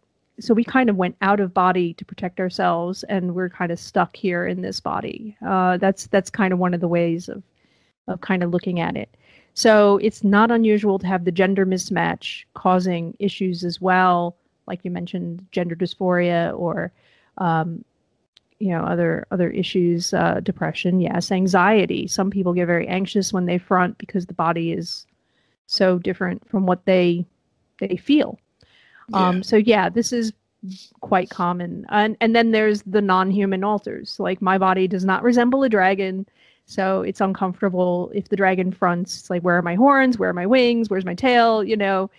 so 0.41 0.55
we 0.55 0.64
kind 0.64 0.89
of 0.89 0.97
went 0.97 1.16
out 1.20 1.41
of 1.41 1.53
body 1.53 1.95
to 1.95 2.05
protect 2.05 2.41
ourselves 2.41 3.03
and 3.05 3.34
we're 3.34 3.49
kind 3.49 3.72
of 3.72 3.78
stuck 3.78 4.14
here 4.16 4.47
in 4.47 4.62
this 4.62 4.80
body 4.80 5.36
uh, 5.47 5.76
that's 5.76 6.07
that's 6.09 6.30
kind 6.30 6.53
of 6.53 6.59
one 6.59 6.74
of 6.74 6.80
the 6.80 6.89
ways 6.89 7.28
of 7.28 7.43
of 8.07 8.20
kind 8.20 8.43
of 8.43 8.51
looking 8.51 8.80
at 8.80 8.97
it 8.97 9.14
so 9.55 9.99
it's 9.99 10.22
not 10.22 10.51
unusual 10.51 10.99
to 10.99 11.07
have 11.07 11.24
the 11.24 11.32
gender 11.32 11.66
mismatch 11.66 12.45
causing 12.55 13.14
issues 13.18 13.64
as 13.64 13.80
well 13.80 14.36
like 14.68 14.84
you 14.84 14.91
mentioned, 14.91 15.45
gender 15.51 15.74
dysphoria 15.74 16.57
or 16.57 16.93
um, 17.39 17.84
you 18.61 18.68
know 18.68 18.82
other 18.82 19.26
other 19.32 19.51
issues, 19.51 20.14
uh, 20.14 20.41
depression. 20.43 21.01
Yes, 21.01 21.32
anxiety. 21.32 22.07
Some 22.07 22.30
people 22.30 22.53
get 22.53 22.66
very 22.66 22.86
anxious 22.86 23.32
when 23.32 23.47
they 23.47 23.59
front 23.59 23.99
because 23.99 24.26
the 24.26 24.34
body 24.34 24.72
is 24.72 25.07
so 25.66 25.99
different 25.99 26.49
from 26.49 26.66
what 26.66 26.84
they 26.84 27.26
they 27.80 27.97
feel. 27.97 28.39
Um, 29.12 29.36
Yeah. 29.36 29.42
so 29.42 29.56
yeah, 29.56 29.88
this 29.88 30.12
is 30.12 30.32
quite 31.00 31.30
common. 31.30 31.86
And 31.90 32.16
and 32.20 32.34
then 32.34 32.50
there's 32.50 32.82
the 32.82 33.00
non-human 33.00 33.64
alters. 33.64 34.18
Like 34.20 34.42
my 34.42 34.59
body 34.59 34.88
does 34.88 35.04
not 35.04 35.22
resemble 35.22 35.62
a 35.62 35.68
dragon, 35.68 36.26
so 36.66 37.02
it's 37.02 37.20
uncomfortable 37.20 38.11
if 38.14 38.28
the 38.28 38.36
dragon 38.36 38.72
fronts. 38.72 39.18
It's 39.20 39.30
like 39.30 39.42
where 39.42 39.56
are 39.56 39.62
my 39.62 39.74
horns? 39.76 40.18
Where 40.18 40.30
are 40.30 40.34
my 40.34 40.46
wings? 40.46 40.90
Where's 40.90 41.04
my 41.04 41.14
tail? 41.14 41.64
You 41.64 41.76
know, 41.76 42.11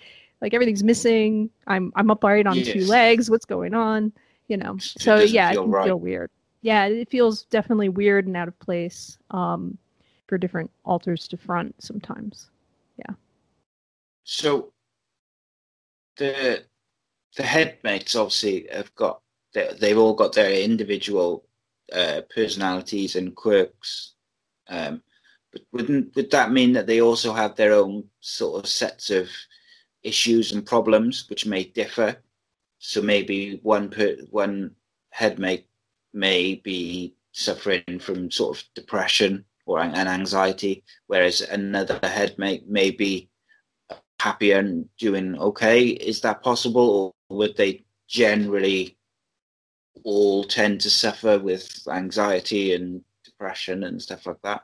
like 0.41 0.53
everything's 0.53 0.83
missing. 0.83 1.49
I'm 1.67 1.91
I'm 1.95 2.09
upright 2.11 2.47
on 2.47 2.63
two 2.63 2.85
legs. 2.85 3.29
What's 3.29 3.45
going 3.45 3.73
on? 3.73 4.11
You 4.47 4.57
know. 4.57 4.75
It 4.75 4.81
So 4.97 5.17
yeah, 5.19 5.49
it 5.49 5.53
feel 5.53 5.63
can 5.63 5.71
right. 5.71 5.85
feel 5.85 5.99
weird. 5.99 6.31
Yeah, 6.61 6.85
it 6.87 7.09
feels 7.09 7.43
definitely 7.45 7.89
weird 7.89 8.27
and 8.27 8.35
out 8.35 8.47
of 8.49 8.57
place 8.59 9.17
um, 9.31 9.77
for 10.27 10.37
different 10.37 10.69
alters 10.83 11.27
to 11.29 11.37
front 11.37 11.75
sometimes. 11.81 12.49
Yeah. 12.97 13.15
So 14.23 14.73
the 16.17 16.65
the 17.39 17.45
headmates 17.45 18.17
obviously 18.17 18.67
have 18.69 18.93
got 18.95 19.21
they, 19.53 19.71
they've 19.79 19.97
all 19.97 20.13
got 20.13 20.33
their 20.33 20.51
individual 20.51 21.45
uh, 21.93 22.21
personalities 22.35 23.15
and 23.15 23.33
quirks. 23.33 24.15
Um, 24.67 25.01
but 25.53 25.61
wouldn't 25.71 26.13
would 26.17 26.31
that 26.31 26.51
mean 26.51 26.73
that 26.73 26.85
they 26.85 26.99
also 26.99 27.31
have 27.31 27.55
their 27.55 27.71
own 27.71 28.03
sort 28.19 28.61
of 28.61 28.69
sets 28.69 29.09
of 29.09 29.29
issues 30.03 30.51
and 30.51 30.65
problems 30.65 31.29
which 31.29 31.45
may 31.45 31.63
differ? 31.63 32.17
So 32.79 33.01
maybe 33.01 33.61
one 33.63 33.89
per, 33.89 34.17
one 34.29 34.75
headmate 35.11 35.65
may 36.13 36.55
be 36.55 37.15
suffering 37.31 37.99
from 38.01 38.31
sort 38.31 38.57
of 38.57 38.63
depression 38.75 39.45
or 39.65 39.79
an 39.79 39.95
an 39.95 40.09
anxiety, 40.09 40.83
whereas 41.07 41.39
another 41.39 42.01
headmate 42.03 42.67
may 42.67 42.91
be 42.91 43.29
happy 44.19 44.51
and 44.51 44.89
doing 44.97 45.39
okay. 45.39 45.87
Is 45.87 46.19
that 46.21 46.43
possible, 46.43 47.15
would 47.29 47.55
they 47.57 47.83
generally 48.07 48.97
all 50.03 50.43
tend 50.43 50.81
to 50.81 50.89
suffer 50.89 51.39
with 51.39 51.87
anxiety 51.89 52.73
and 52.73 53.03
depression 53.23 53.83
and 53.83 54.01
stuff 54.01 54.25
like 54.25 54.41
that? 54.43 54.63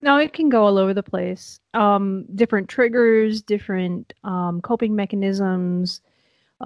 No, 0.00 0.16
it 0.16 0.32
can 0.32 0.48
go 0.48 0.64
all 0.64 0.78
over 0.78 0.94
the 0.94 1.02
place. 1.02 1.58
Um, 1.74 2.24
different 2.34 2.68
triggers, 2.68 3.42
different 3.42 4.12
um, 4.22 4.60
coping 4.60 4.94
mechanisms, 4.94 6.00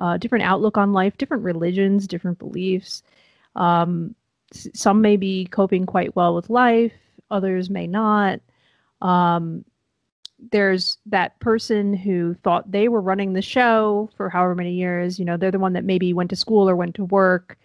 uh, 0.00 0.18
different 0.18 0.44
outlook 0.44 0.76
on 0.76 0.92
life, 0.92 1.16
different 1.16 1.42
religions, 1.42 2.06
different 2.06 2.38
beliefs. 2.38 3.02
Um, 3.56 4.14
some 4.52 5.00
may 5.00 5.16
be 5.16 5.46
coping 5.46 5.86
quite 5.86 6.14
well 6.14 6.34
with 6.34 6.50
life, 6.50 6.92
others 7.30 7.70
may 7.70 7.86
not. 7.86 8.40
Um, 9.00 9.64
there's 10.50 10.98
that 11.06 11.38
person 11.40 11.94
who 11.94 12.34
thought 12.42 12.70
they 12.70 12.88
were 12.88 13.00
running 13.00 13.32
the 13.32 13.42
show 13.42 14.10
for 14.16 14.28
however 14.28 14.54
many 14.54 14.72
years. 14.72 15.18
You 15.18 15.24
know, 15.24 15.36
they're 15.36 15.50
the 15.50 15.58
one 15.58 15.74
that 15.74 15.84
maybe 15.84 16.12
went 16.12 16.30
to 16.30 16.36
school 16.36 16.68
or 16.68 16.76
went 16.76 16.94
to 16.96 17.04
work 17.04 17.58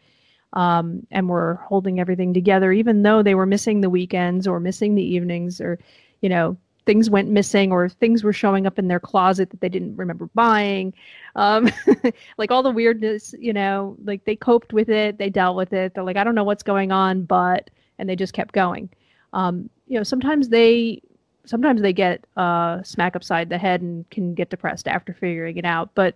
um, 0.53 1.05
and 1.11 1.27
were 1.29 1.55
holding 1.67 1.99
everything 1.99 2.33
together, 2.33 2.71
even 2.71 3.03
though 3.03 3.23
they 3.23 3.35
were 3.35 3.45
missing 3.45 3.81
the 3.81 3.89
weekends 3.89 4.47
or 4.47 4.59
missing 4.59 4.95
the 4.95 5.03
evenings, 5.03 5.59
or 5.59 5.79
you 6.21 6.29
know 6.29 6.57
things 6.85 7.09
went 7.09 7.29
missing 7.29 7.71
or 7.71 7.89
things 7.89 8.23
were 8.23 8.33
showing 8.33 8.65
up 8.65 8.79
in 8.79 8.87
their 8.87 8.99
closet 8.99 9.49
that 9.49 9.59
they 9.59 9.69
didn't 9.69 9.95
remember 9.97 10.29
buying. 10.33 10.93
Um, 11.35 11.69
like 12.37 12.49
all 12.49 12.63
the 12.63 12.71
weirdness, 12.71 13.35
you 13.37 13.51
know, 13.51 13.97
like 14.05 14.23
they 14.23 14.37
coped 14.37 14.71
with 14.71 14.87
it, 14.89 15.17
they 15.17 15.29
dealt 15.29 15.57
with 15.57 15.73
it. 15.73 15.93
They're 15.93 16.05
like, 16.05 16.15
I 16.15 16.23
don't 16.23 16.33
know 16.33 16.45
what's 16.45 16.63
going 16.63 16.91
on, 16.91 17.23
but 17.23 17.69
and 17.99 18.09
they 18.09 18.15
just 18.15 18.33
kept 18.33 18.53
going. 18.53 18.89
Um, 19.33 19.69
you 19.87 19.97
know, 19.97 20.03
sometimes 20.03 20.49
they 20.49 21.01
sometimes 21.47 21.81
they 21.81 21.93
get 21.93 22.23
uh, 22.35 22.83
smack 22.83 23.15
upside 23.15 23.49
the 23.49 23.57
head 23.57 23.81
and 23.81 24.07
can 24.09 24.33
get 24.33 24.49
depressed 24.49 24.87
after 24.87 25.13
figuring 25.13 25.57
it 25.57 25.65
out, 25.65 25.89
but 25.95 26.15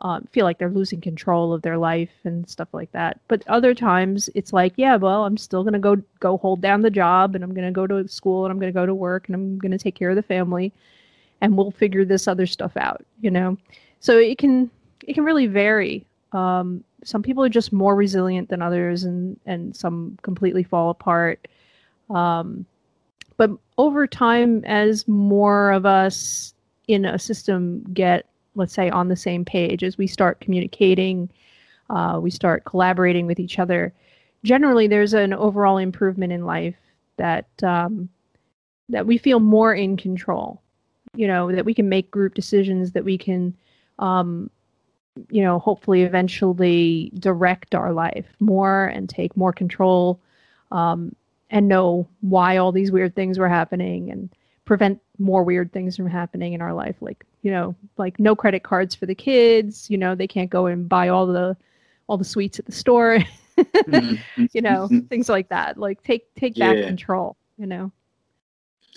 um, 0.00 0.28
feel 0.30 0.44
like 0.44 0.58
they're 0.58 0.70
losing 0.70 1.00
control 1.00 1.52
of 1.54 1.62
their 1.62 1.78
life 1.78 2.10
and 2.24 2.48
stuff 2.48 2.68
like 2.72 2.92
that. 2.92 3.18
But 3.28 3.42
other 3.48 3.74
times 3.74 4.28
it's 4.34 4.52
like, 4.52 4.74
yeah, 4.76 4.96
well, 4.96 5.24
I'm 5.24 5.38
still 5.38 5.64
gonna 5.64 5.78
go 5.78 5.96
go 6.20 6.36
hold 6.36 6.60
down 6.60 6.82
the 6.82 6.90
job, 6.90 7.34
and 7.34 7.42
I'm 7.42 7.54
gonna 7.54 7.72
go 7.72 7.86
to 7.86 8.06
school, 8.06 8.44
and 8.44 8.52
I'm 8.52 8.58
gonna 8.58 8.72
go 8.72 8.86
to 8.86 8.94
work, 8.94 9.28
and 9.28 9.34
I'm 9.34 9.58
gonna 9.58 9.78
take 9.78 9.94
care 9.94 10.10
of 10.10 10.16
the 10.16 10.22
family, 10.22 10.72
and 11.40 11.56
we'll 11.56 11.70
figure 11.70 12.04
this 12.04 12.28
other 12.28 12.46
stuff 12.46 12.76
out, 12.76 13.04
you 13.20 13.30
know. 13.30 13.56
So 14.00 14.18
it 14.18 14.38
can 14.38 14.70
it 15.06 15.14
can 15.14 15.24
really 15.24 15.46
vary. 15.46 16.04
Um, 16.32 16.84
some 17.04 17.22
people 17.22 17.42
are 17.44 17.48
just 17.48 17.72
more 17.72 17.96
resilient 17.96 18.50
than 18.50 18.60
others, 18.60 19.04
and 19.04 19.40
and 19.46 19.74
some 19.74 20.18
completely 20.22 20.62
fall 20.62 20.90
apart. 20.90 21.48
Um, 22.10 22.66
but 23.36 23.50
over 23.78 24.06
time, 24.06 24.64
as 24.64 25.06
more 25.06 25.70
of 25.70 25.84
us 25.84 26.54
in 26.88 27.04
a 27.04 27.18
system 27.18 27.82
get 27.92 28.26
let's 28.54 28.72
say 28.72 28.88
on 28.90 29.08
the 29.08 29.16
same 29.16 29.44
page 29.44 29.84
as 29.84 29.98
we 29.98 30.06
start 30.06 30.40
communicating 30.40 31.28
uh, 31.90 32.18
we 32.20 32.30
start 32.30 32.64
collaborating 32.64 33.26
with 33.26 33.38
each 33.38 33.58
other 33.58 33.92
generally 34.44 34.86
there's 34.86 35.14
an 35.14 35.32
overall 35.32 35.78
improvement 35.78 36.32
in 36.32 36.44
life 36.44 36.76
that 37.16 37.46
um, 37.62 38.08
that 38.88 39.06
we 39.06 39.18
feel 39.18 39.40
more 39.40 39.74
in 39.74 39.96
control 39.96 40.62
you 41.14 41.26
know 41.26 41.52
that 41.52 41.64
we 41.64 41.74
can 41.74 41.88
make 41.88 42.10
group 42.10 42.34
decisions 42.34 42.92
that 42.92 43.04
we 43.04 43.18
can 43.18 43.54
um, 43.98 44.50
you 45.30 45.42
know 45.42 45.58
hopefully 45.58 46.02
eventually 46.02 47.10
direct 47.18 47.74
our 47.74 47.92
life 47.92 48.26
more 48.40 48.86
and 48.86 49.08
take 49.08 49.36
more 49.36 49.52
control 49.52 50.20
um, 50.72 51.14
and 51.50 51.68
know 51.68 52.06
why 52.20 52.56
all 52.56 52.72
these 52.72 52.92
weird 52.92 53.14
things 53.14 53.38
were 53.38 53.48
happening 53.48 54.10
and 54.10 54.30
prevent 54.64 55.00
more 55.18 55.42
weird 55.44 55.72
things 55.72 55.96
from 55.96 56.08
happening 56.08 56.52
in 56.52 56.60
our 56.60 56.74
life 56.74 56.96
like 57.00 57.24
you 57.42 57.50
know 57.50 57.74
like 57.96 58.18
no 58.18 58.34
credit 58.34 58.62
cards 58.62 58.94
for 58.94 59.06
the 59.06 59.14
kids 59.14 59.88
you 59.88 59.96
know 59.96 60.14
they 60.14 60.26
can't 60.26 60.50
go 60.50 60.66
and 60.66 60.88
buy 60.88 61.08
all 61.08 61.26
the 61.26 61.56
all 62.08 62.18
the 62.18 62.24
sweets 62.24 62.58
at 62.58 62.66
the 62.66 62.72
store 62.72 63.18
you 64.52 64.60
know 64.60 64.88
things 65.08 65.28
like 65.28 65.48
that 65.48 65.78
like 65.78 66.02
take 66.02 66.32
take 66.34 66.58
back 66.58 66.76
Yeah. 66.76 66.86
control 66.86 67.36
you 67.58 67.66
know 67.66 67.90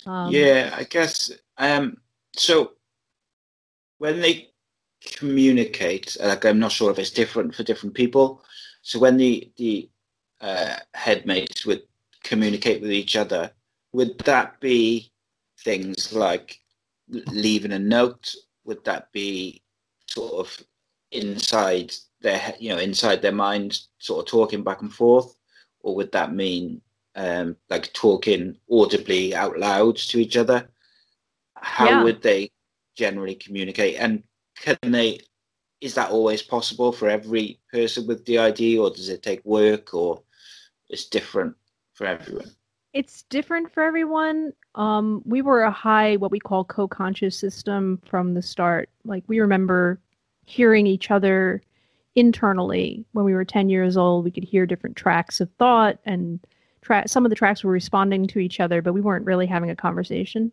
um, 0.05 0.33
yeah, 0.33 0.73
I 0.75 0.83
guess. 0.83 1.31
Um, 1.57 1.97
so 2.35 2.73
when 3.97 4.21
they 4.21 4.49
communicate, 5.01 6.17
like 6.19 6.45
I'm 6.45 6.59
not 6.59 6.71
sure 6.71 6.91
if 6.91 6.99
it's 6.99 7.11
different 7.11 7.53
for 7.55 7.63
different 7.63 7.95
people. 7.95 8.43
So 8.81 8.99
when 8.99 9.17
the 9.17 9.51
the 9.57 9.89
uh, 10.41 10.77
headmates 10.93 11.65
would 11.65 11.83
communicate 12.23 12.81
with 12.81 12.91
each 12.91 13.15
other, 13.15 13.51
would 13.93 14.17
that 14.19 14.59
be 14.59 15.11
things 15.63 16.13
like 16.13 16.59
leaving 17.09 17.71
a 17.71 17.79
note? 17.79 18.33
Would 18.65 18.83
that 18.85 19.11
be 19.11 19.63
sort 20.07 20.33
of 20.33 20.63
inside 21.11 21.93
their 22.21 22.53
you 22.59 22.69
know 22.69 22.77
inside 22.77 23.21
their 23.21 23.31
mind, 23.31 23.79
sort 23.97 24.25
of 24.25 24.29
talking 24.29 24.63
back 24.63 24.81
and 24.81 24.93
forth, 24.93 25.35
or 25.81 25.95
would 25.95 26.11
that 26.11 26.33
mean 26.33 26.81
um, 27.15 27.55
like 27.69 27.91
talking 27.93 28.57
audibly 28.69 29.33
out 29.33 29.57
loud 29.57 29.97
to 29.97 30.19
each 30.19 30.37
other? 30.37 30.69
How 31.55 31.89
Yeah. 31.89 32.03
would 32.03 32.21
they 32.21 32.51
generally 32.95 33.35
communicate? 33.35 33.95
And 33.95 34.23
can 34.55 34.77
they? 34.83 35.21
Is 35.81 35.95
that 35.95 36.11
always 36.11 36.41
possible 36.41 36.91
for 36.91 37.09
every 37.09 37.61
person 37.71 38.05
with 38.05 38.25
DID, 38.25 38.77
or 38.77 38.89
does 38.89 39.07
it 39.07 39.23
take 39.23 39.43
work, 39.45 39.93
or 39.93 40.21
it's 40.89 41.05
different 41.05 41.55
for 41.99 42.07
everyone? 42.07 42.49
it's 42.93 43.23
different 43.23 43.71
for 43.71 43.83
everyone. 43.83 44.51
Um, 44.75 45.21
we 45.25 45.41
were 45.41 45.61
a 45.61 45.71
high, 45.71 46.15
what 46.15 46.31
we 46.31 46.39
call 46.39 46.63
co-conscious 46.63 47.37
system 47.37 48.01
from 48.05 48.33
the 48.33 48.41
start. 48.41 48.89
Like 49.05 49.23
we 49.27 49.39
remember 49.39 49.99
hearing 50.45 50.87
each 50.87 51.11
other 51.11 51.61
internally 52.15 53.05
when 53.11 53.25
we 53.25 53.33
were 53.33 53.45
10 53.45 53.69
years 53.69 53.95
old. 53.95 54.25
We 54.25 54.31
could 54.31 54.43
hear 54.43 54.65
different 54.65 54.95
tracks 54.95 55.39
of 55.39 55.49
thought 55.59 55.99
and 56.05 56.39
tra- 56.81 57.07
some 57.07 57.25
of 57.25 57.29
the 57.29 57.35
tracks 57.35 57.63
were 57.63 57.71
responding 57.71 58.25
to 58.27 58.39
each 58.39 58.59
other, 58.59 58.81
but 58.81 58.93
we 58.93 59.01
weren't 59.01 59.25
really 59.25 59.45
having 59.45 59.69
a 59.69 59.75
conversation. 59.75 60.51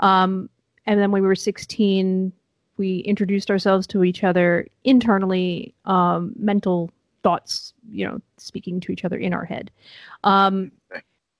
Um, 0.00 0.48
and 0.86 0.98
then 0.98 1.10
when 1.10 1.22
we 1.22 1.28
were 1.28 1.34
16, 1.34 2.32
we 2.78 2.98
introduced 3.00 3.50
ourselves 3.50 3.86
to 3.88 4.04
each 4.04 4.24
other 4.24 4.66
internally, 4.84 5.74
um, 5.84 6.32
mental 6.38 6.90
thoughts, 7.26 7.74
you 7.90 8.06
know, 8.06 8.20
speaking 8.36 8.78
to 8.78 8.92
each 8.92 9.04
other 9.04 9.16
in 9.16 9.34
our 9.34 9.44
head. 9.44 9.68
Um, 10.22 10.70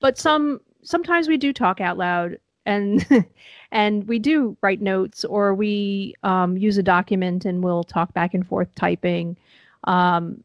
but 0.00 0.18
some 0.18 0.60
sometimes 0.82 1.28
we 1.28 1.36
do 1.36 1.52
talk 1.52 1.80
out 1.80 1.96
loud 1.96 2.38
and 2.64 3.06
and 3.70 4.08
we 4.08 4.18
do 4.18 4.56
write 4.62 4.80
notes 4.80 5.24
or 5.24 5.54
we 5.54 6.12
um, 6.24 6.56
use 6.56 6.76
a 6.76 6.82
document 6.82 7.44
and 7.44 7.62
we'll 7.62 7.84
talk 7.84 8.12
back 8.14 8.34
and 8.34 8.44
forth 8.44 8.74
typing. 8.74 9.36
Um, 9.84 10.42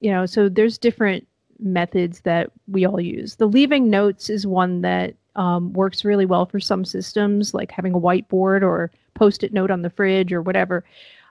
you 0.00 0.10
know 0.10 0.24
so 0.24 0.48
there's 0.48 0.78
different 0.78 1.28
methods 1.58 2.22
that 2.22 2.50
we 2.66 2.86
all 2.86 2.98
use. 2.98 3.34
The 3.34 3.48
leaving 3.48 3.90
notes 3.90 4.30
is 4.30 4.46
one 4.46 4.80
that 4.80 5.16
um, 5.34 5.74
works 5.74 6.02
really 6.02 6.24
well 6.24 6.46
for 6.46 6.60
some 6.60 6.86
systems 6.86 7.52
like 7.52 7.70
having 7.70 7.92
a 7.92 8.00
whiteboard 8.00 8.62
or 8.62 8.90
post-it 9.12 9.52
note 9.52 9.70
on 9.70 9.82
the 9.82 9.90
fridge 9.90 10.32
or 10.32 10.40
whatever. 10.40 10.82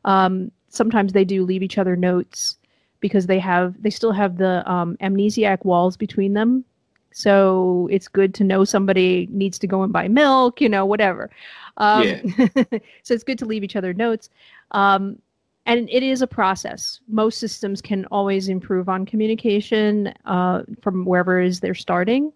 Um, 0.04 0.52
sometimes 0.70 1.14
they 1.14 1.26
do 1.26 1.44
leave 1.44 1.64
each 1.64 1.80
other 1.80 1.96
notes 1.96 2.58
because 3.06 3.28
they 3.28 3.38
have 3.38 3.80
they 3.84 3.92
still 3.92 4.12
have 4.12 4.38
the 4.38 4.68
um, 4.70 4.98
amnesiac 5.00 5.64
walls 5.64 5.96
between 5.96 6.34
them. 6.34 6.66
So 7.12 7.88
it's 7.92 8.08
good 8.08 8.34
to 8.34 8.44
know 8.44 8.66
somebody 8.66 9.28
needs 9.30 9.60
to 9.60 9.68
go 9.68 9.84
and 9.84 9.94
buy 9.94 10.08
milk, 10.08 10.60
you 10.60 10.68
know, 10.68 10.88
whatever. 10.88 11.30
Um, 11.78 12.04
Yeah. 12.04 12.22
so 13.04 13.14
it's 13.14 13.24
good 13.24 13.38
to 13.38 13.46
leave 13.46 13.64
each 13.64 13.76
other 13.76 13.94
notes. 13.94 14.32
Um, 14.72 15.20
and 15.68 15.88
it 15.92 16.02
is 16.02 16.24
a 16.24 16.28
process. 16.28 17.00
Most 17.08 17.38
systems 17.38 17.80
can 17.80 18.06
always 18.06 18.50
improve 18.50 18.90
on 18.90 19.06
communication 19.06 20.12
uh, 20.26 20.64
from 20.82 21.06
wherever 21.06 21.40
is 21.40 21.60
they're 21.60 21.76
starting. 21.76 22.34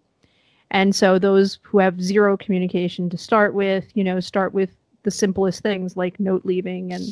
And 0.70 0.94
so 0.94 1.18
those 1.18 1.58
who 1.62 1.80
have 1.80 2.00
zero 2.00 2.36
communication 2.36 3.10
to 3.10 3.18
start 3.18 3.54
with, 3.54 3.90
you 3.94 4.04
know, 4.04 4.20
start 4.20 4.54
with 4.54 4.70
the 5.02 5.10
simplest 5.10 5.62
things 5.62 5.96
like 5.96 6.20
note 6.20 6.44
leaving 6.44 6.92
and 6.92 7.04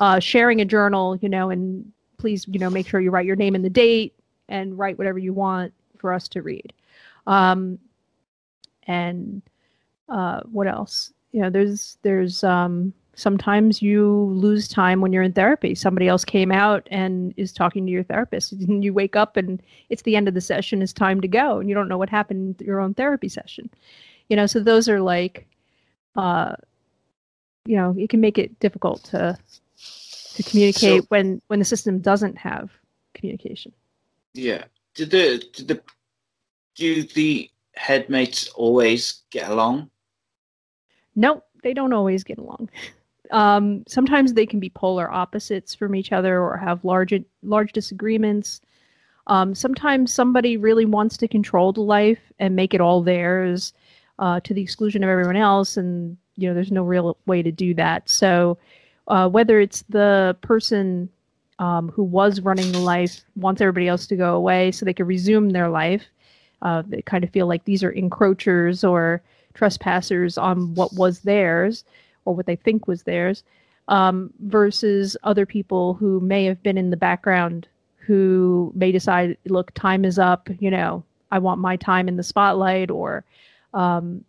uh, 0.00 0.18
sharing 0.18 0.60
a 0.60 0.64
journal, 0.64 1.16
you 1.22 1.28
know, 1.28 1.48
and 1.50 1.92
please, 2.18 2.46
you 2.48 2.58
know, 2.58 2.70
make 2.70 2.88
sure 2.88 3.00
you 3.00 3.10
write 3.10 3.26
your 3.26 3.36
name 3.36 3.54
and 3.54 3.64
the 3.64 3.70
date 3.70 4.14
and 4.48 4.78
write 4.78 4.98
whatever 4.98 5.18
you 5.18 5.32
want 5.32 5.72
for 5.98 6.12
us 6.12 6.28
to 6.28 6.42
read. 6.42 6.72
Um, 7.26 7.78
and 8.86 9.42
uh, 10.08 10.40
what 10.50 10.66
else? 10.66 11.12
You 11.32 11.42
know, 11.42 11.50
there's 11.50 11.98
there's 12.02 12.44
um, 12.44 12.92
sometimes 13.14 13.82
you 13.82 14.30
lose 14.32 14.68
time 14.68 15.00
when 15.00 15.12
you're 15.12 15.22
in 15.22 15.32
therapy. 15.32 15.74
Somebody 15.74 16.08
else 16.08 16.24
came 16.24 16.52
out 16.52 16.86
and 16.90 17.32
is 17.36 17.52
talking 17.52 17.86
to 17.86 17.92
your 17.92 18.04
therapist, 18.04 18.52
and 18.52 18.84
you 18.84 18.92
wake 18.92 19.16
up 19.16 19.36
and 19.36 19.62
it's 19.88 20.02
the 20.02 20.16
end 20.16 20.28
of 20.28 20.34
the 20.34 20.40
session. 20.40 20.82
It's 20.82 20.92
time 20.92 21.20
to 21.20 21.28
go, 21.28 21.58
and 21.58 21.68
you 21.68 21.74
don't 21.74 21.88
know 21.88 21.98
what 21.98 22.10
happened 22.10 22.60
in 22.60 22.66
your 22.66 22.80
own 22.80 22.94
therapy 22.94 23.28
session. 23.28 23.70
You 24.28 24.36
know, 24.36 24.46
so 24.46 24.60
those 24.60 24.88
are 24.88 25.00
like, 25.00 25.46
uh, 26.16 26.54
you 27.66 27.76
know, 27.76 27.94
it 27.98 28.08
can 28.10 28.20
make 28.20 28.38
it 28.38 28.58
difficult 28.60 29.04
to 29.04 29.36
to 30.34 30.42
communicate 30.42 31.02
So- 31.02 31.06
when 31.08 31.40
when 31.48 31.58
the 31.58 31.64
system 31.64 31.98
doesn't 32.00 32.38
have 32.38 32.70
communication. 33.14 33.72
Yeah. 34.34 34.64
Did 34.94 35.10
the 35.10 35.44
did 35.52 35.68
the 35.68 35.82
do 36.74 37.02
the 37.02 37.50
headmates 37.74 38.48
always 38.48 39.22
get 39.30 39.48
along? 39.48 39.90
Nope, 41.16 41.44
they 41.62 41.74
don't 41.74 41.92
always 41.92 42.24
get 42.24 42.38
along. 42.38 42.70
Um, 43.30 43.84
sometimes 43.88 44.34
they 44.34 44.44
can 44.44 44.60
be 44.60 44.68
polar 44.68 45.10
opposites 45.10 45.74
from 45.74 45.94
each 45.94 46.12
other 46.12 46.40
or 46.40 46.58
have 46.58 46.84
large 46.84 47.14
large 47.42 47.72
disagreements. 47.72 48.60
Um, 49.26 49.54
sometimes 49.54 50.12
somebody 50.12 50.58
really 50.58 50.84
wants 50.84 51.16
to 51.16 51.26
control 51.26 51.72
the 51.72 51.80
life 51.80 52.20
and 52.38 52.54
make 52.54 52.74
it 52.74 52.82
all 52.82 53.02
theirs 53.02 53.72
uh, 54.18 54.40
to 54.40 54.52
the 54.52 54.60
exclusion 54.60 55.02
of 55.02 55.08
everyone 55.08 55.36
else, 55.36 55.78
and 55.78 56.18
you 56.36 56.46
know 56.46 56.54
there's 56.54 56.70
no 56.70 56.82
real 56.84 57.16
way 57.26 57.42
to 57.42 57.50
do 57.50 57.72
that. 57.74 58.10
So 58.10 58.58
uh, 59.08 59.28
whether 59.28 59.60
it's 59.60 59.82
the 59.88 60.36
person 60.40 61.08
um, 61.58 61.88
who 61.90 62.02
was 62.02 62.40
running 62.40 62.72
the 62.72 62.78
life 62.78 63.22
wants 63.36 63.60
everybody 63.60 63.88
else 63.88 64.06
to 64.08 64.16
go 64.16 64.34
away 64.34 64.72
so 64.72 64.84
they 64.84 64.94
can 64.94 65.06
resume 65.06 65.50
their 65.50 65.68
life, 65.68 66.04
uh, 66.62 66.82
they 66.86 67.02
kind 67.02 67.24
of 67.24 67.30
feel 67.30 67.46
like 67.46 67.64
these 67.64 67.84
are 67.84 67.92
encroachers 67.92 68.88
or 68.88 69.22
trespassers 69.54 70.36
on 70.36 70.74
what 70.74 70.92
was 70.94 71.20
theirs 71.20 71.84
or 72.24 72.34
what 72.34 72.46
they 72.46 72.56
think 72.56 72.88
was 72.88 73.02
theirs 73.02 73.44
um, 73.88 74.32
versus 74.40 75.16
other 75.22 75.46
people 75.46 75.94
who 75.94 76.20
may 76.20 76.44
have 76.44 76.62
been 76.62 76.78
in 76.78 76.90
the 76.90 76.96
background 76.96 77.68
who 77.96 78.72
may 78.74 78.90
decide 78.92 79.36
look 79.46 79.72
time 79.74 80.04
is 80.04 80.18
up 80.18 80.48
you 80.58 80.70
know 80.70 81.02
i 81.30 81.38
want 81.38 81.60
my 81.60 81.76
time 81.76 82.08
in 82.08 82.16
the 82.16 82.22
spotlight 82.22 82.90
or 82.90 83.24
um, 83.74 84.24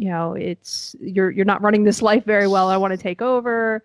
you 0.00 0.08
know 0.08 0.32
it's 0.32 0.96
you're 1.00 1.30
you're 1.30 1.44
not 1.44 1.62
running 1.62 1.84
this 1.84 2.02
life 2.02 2.24
very 2.24 2.48
well. 2.48 2.68
I 2.68 2.76
want 2.78 2.92
to 2.92 2.96
take 2.96 3.20
over 3.20 3.82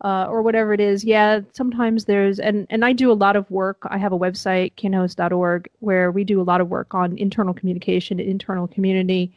uh, 0.00 0.26
or 0.28 0.42
whatever 0.42 0.72
it 0.72 0.80
is 0.80 1.04
yeah 1.04 1.40
sometimes 1.52 2.04
there's 2.04 2.38
and 2.38 2.66
and 2.70 2.84
i 2.84 2.92
do 2.92 3.10
a 3.10 3.14
lot 3.14 3.36
of 3.36 3.50
work. 3.50 3.78
I 3.88 3.98
have 3.98 4.12
a 4.12 4.18
website 4.18 4.74
kinhost.org 4.76 5.68
where 5.80 6.10
we 6.10 6.24
do 6.24 6.40
a 6.40 6.42
lot 6.42 6.60
of 6.60 6.68
work 6.68 6.94
on 6.94 7.16
internal 7.16 7.54
communication 7.54 8.20
internal 8.20 8.68
community 8.68 9.32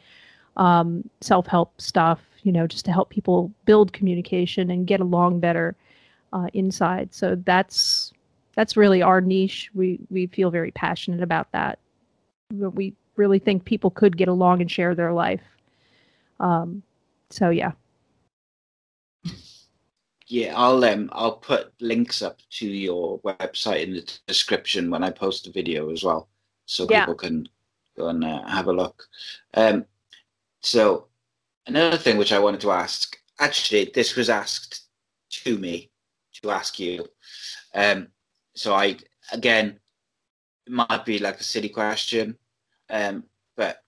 um, 0.56 1.08
self-help 1.20 1.80
stuff 1.80 2.20
you 2.42 2.52
know 2.52 2.66
just 2.66 2.84
to 2.86 2.92
help 2.92 3.10
people 3.10 3.52
build 3.64 3.92
communication 3.92 4.70
and 4.70 4.86
get 4.86 5.00
along 5.00 5.40
better 5.40 5.76
uh, 6.32 6.48
inside. 6.54 7.14
So 7.14 7.36
that's 7.44 8.12
that's 8.54 8.76
really 8.76 9.02
our 9.02 9.20
niche. 9.20 9.70
We 9.74 10.00
we 10.10 10.26
feel 10.26 10.50
very 10.50 10.70
passionate 10.72 11.22
about 11.22 11.50
that. 11.52 11.78
We 12.50 12.94
really 13.16 13.38
think 13.38 13.64
people 13.64 13.90
could 13.90 14.16
get 14.16 14.28
along 14.28 14.60
and 14.60 14.70
share 14.70 14.94
their 14.94 15.12
life. 15.12 15.42
Um, 16.40 16.82
so 17.30 17.50
yeah 17.50 17.72
Yeah, 20.28 20.52
I'll 20.56 20.84
um 20.84 21.08
I'll 21.12 21.36
put 21.36 21.72
links 21.80 22.20
up 22.20 22.38
to 22.58 22.66
your 22.68 23.18
website 23.20 23.82
in 23.84 23.94
the 23.94 24.18
description 24.26 24.90
when 24.90 25.02
I 25.02 25.10
post 25.10 25.44
the 25.44 25.50
video 25.50 25.90
as 25.90 26.04
well, 26.04 26.28
so 26.66 26.86
Yeah. 26.88 27.00
people 27.00 27.14
can 27.14 27.48
go 27.96 28.08
and 28.08 28.22
uh, 28.22 28.46
have 28.46 28.66
a 28.68 28.72
look. 28.72 29.08
Um, 29.54 29.86
so 30.60 31.08
another 31.66 31.96
thing 31.96 32.18
which 32.18 32.32
I 32.32 32.38
wanted 32.38 32.60
to 32.60 32.72
ask, 32.72 33.16
actually, 33.40 33.90
this 33.94 34.16
was 34.16 34.28
asked 34.28 34.82
to 35.30 35.58
me 35.58 35.90
to 36.42 36.50
ask 36.50 36.78
you. 36.78 37.06
Um, 37.74 38.08
so 38.54 38.74
I 38.74 38.98
again, 39.32 39.80
it 40.66 40.72
might 40.72 41.06
be 41.06 41.18
like 41.20 41.40
a 41.40 41.44
silly 41.44 41.70
question, 41.70 42.36
um, 42.90 43.24
but 43.56 43.82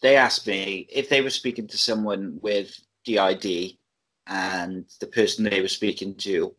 they 0.00 0.16
asked 0.16 0.46
me 0.46 0.86
if 0.90 1.08
they 1.08 1.22
were 1.22 1.30
speaking 1.30 1.66
to 1.68 1.78
someone 1.78 2.38
with 2.40 2.78
DID 3.04 3.78
and 4.26 4.84
the 5.00 5.06
person 5.06 5.44
they 5.44 5.60
were 5.60 5.68
speaking 5.68 6.14
to 6.16 6.54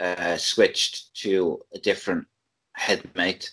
uh, 0.00 0.36
switched 0.36 1.14
to 1.22 1.60
a 1.74 1.78
different 1.78 2.26
headmate, 2.74 3.52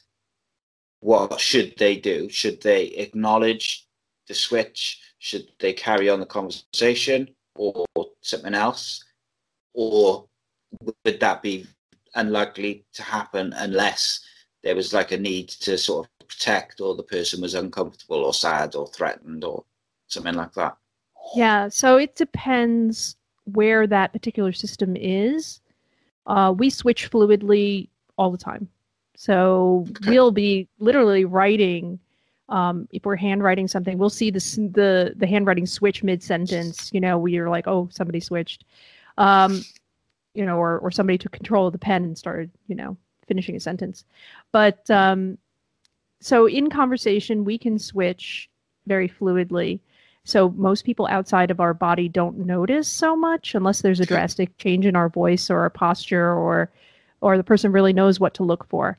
what 1.00 1.40
should 1.40 1.76
they 1.78 1.98
do? 1.98 2.30
Should 2.30 2.62
they 2.62 2.86
acknowledge 2.86 3.88
the 4.28 4.34
switch? 4.34 5.02
Should 5.20 5.48
they 5.60 5.74
carry 5.74 6.10
on 6.10 6.20
the 6.20 6.26
conversation 6.26 7.30
or 7.56 7.86
something 8.22 8.54
else? 8.54 9.04
Or 9.74 10.28
would 10.82 11.20
that 11.20 11.42
be 11.42 11.68
unlikely 12.16 12.86
to 12.94 13.04
happen 13.04 13.54
unless 13.54 14.22
there 14.64 14.76
was 14.76 14.94
like 14.94 15.12
a 15.12 15.18
need 15.18 15.50
to 15.50 15.78
sort 15.78 16.08
of 16.22 16.28
protect 16.28 16.82
or 16.82 16.96
the 16.96 17.04
person 17.04 17.42
was 17.42 17.54
uncomfortable 17.54 18.24
or 18.24 18.34
sad 18.34 18.76
or 18.76 18.88
threatened 18.88 19.44
or 19.44 19.64
something 20.08 20.36
like 20.36 20.54
that? 20.54 20.78
Yeah, 21.36 21.70
so 21.70 21.98
it 21.98 22.16
depends 22.16 23.16
where 23.46 23.88
that 23.88 24.14
particular 24.14 24.52
system 24.52 24.96
is. 24.96 25.62
Uh, 26.28 26.54
we 26.58 26.70
switch 26.70 27.10
fluidly 27.10 27.88
all 28.18 28.32
the 28.32 28.38
time. 28.38 28.68
So 29.16 29.86
we'll 30.08 30.32
be 30.32 30.68
literally 30.80 31.26
writing. 31.26 32.00
Um, 32.50 32.88
if 32.92 33.06
we're 33.06 33.16
handwriting 33.16 33.68
something, 33.68 33.98
we'll 33.98 34.10
see 34.10 34.30
the 34.30 34.40
the 34.74 35.14
the 35.16 35.28
handwriting 35.28 35.66
switch 35.66 36.04
mid 36.04 36.22
sentence. 36.22 36.92
You 36.94 37.00
know, 37.00 37.18
we 37.18 37.38
are 37.38 37.50
like, 37.50 37.68
oh, 37.68 37.90
somebody 37.92 38.20
switched. 38.20 38.66
Um, 39.18 39.64
you 40.34 40.46
know, 40.46 40.58
or 40.58 40.80
or 40.80 40.92
somebody 40.92 41.18
took 41.18 41.32
control 41.32 41.68
of 41.68 41.74
the 41.74 41.80
pen 41.80 42.04
and 42.04 42.18
started, 42.18 42.52
you 42.68 42.76
know, 42.76 42.98
finishing 43.28 43.56
a 43.56 43.60
sentence. 43.60 44.04
But 44.52 44.90
um, 44.92 45.38
so 46.20 46.48
in 46.48 46.70
conversation, 46.70 47.46
we 47.46 47.58
can 47.58 47.80
switch 47.80 48.50
very 48.86 49.08
fluidly. 49.08 49.80
So 50.26 50.50
most 50.52 50.86
people 50.86 51.08
outside 51.08 51.52
of 51.52 51.62
our 51.62 51.74
body 51.74 52.10
don't 52.10 52.40
notice 52.46 52.90
so 52.90 53.16
much 53.16 53.56
unless 53.56 53.82
there's 53.82 54.02
a 54.02 54.06
drastic 54.06 54.58
change 54.58 54.86
in 54.86 54.96
our 54.96 55.10
voice 55.10 55.50
or 55.50 55.60
our 55.62 55.70
posture 55.70 56.34
or 56.34 56.72
or 57.22 57.38
the 57.38 57.44
person 57.44 57.72
really 57.72 57.94
knows 57.94 58.20
what 58.20 58.34
to 58.36 58.44
look 58.44 58.68
for. 58.70 58.98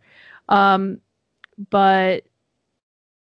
Um, 0.49 1.01
but 1.70 2.24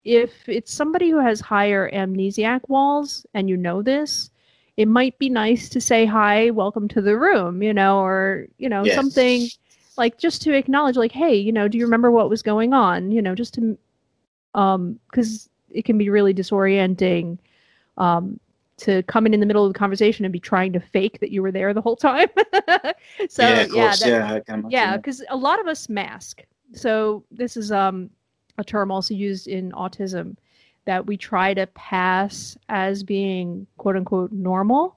if 0.05 0.49
it's 0.49 0.73
somebody 0.73 1.11
who 1.11 1.19
has 1.19 1.41
higher 1.41 1.91
amnesiac 1.93 2.63
walls 2.69 3.27
and 3.35 3.49
you 3.49 3.57
know 3.57 3.83
this, 3.83 4.31
it 4.77 4.87
might 4.89 5.19
be 5.19 5.29
nice 5.31 5.69
to 5.71 5.81
say 5.81 6.05
hi, 6.07 6.51
welcome 6.51 6.89
to 6.89 7.01
the 7.03 7.19
room, 7.19 7.63
you 7.63 7.73
know, 7.73 8.01
or 8.01 8.47
you 8.59 8.69
know 8.69 8.87
Yes. 8.87 8.95
something 8.95 9.51
like 9.97 10.19
just 10.19 10.43
to 10.43 10.53
acknowledge 10.55 10.97
like 10.97 11.13
hey, 11.13 11.35
you 11.35 11.53
know, 11.53 11.69
do 11.69 11.79
you 11.79 11.85
remember 11.85 12.11
what 12.11 12.29
was 12.31 12.43
going 12.43 12.73
on, 12.75 13.11
you 13.13 13.23
know, 13.23 13.35
just 13.35 13.55
to 13.55 13.79
um 14.55 14.99
cuz 15.13 15.49
it 15.71 15.85
can 15.85 15.99
be 15.99 16.11
really 16.11 16.35
disorienting 16.35 17.39
um 17.99 18.39
to 18.77 19.03
come 19.05 19.25
in 19.27 19.33
in 19.33 19.41
the 19.41 19.47
middle 19.47 19.65
of 19.65 19.73
the 19.73 19.79
conversation 19.79 20.25
and 20.25 20.33
be 20.33 20.41
trying 20.41 20.73
to 20.73 20.81
fake 20.81 21.21
that 21.21 21.31
you 21.31 21.43
were 21.43 21.53
there 21.53 21.73
the 21.73 21.81
whole 21.81 21.97
time. 21.97 22.29
so 23.29 23.47
yeah, 23.47 23.67
course. 23.69 24.01
that- 24.01 24.09
yeah, 24.09 24.33
I 24.35 24.41
can 24.41 24.61
imagine 24.61 24.71
yeah 24.71 24.97
because 24.97 25.23
a 25.31 25.37
lot 25.37 25.61
of 25.61 25.67
us 25.67 25.89
mask. 25.89 26.43
So 26.73 27.25
this 27.31 27.57
is 27.57 27.71
um 27.71 28.11
a 28.59 28.65
term 28.65 28.91
also 28.91 29.15
used 29.15 29.47
in 29.47 29.73
autism 29.73 30.37
that 30.87 31.07
we 31.07 31.17
try 31.17 31.55
to 31.55 31.67
pass 31.69 32.57
as 32.69 33.03
being 33.03 33.67
quote 33.77 33.97
unquote 33.97 34.33
normal. 34.33 34.97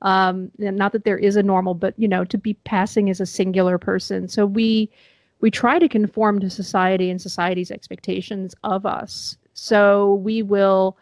Um 0.00 0.50
not 0.58 0.92
that 0.92 1.04
there 1.04 1.18
is 1.18 1.36
a 1.36 1.42
normal 1.42 1.74
but 1.74 1.94
you 1.98 2.08
know 2.08 2.24
to 2.24 2.38
be 2.38 2.54
passing 2.64 3.10
as 3.10 3.20
a 3.20 3.26
singular 3.26 3.78
person. 3.78 4.28
So 4.28 4.46
we 4.46 4.90
we 5.40 5.50
try 5.50 5.78
to 5.78 5.88
conform 5.88 6.40
to 6.40 6.48
society 6.48 7.10
and 7.10 7.20
society's 7.20 7.70
expectations 7.70 8.54
of 8.64 8.86
us. 8.86 9.36
So 9.54 10.14
we 10.14 10.42
will 10.42 10.96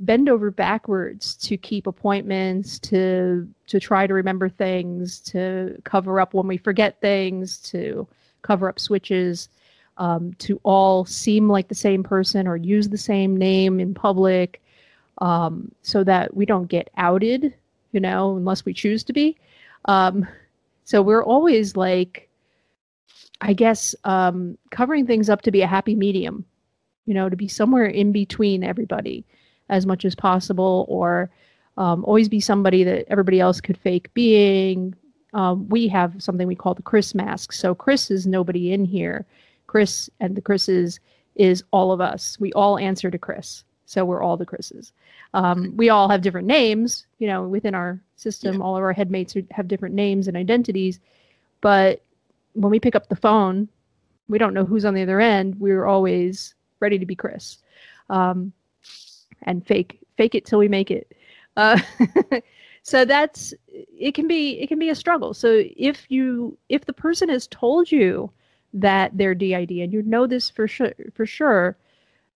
bend 0.00 0.28
over 0.28 0.50
backwards 0.50 1.34
to 1.36 1.56
keep 1.56 1.86
appointments, 1.86 2.78
to 2.78 3.48
to 3.66 3.80
try 3.80 4.06
to 4.06 4.14
remember 4.14 4.48
things, 4.48 5.20
to 5.20 5.80
cover 5.84 6.20
up 6.20 6.34
when 6.34 6.46
we 6.46 6.56
forget 6.56 7.00
things, 7.00 7.58
to 7.58 8.06
cover 8.42 8.68
up 8.68 8.78
switches, 8.78 9.48
um, 9.98 10.32
to 10.34 10.60
all 10.62 11.04
seem 11.04 11.48
like 11.48 11.68
the 11.68 11.74
same 11.74 12.02
person 12.02 12.46
or 12.46 12.56
use 12.56 12.88
the 12.88 12.98
same 12.98 13.36
name 13.36 13.80
in 13.80 13.94
public, 13.94 14.62
um, 15.18 15.70
so 15.82 16.04
that 16.04 16.34
we 16.34 16.46
don't 16.46 16.68
get 16.68 16.90
outed, 16.96 17.52
you 17.92 18.00
know, 18.00 18.36
unless 18.36 18.64
we 18.64 18.72
choose 18.72 19.02
to 19.04 19.12
be. 19.12 19.36
Um, 19.86 20.26
so 20.84 21.02
we're 21.02 21.24
always 21.24 21.76
like, 21.76 22.28
I 23.40 23.52
guess, 23.52 23.94
um, 24.04 24.56
covering 24.70 25.06
things 25.06 25.28
up 25.28 25.42
to 25.42 25.50
be 25.50 25.62
a 25.62 25.66
happy 25.66 25.94
medium, 25.94 26.44
you 27.04 27.14
know, 27.14 27.28
to 27.28 27.36
be 27.36 27.48
somewhere 27.48 27.86
in 27.86 28.12
between 28.12 28.62
everybody 28.62 29.24
as 29.68 29.86
much 29.86 30.04
as 30.04 30.14
possible, 30.14 30.86
or 30.88 31.30
um, 31.76 32.04
always 32.04 32.28
be 32.28 32.40
somebody 32.40 32.84
that 32.84 33.06
everybody 33.08 33.40
else 33.40 33.60
could 33.60 33.78
fake 33.78 34.12
being. 34.14 34.94
Um, 35.34 35.68
we 35.68 35.88
have 35.88 36.20
something 36.22 36.46
we 36.46 36.54
call 36.54 36.74
the 36.74 36.82
Cris 36.82 37.14
mask. 37.14 37.52
So 37.52 37.74
Cris 37.74 38.10
is 38.10 38.26
nobody 38.26 38.72
in 38.72 38.84
here. 38.84 39.26
Cris 39.66 40.10
and 40.20 40.34
the 40.36 40.40
Crisses 40.40 40.98
is 41.36 41.62
all 41.70 41.92
of 41.92 42.00
us. 42.00 42.36
We 42.40 42.52
all 42.54 42.78
answer 42.78 43.10
to 43.10 43.18
Cris. 43.18 43.64
So 43.86 44.04
we're 44.04 44.22
all 44.22 44.36
the 44.36 44.46
Crisses. 44.46 44.92
Um, 45.34 45.74
we 45.76 45.88
all 45.88 46.08
have 46.08 46.20
different 46.22 46.46
names, 46.46 47.06
you 47.18 47.26
know, 47.26 47.46
within 47.46 47.74
our 47.74 48.00
system. 48.16 48.56
Yeah. 48.56 48.62
All 48.62 48.76
of 48.76 48.82
our 48.82 48.92
headmates 48.92 49.36
are, 49.36 49.42
have 49.50 49.68
different 49.68 49.94
names 49.94 50.28
and 50.28 50.36
identities. 50.36 50.98
But 51.60 52.02
when 52.54 52.70
we 52.70 52.80
pick 52.80 52.96
up 52.96 53.08
the 53.08 53.16
phone, 53.16 53.68
we 54.28 54.38
don't 54.38 54.52
know 54.52 54.64
who's 54.64 54.84
on 54.84 54.94
the 54.94 55.02
other 55.02 55.20
end. 55.20 55.58
We're 55.60 55.86
always 55.86 56.54
ready 56.80 56.98
to 56.98 57.06
be 57.06 57.14
Cris. 57.14 57.58
Um, 58.10 58.52
and 59.42 59.66
fake 59.66 59.98
fake 60.16 60.34
it 60.34 60.44
till 60.44 60.58
we 60.58 60.68
make 60.68 60.90
it. 60.90 61.12
Uh, 61.56 61.78
so 62.82 63.04
that's 63.04 63.54
it 63.66 64.14
can 64.14 64.28
be 64.28 64.60
it 64.60 64.68
can 64.68 64.78
be 64.78 64.90
a 64.90 64.94
struggle. 64.94 65.34
So 65.34 65.64
if 65.76 66.06
you 66.08 66.56
if 66.68 66.84
the 66.84 66.92
person 66.92 67.28
has 67.28 67.46
told 67.46 67.90
you 67.90 68.30
that 68.74 69.16
they're 69.16 69.34
DID 69.34 69.70
and 69.70 69.92
you 69.92 70.02
know 70.02 70.26
this 70.26 70.50
for 70.50 70.68
sure 70.68 70.92
for 71.14 71.26
sure, 71.26 71.76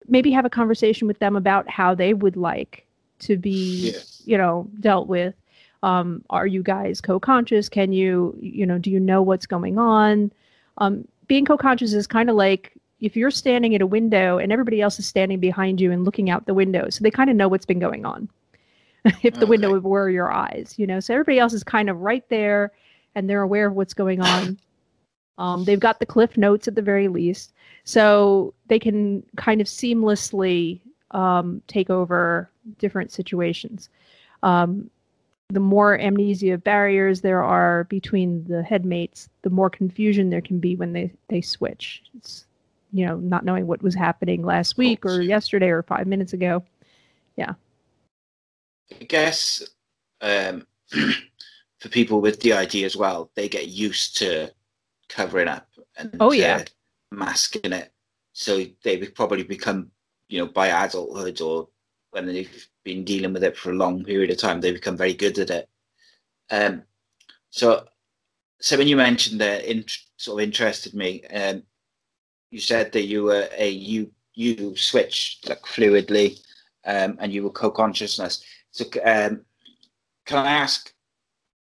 maybe 0.07 0.31
have 0.31 0.45
a 0.45 0.49
conversation 0.49 1.07
with 1.07 1.19
them 1.19 1.35
about 1.35 1.69
how 1.69 1.93
they 1.93 2.13
would 2.13 2.37
like 2.37 2.85
to 3.19 3.37
be 3.37 3.91
yeah. 3.91 3.99
you 4.25 4.37
know 4.37 4.67
dealt 4.79 5.07
with. 5.07 5.35
Um, 5.83 6.23
are 6.29 6.45
you 6.45 6.61
guys 6.61 7.01
co-conscious? 7.01 7.67
Can 7.67 7.91
you 7.91 8.37
you 8.39 8.65
know 8.65 8.77
do 8.77 8.89
you 8.91 8.99
know 8.99 9.21
what's 9.21 9.45
going 9.45 9.77
on? 9.77 10.31
Um, 10.77 11.07
being 11.27 11.45
co-conscious 11.45 11.93
is 11.93 12.07
kind 12.07 12.29
of 12.29 12.35
like 12.35 12.73
if 13.01 13.17
you're 13.17 13.31
standing 13.31 13.75
at 13.75 13.81
a 13.81 13.87
window 13.87 14.37
and 14.37 14.51
everybody 14.51 14.81
else 14.81 14.99
is 14.99 15.07
standing 15.07 15.39
behind 15.39 15.81
you 15.81 15.91
and 15.91 16.05
looking 16.05 16.29
out 16.29 16.45
the 16.45 16.53
window, 16.53 16.89
so 16.89 17.03
they 17.03 17.11
kind 17.11 17.29
of 17.29 17.35
know 17.35 17.47
what's 17.47 17.65
been 17.65 17.79
going 17.79 18.05
on. 18.05 18.29
if 19.23 19.33
the 19.33 19.41
okay. 19.41 19.45
window 19.45 19.79
were 19.79 20.09
your 20.09 20.31
eyes, 20.31 20.75
you 20.77 20.85
know, 20.85 20.99
so 20.99 21.13
everybody 21.13 21.39
else 21.39 21.53
is 21.53 21.63
kind 21.63 21.89
of 21.89 21.97
right 21.97 22.27
there 22.29 22.71
and 23.15 23.27
they're 23.27 23.41
aware 23.41 23.67
of 23.67 23.73
what's 23.73 23.95
going 23.95 24.21
on. 24.21 24.59
Um, 25.37 25.63
they've 25.65 25.79
got 25.79 25.99
the 25.99 26.05
cliff 26.05 26.37
notes 26.37 26.67
at 26.67 26.75
the 26.75 26.83
very 26.83 27.07
least, 27.07 27.53
so 27.83 28.53
they 28.67 28.77
can 28.77 29.23
kind 29.37 29.59
of 29.59 29.65
seamlessly 29.65 30.81
um, 31.11 31.63
take 31.67 31.89
over 31.89 32.51
different 32.77 33.11
situations. 33.11 33.89
Um, 34.43 34.91
the 35.49 35.59
more 35.59 35.99
amnesia 35.99 36.59
barriers 36.59 37.21
there 37.21 37.43
are 37.43 37.85
between 37.85 38.43
the 38.43 38.61
headmates, 38.61 39.29
the 39.41 39.49
more 39.49 39.69
confusion 39.69 40.29
there 40.29 40.41
can 40.41 40.59
be 40.59 40.75
when 40.75 40.93
they, 40.93 41.11
they 41.27 41.41
switch. 41.41 42.03
It's 42.15 42.45
you 42.91 43.05
know, 43.05 43.17
not 43.17 43.45
knowing 43.45 43.67
what 43.67 43.81
was 43.81 43.95
happening 43.95 44.43
last 44.43 44.77
week 44.77 45.05
or 45.05 45.21
yesterday 45.21 45.69
or 45.69 45.83
five 45.83 46.07
minutes 46.07 46.33
ago. 46.33 46.63
Yeah. 47.35 47.53
I 48.99 49.03
guess 49.05 49.63
um, 50.21 50.67
for 51.79 51.89
people 51.89 52.21
with 52.21 52.39
DID 52.39 52.75
as 52.83 52.95
well, 52.95 53.31
they 53.35 53.47
get 53.47 53.67
used 53.67 54.17
to 54.17 54.51
covering 55.09 55.47
up 55.47 55.67
and 55.97 56.15
oh 56.19 56.31
yeah, 56.31 56.63
masking 57.11 57.73
it. 57.73 57.91
So 58.33 58.65
they 58.83 58.97
probably 59.07 59.43
become, 59.43 59.91
you 60.29 60.39
know, 60.39 60.47
by 60.47 60.67
adulthood 60.67 61.41
or 61.41 61.67
when 62.11 62.25
they've 62.25 62.69
been 62.83 63.03
dealing 63.03 63.33
with 63.33 63.43
it 63.43 63.57
for 63.57 63.71
a 63.71 63.75
long 63.75 64.03
period 64.03 64.31
of 64.31 64.37
time, 64.37 64.61
they 64.61 64.71
become 64.71 64.97
very 64.97 65.13
good 65.13 65.37
at 65.39 65.49
it. 65.49 65.69
Um, 66.49 66.83
so, 67.49 67.85
so 68.59 68.77
when 68.77 68.87
you 68.87 68.95
mentioned 68.95 69.39
that, 69.41 69.65
in, 69.65 69.85
sort 70.17 70.41
of 70.41 70.47
interested 70.47 70.93
me. 70.93 71.23
Um, 71.25 71.63
you 72.51 72.59
said 72.59 72.91
that 72.91 73.05
you 73.05 73.23
were 73.23 73.47
a 73.57 73.69
you 73.69 74.11
you 74.33 74.75
switched 74.75 75.49
like 75.49 75.61
fluidly, 75.63 76.39
um, 76.85 77.17
and 77.19 77.33
you 77.33 77.43
were 77.43 77.49
co-consciousness. 77.49 78.43
So, 78.71 78.85
um, 79.03 79.41
can 80.25 80.37
I 80.37 80.51
ask, 80.51 80.93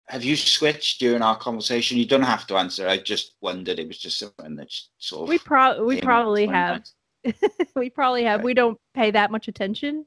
have 0.07 0.23
you 0.23 0.35
switched 0.35 0.99
during 0.99 1.21
our 1.21 1.37
conversation? 1.37 1.97
You 1.97 2.05
don't 2.05 2.21
have 2.23 2.47
to 2.47 2.55
answer. 2.55 2.87
I 2.87 2.97
just 2.97 3.35
wondered. 3.41 3.79
It 3.79 3.87
was 3.87 3.99
just 3.99 4.19
something 4.19 4.55
that 4.55 4.73
sort 4.97 5.23
of. 5.23 5.29
We 5.29 5.37
pro 5.37 5.83
we 5.83 6.01
probably 6.11 6.47
have. 6.47 6.83
we 7.75 7.89
probably 7.89 8.23
have. 8.23 8.39
Okay. 8.39 8.45
We 8.45 8.53
don't 8.53 8.79
pay 8.93 9.11
that 9.11 9.31
much 9.31 9.47
attention, 9.47 10.05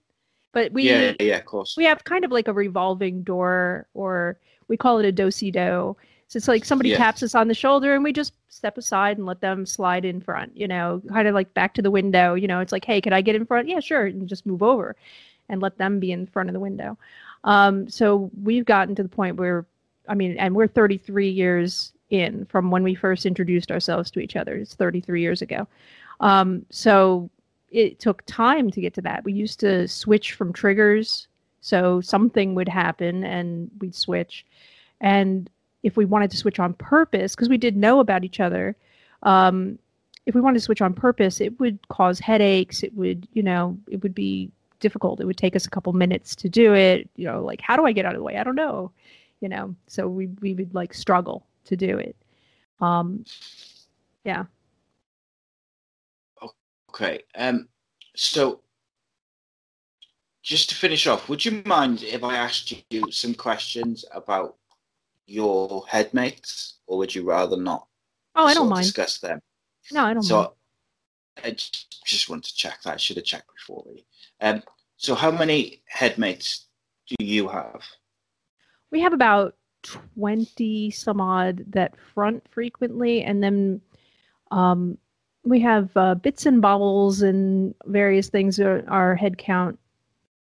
but 0.52 0.72
we 0.72 0.84
yeah 0.84 1.12
yeah 1.20 1.36
of 1.36 1.44
course 1.44 1.76
we 1.76 1.84
have 1.84 2.02
kind 2.04 2.24
of 2.24 2.32
like 2.32 2.48
a 2.48 2.52
revolving 2.52 3.22
door, 3.22 3.86
or 3.92 4.38
we 4.68 4.76
call 4.76 4.98
it 4.98 5.04
a 5.04 5.12
do 5.12 5.30
si 5.30 5.50
do 5.50 5.96
so 6.32 6.38
it's 6.38 6.48
like 6.48 6.64
somebody 6.64 6.88
yeah. 6.88 6.96
taps 6.96 7.22
us 7.22 7.34
on 7.34 7.48
the 7.48 7.54
shoulder 7.54 7.94
and 7.94 8.02
we 8.02 8.10
just 8.10 8.32
step 8.48 8.78
aside 8.78 9.18
and 9.18 9.26
let 9.26 9.42
them 9.42 9.66
slide 9.66 10.06
in 10.06 10.18
front, 10.18 10.56
you 10.56 10.66
know, 10.66 11.02
kind 11.10 11.28
of 11.28 11.34
like 11.34 11.52
back 11.52 11.74
to 11.74 11.82
the 11.82 11.90
window. 11.90 12.32
You 12.32 12.48
know, 12.48 12.60
it's 12.60 12.72
like, 12.72 12.86
hey, 12.86 13.02
can 13.02 13.12
I 13.12 13.20
get 13.20 13.36
in 13.36 13.44
front? 13.44 13.68
Yeah, 13.68 13.80
sure. 13.80 14.06
And 14.06 14.26
just 14.26 14.46
move 14.46 14.62
over 14.62 14.96
and 15.50 15.60
let 15.60 15.76
them 15.76 16.00
be 16.00 16.10
in 16.10 16.24
front 16.24 16.48
of 16.48 16.54
the 16.54 16.58
window. 16.60 16.96
Um, 17.44 17.86
so 17.86 18.30
we've 18.42 18.64
gotten 18.64 18.94
to 18.94 19.02
the 19.02 19.10
point 19.10 19.36
where, 19.36 19.66
I 20.08 20.14
mean, 20.14 20.38
and 20.38 20.54
we're 20.54 20.68
33 20.68 21.28
years 21.28 21.92
in 22.08 22.46
from 22.46 22.70
when 22.70 22.82
we 22.82 22.94
first 22.94 23.26
introduced 23.26 23.70
ourselves 23.70 24.10
to 24.12 24.20
each 24.20 24.34
other. 24.34 24.54
It's 24.54 24.74
33 24.74 25.20
years 25.20 25.42
ago. 25.42 25.68
Um, 26.20 26.64
so 26.70 27.28
it 27.70 27.98
took 27.98 28.24
time 28.24 28.70
to 28.70 28.80
get 28.80 28.94
to 28.94 29.02
that. 29.02 29.24
We 29.24 29.34
used 29.34 29.60
to 29.60 29.86
switch 29.86 30.32
from 30.32 30.54
triggers. 30.54 31.28
So 31.60 32.00
something 32.00 32.54
would 32.54 32.70
happen 32.70 33.22
and 33.22 33.70
we'd 33.80 33.94
switch. 33.94 34.46
And 34.98 35.50
if 35.82 35.96
we 35.96 36.04
wanted 36.04 36.30
to 36.30 36.36
switch 36.36 36.58
on 36.58 36.74
purpose, 36.74 37.34
because 37.34 37.48
we 37.48 37.58
did 37.58 37.76
know 37.76 38.00
about 38.00 38.24
each 38.24 38.40
other, 38.40 38.76
um, 39.22 39.78
if 40.26 40.34
we 40.34 40.40
wanted 40.40 40.58
to 40.58 40.64
switch 40.64 40.80
on 40.80 40.94
purpose, 40.94 41.40
it 41.40 41.58
would 41.58 41.78
cause 41.88 42.20
headaches. 42.20 42.82
It 42.82 42.94
would, 42.94 43.26
you 43.32 43.42
know, 43.42 43.76
it 43.88 44.02
would 44.02 44.14
be 44.14 44.50
difficult. 44.80 45.20
It 45.20 45.26
would 45.26 45.36
take 45.36 45.56
us 45.56 45.66
a 45.66 45.70
couple 45.70 45.92
minutes 45.92 46.36
to 46.36 46.48
do 46.48 46.74
it. 46.74 47.08
You 47.16 47.26
know, 47.26 47.42
like 47.42 47.60
how 47.60 47.76
do 47.76 47.84
I 47.84 47.92
get 47.92 48.04
out 48.04 48.14
of 48.14 48.18
the 48.18 48.24
way? 48.24 48.36
I 48.36 48.44
don't 48.44 48.54
know. 48.54 48.92
You 49.40 49.48
know, 49.48 49.74
so 49.88 50.06
we 50.06 50.28
we 50.40 50.54
would 50.54 50.74
like 50.74 50.94
struggle 50.94 51.46
to 51.64 51.76
do 51.76 51.98
it. 51.98 52.14
Um, 52.80 53.24
yeah. 54.24 54.44
Okay. 56.90 57.22
Um. 57.34 57.68
So, 58.14 58.60
just 60.42 60.68
to 60.68 60.74
finish 60.74 61.06
off, 61.06 61.28
would 61.28 61.44
you 61.44 61.62
mind 61.64 62.02
if 62.02 62.22
I 62.22 62.36
asked 62.36 62.72
you 62.90 63.10
some 63.10 63.34
questions 63.34 64.04
about 64.12 64.56
your 65.26 65.84
headmates, 65.88 66.78
or 66.86 66.98
would 66.98 67.14
you 67.14 67.24
rather 67.24 67.56
not? 67.56 67.86
Oh, 68.34 68.46
I 68.46 68.54
don't 68.54 68.68
mind. 68.68 68.84
Discuss 68.84 69.18
them. 69.18 69.40
No, 69.92 70.04
I 70.04 70.14
don't 70.14 70.22
so, 70.22 70.36
mind. 70.36 70.50
I 71.44 71.50
just 72.04 72.28
want 72.28 72.44
to 72.44 72.54
check 72.54 72.82
that. 72.82 72.94
I 72.94 72.96
should 72.96 73.16
have 73.16 73.24
checked 73.24 73.50
before. 73.54 73.84
Really. 73.86 74.06
Um, 74.40 74.62
so, 74.96 75.14
how 75.14 75.30
many 75.30 75.82
headmates 75.86 76.66
do 77.08 77.24
you 77.24 77.48
have? 77.48 77.82
We 78.90 79.00
have 79.00 79.12
about 79.12 79.56
twenty 79.82 80.90
some 80.90 81.20
odd 81.20 81.64
that 81.68 81.94
front 82.14 82.44
frequently, 82.50 83.22
and 83.22 83.42
then 83.42 83.80
um, 84.50 84.98
we 85.44 85.60
have 85.60 85.90
uh, 85.96 86.14
bits 86.14 86.46
and 86.46 86.62
bobbles 86.62 87.22
and 87.22 87.74
various 87.86 88.28
things. 88.28 88.60
Our 88.60 89.16
head 89.16 89.38
count, 89.38 89.78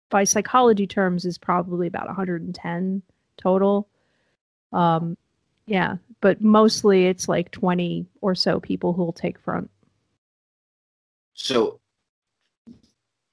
by 0.09 0.23
psychology 0.23 0.87
terms, 0.87 1.25
is 1.25 1.37
probably 1.37 1.87
about 1.87 2.07
110 2.07 3.01
total. 3.37 3.87
Um, 4.73 5.17
yeah, 5.65 5.97
but 6.21 6.41
mostly 6.41 7.07
it's 7.07 7.29
like 7.29 7.51
20 7.51 8.05
or 8.21 8.35
so 8.35 8.59
people 8.59 8.93
who 8.93 9.03
will 9.03 9.13
take 9.13 9.39
front. 9.39 9.69
So 11.33 11.79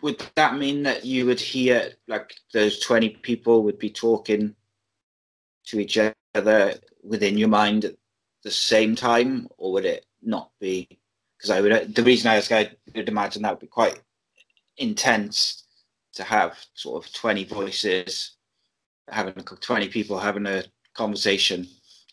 would 0.02 0.22
that 0.34 0.56
mean 0.56 0.82
that 0.84 1.04
you 1.04 1.26
would 1.26 1.40
hear 1.40 1.92
like 2.08 2.34
those 2.52 2.80
20 2.80 3.10
people 3.22 3.62
would 3.62 3.78
be 3.78 3.90
talking 3.90 4.54
to 5.66 5.78
each 5.78 5.98
other 6.34 6.74
within 7.02 7.36
your 7.36 7.48
mind 7.48 7.84
at 7.84 7.94
the 8.42 8.50
same 8.50 8.94
time 8.94 9.48
or 9.58 9.72
would 9.72 9.84
it 9.84 10.06
not 10.22 10.50
be 10.60 10.88
because 11.36 11.50
i 11.50 11.60
would 11.60 11.94
the 11.94 12.02
reason 12.02 12.30
i 12.30 12.36
ask 12.36 12.50
i 12.52 12.70
would 12.94 13.08
imagine 13.08 13.42
that 13.42 13.52
would 13.52 13.60
be 13.60 13.66
quite 13.66 14.00
intense 14.78 15.64
to 16.12 16.22
have 16.22 16.58
sort 16.74 17.04
of 17.04 17.12
20 17.12 17.44
voices 17.44 18.36
having 19.08 19.34
20 19.34 19.88
people 19.88 20.18
having 20.18 20.46
a 20.46 20.64
conversation 21.00 21.66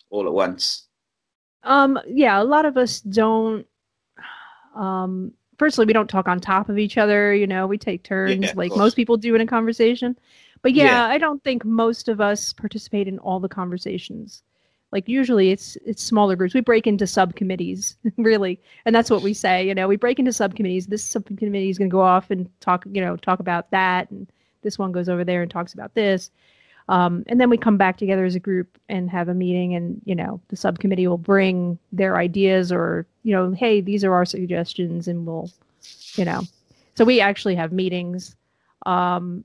all 0.10 0.26
at 0.26 0.34
once? 0.34 0.88
Um, 1.64 2.00
yeah, 2.08 2.42
a 2.42 2.46
lot 2.46 2.66
of 2.66 2.78
us 2.78 3.02
don't 3.02 3.66
um, 4.78 5.34
firstly, 5.58 5.86
we 5.86 5.94
don't 5.94 6.10
talk 6.10 6.28
on 6.28 6.40
top 6.40 6.70
of 6.70 6.78
each 6.78 6.98
other. 6.98 7.34
You 7.34 7.48
know, 7.48 7.68
we 7.68 7.78
take 7.78 8.04
turns 8.04 8.44
Yeah, 8.44 8.54
like 8.56 8.76
most 8.76 8.96
people 8.96 9.18
do 9.18 9.36
in 9.36 9.42
a 9.42 9.46
conversation. 9.46 10.18
But 10.62 10.74
yeah, 10.74 10.86
Yeah. 10.86 11.06
I 11.06 11.18
don't 11.18 11.44
think 11.44 11.66
most 11.66 12.08
of 12.08 12.22
us 12.22 12.54
participate 12.54 13.08
in 13.08 13.20
all 13.20 13.40
the 13.40 13.50
conversations. 13.50 14.44
Like 14.92 15.10
usually, 15.10 15.52
it's 15.52 15.78
it's 15.86 16.02
smaller 16.02 16.38
groups. 16.38 16.54
We 16.54 16.62
break 16.62 16.88
into 16.88 17.06
subcommittees, 17.06 17.98
really, 18.18 18.62
and 18.86 18.96
that's 18.96 19.10
what 19.10 19.22
we 19.22 19.34
say. 19.34 19.68
You 19.68 19.76
know, 19.76 19.88
we 19.88 19.98
break 19.98 20.18
into 20.18 20.32
subcommittees. 20.32 20.88
This 20.88 21.04
subcommittee 21.04 21.70
is 21.70 21.78
going 21.78 21.90
to 21.90 21.94
go 21.94 22.02
off 22.02 22.32
and 22.32 22.50
talk. 22.62 22.86
You 22.90 23.02
know, 23.02 23.18
talk 23.18 23.40
about 23.42 23.70
that, 23.72 24.10
and 24.12 24.32
this 24.62 24.80
one 24.80 24.94
goes 24.94 25.10
over 25.10 25.26
there 25.26 25.42
and 25.42 25.52
talks 25.52 25.74
about 25.74 25.94
this. 25.94 26.32
Um, 26.90 27.24
and 27.28 27.40
then 27.40 27.50
we 27.50 27.58
come 27.58 27.78
back 27.78 27.98
together 27.98 28.24
as 28.24 28.36
a 28.36 28.40
group 28.40 28.78
and 28.88 29.10
have 29.10 29.28
a 29.28 29.34
meeting, 29.34 29.76
and 29.76 30.02
you 30.06 30.16
know, 30.16 30.40
the 30.48 30.56
subcommittee 30.56 31.08
will 31.08 31.18
bring 31.18 31.78
their 31.92 32.18
ideas, 32.18 32.72
or 32.72 33.06
you 33.24 33.34
know, 33.34 33.52
hey, 33.52 33.82
these 33.82 34.04
are 34.06 34.14
our 34.14 34.26
suggestions, 34.26 35.08
and 35.08 35.26
we'll, 35.26 35.52
you 36.16 36.24
know, 36.24 36.44
so 36.96 37.04
we 37.04 37.20
actually 37.20 37.56
have 37.56 37.72
meetings, 37.74 38.36
um, 38.86 39.44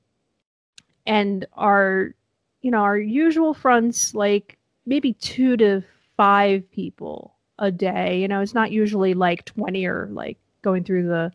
and 1.05 1.45
our, 1.55 2.15
you 2.61 2.71
know, 2.71 2.79
our 2.79 2.97
usual 2.97 3.55
fronts 3.55 4.15
like 4.15 4.57
maybe 4.87 5.13
two 5.15 5.57
to 5.57 5.83
five 6.17 6.71
people 6.71 7.35
a 7.59 7.73
day. 7.73 8.21
You 8.21 8.29
know, 8.29 8.41
it's 8.41 8.55
not 8.55 8.71
usually 8.71 9.15
like 9.15 9.45
twenty 9.47 9.85
or 9.87 10.09
like 10.13 10.39
going 10.63 10.85
through 10.85 11.09
the 11.09 11.33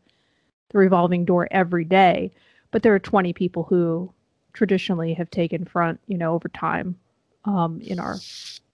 the 0.69 0.77
revolving 0.77 1.25
door 1.25 1.49
every 1.51 1.83
day, 1.83 2.31
but 2.71 2.81
there 2.81 2.95
are 2.95 2.99
twenty 2.99 3.33
people 3.33 3.63
who 3.63 4.13
traditionally 4.57 5.13
have 5.13 5.29
taken 5.29 5.63
front, 5.63 5.99
you 6.07 6.17
know, 6.17 6.33
over 6.33 6.49
time 6.49 6.97
um, 7.45 7.79
in 7.81 7.99
our 7.99 8.15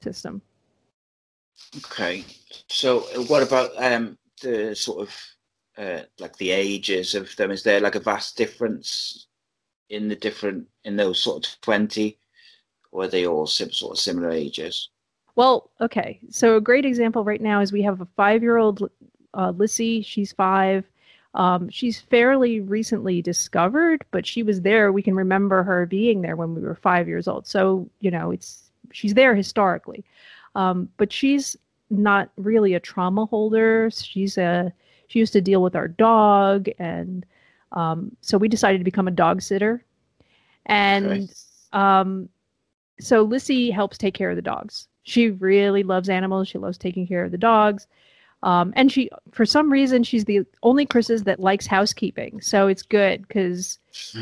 system. 0.02 0.42
Okay. 1.78 2.24
So 2.70 3.06
uh, 3.16 3.24
what 3.24 3.44
about 3.44 3.72
um 3.78 4.18
the 4.42 4.76
sort 4.76 5.02
of 5.02 5.10
uh, 5.78 6.04
like 6.20 6.36
the 6.38 6.52
ages 6.52 7.16
of 7.16 7.36
them? 7.36 7.52
Is 7.52 7.64
there 7.64 7.82
like 7.82 7.96
a 7.96 8.00
vast 8.00 8.38
difference 8.38 9.28
in 9.90 10.08
the 10.08 10.16
different 10.16 10.68
in 10.86 10.96
those 10.96 11.20
sort 11.20 11.46
of 11.46 11.62
twenty, 11.62 12.18
or 12.92 13.04
are 13.04 13.08
they 13.08 13.28
all 13.28 13.48
sim- 13.48 13.72
sort 13.72 13.98
of 13.98 14.00
similar 14.00 14.32
ages? 14.32 14.90
Well, 15.36 15.72
okay. 15.82 16.20
So 16.30 16.56
a 16.56 16.62
great 16.62 16.86
example 16.86 17.24
right 17.24 17.42
now 17.42 17.62
is 17.62 17.72
we 17.72 17.82
have 17.84 18.02
a 18.02 18.08
five-year-old 18.16 18.90
uh, 19.34 19.52
Lissy. 19.52 20.02
She's 20.02 20.32
five. 20.32 20.86
Um, 21.36 21.70
she's 21.70 22.00
fairly 22.00 22.60
recently 22.60 23.22
discovered, 23.22 24.06
but 24.12 24.26
she 24.26 24.44
was 24.44 24.62
there. 24.62 24.92
We 24.92 25.02
can 25.02 25.16
remember 25.16 25.64
her 25.64 25.86
being 25.86 26.22
there 26.22 26.36
when 26.36 26.54
we 26.54 26.62
were 26.62 26.76
five 26.76 27.08
years 27.08 27.28
old. 27.28 27.48
So 27.48 27.90
you 28.00 28.12
know, 28.12 28.32
it's 28.32 28.72
she's 28.92 29.14
there 29.14 29.36
historically, 29.36 30.04
um, 30.56 30.90
but 30.98 31.12
she's 31.12 31.58
not 31.90 32.30
really 32.38 32.74
a 32.74 32.80
trauma 32.80 33.26
holder. 33.26 33.90
She's 33.92 34.38
a 34.38 34.72
she 35.08 35.20
used 35.20 35.34
to 35.34 35.42
deal 35.42 35.62
with 35.62 35.76
our 35.76 35.88
dog, 35.88 36.68
and 36.80 37.26
um, 37.72 38.16
so 38.22 38.38
we 38.38 38.48
decided 38.48 38.78
to 38.80 38.84
become 38.84 39.08
a 39.08 39.12
dog 39.12 39.42
sitter, 39.42 39.84
and 40.68 41.30
um, 41.72 42.30
so 43.00 43.24
Lissy 43.24 43.72
helps 43.72 43.98
take 43.98 44.14
care 44.14 44.30
of 44.30 44.36
the 44.36 44.42
dogs. 44.42 44.88
She 45.04 45.32
really 45.32 45.84
loves 45.84 46.10
animals. 46.10 46.48
She 46.48 46.58
loves 46.58 46.78
taking 46.78 47.08
care 47.08 47.26
of 47.26 47.32
the 47.32 47.38
dogs. 47.38 47.88
Um, 48.44 48.74
and 48.76 48.92
she, 48.92 49.10
for 49.32 49.46
some 49.46 49.72
reason, 49.72 50.04
she's 50.04 50.26
the 50.26 50.46
only 50.64 50.86
Crisses 50.86 51.24
that 51.24 51.40
likes 51.40 51.66
housekeeping. 51.66 52.42
So 52.42 52.68
it's 52.68 52.82
good 52.82 53.26
because 53.26 53.80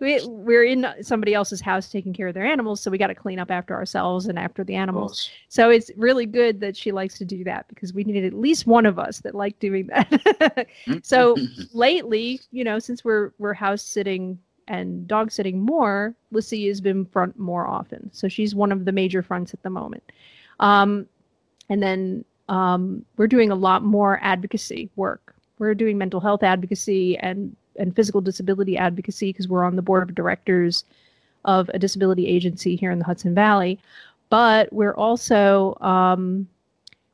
we, 0.00 0.20
we're 0.26 0.64
in 0.64 0.86
somebody 1.00 1.32
else's 1.32 1.62
house 1.62 1.88
taking 1.88 2.12
care 2.12 2.28
of 2.28 2.34
their 2.34 2.44
animals. 2.44 2.82
So 2.82 2.90
we 2.90 2.98
got 2.98 3.06
to 3.06 3.14
clean 3.14 3.38
up 3.38 3.50
after 3.50 3.74
ourselves 3.74 4.26
and 4.26 4.38
after 4.38 4.62
the 4.64 4.74
animals. 4.74 5.30
So 5.48 5.70
it's 5.70 5.90
really 5.96 6.26
good 6.26 6.60
that 6.60 6.76
she 6.76 6.92
likes 6.92 7.16
to 7.18 7.24
do 7.24 7.42
that 7.44 7.66
because 7.68 7.94
we 7.94 8.04
needed 8.04 8.26
at 8.26 8.34
least 8.34 8.66
one 8.66 8.84
of 8.84 8.98
us 8.98 9.20
that 9.20 9.34
liked 9.34 9.60
doing 9.60 9.86
that. 9.86 10.68
so 11.02 11.34
lately, 11.72 12.38
you 12.50 12.64
know, 12.64 12.78
since 12.78 13.02
we're 13.02 13.32
we're 13.38 13.54
house 13.54 13.82
sitting 13.82 14.38
and 14.68 15.08
dog 15.08 15.32
sitting 15.32 15.58
more, 15.58 16.14
Lissy 16.32 16.68
has 16.68 16.82
been 16.82 17.06
front 17.06 17.38
more 17.38 17.66
often. 17.66 18.10
So 18.12 18.28
she's 18.28 18.54
one 18.54 18.72
of 18.72 18.84
the 18.84 18.92
major 18.92 19.22
fronts 19.22 19.54
at 19.54 19.62
the 19.62 19.70
moment. 19.70 20.02
Um, 20.60 21.06
and 21.70 21.82
then 21.82 22.26
um, 22.52 23.02
we're 23.16 23.26
doing 23.26 23.50
a 23.50 23.54
lot 23.54 23.82
more 23.82 24.20
advocacy 24.22 24.90
work. 24.94 25.34
We're 25.58 25.74
doing 25.74 25.96
mental 25.96 26.20
health 26.20 26.42
advocacy 26.42 27.16
and 27.18 27.56
and 27.78 27.96
physical 27.96 28.20
disability 28.20 28.76
advocacy 28.76 29.30
because 29.30 29.48
we're 29.48 29.64
on 29.64 29.76
the 29.76 29.82
board 29.82 30.06
of 30.06 30.14
directors 30.14 30.84
of 31.46 31.70
a 31.72 31.78
disability 31.78 32.26
agency 32.26 32.76
here 32.76 32.90
in 32.90 32.98
the 32.98 33.06
Hudson 33.06 33.34
Valley. 33.34 33.78
But 34.28 34.70
we're 34.70 34.94
also 34.94 35.78
um, 35.80 36.46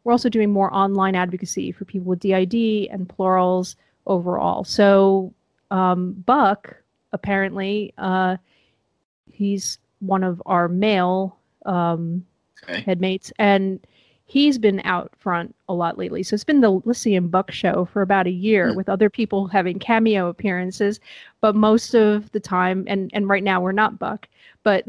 we're 0.03 0.11
also 0.11 0.28
doing 0.28 0.53
more 0.53 0.74
online 0.74 1.14
advocacy 1.14 1.70
for 1.70 1.84
people 1.84 2.09
with 2.09 2.18
DID 2.18 2.89
and 2.91 3.09
plurals 3.09 3.76
overall. 4.09 4.64
So 4.64 5.32
um, 5.70 6.14
Buck 6.26 6.74
apparently 7.12 7.95
uh, 7.97 8.39
he's 9.30 9.78
one 10.01 10.24
of 10.24 10.43
our 10.47 10.66
male 10.66 11.39
um, 11.64 12.26
okay. 12.64 12.80
headmates, 12.80 13.32
and 13.39 13.78
he's 14.29 14.59
been 14.59 14.81
out 14.85 15.11
front 15.18 15.55
a 15.70 15.74
lot 15.74 15.97
lately. 15.97 16.22
So 16.22 16.35
it's 16.35 16.45
been 16.45 16.61
the 16.61 16.70
Lissy 16.85 17.16
and 17.16 17.31
Buck 17.31 17.51
show 17.51 17.87
for 17.87 18.03
about 18.03 18.26
a 18.26 18.31
year, 18.31 18.68
Hmm. 18.70 18.76
with 18.76 18.89
other 18.91 19.09
people 19.09 19.47
having 19.49 19.79
cameo 19.79 20.29
appearances. 20.29 21.01
But 21.41 21.57
most 21.57 21.95
of 21.95 22.31
the 22.33 22.41
time, 22.41 22.85
and 22.87 23.11
and 23.14 23.26
right 23.29 23.43
now 23.43 23.61
we're 23.61 23.72
not 23.72 23.99
Buck, 23.99 24.29
but 24.62 24.85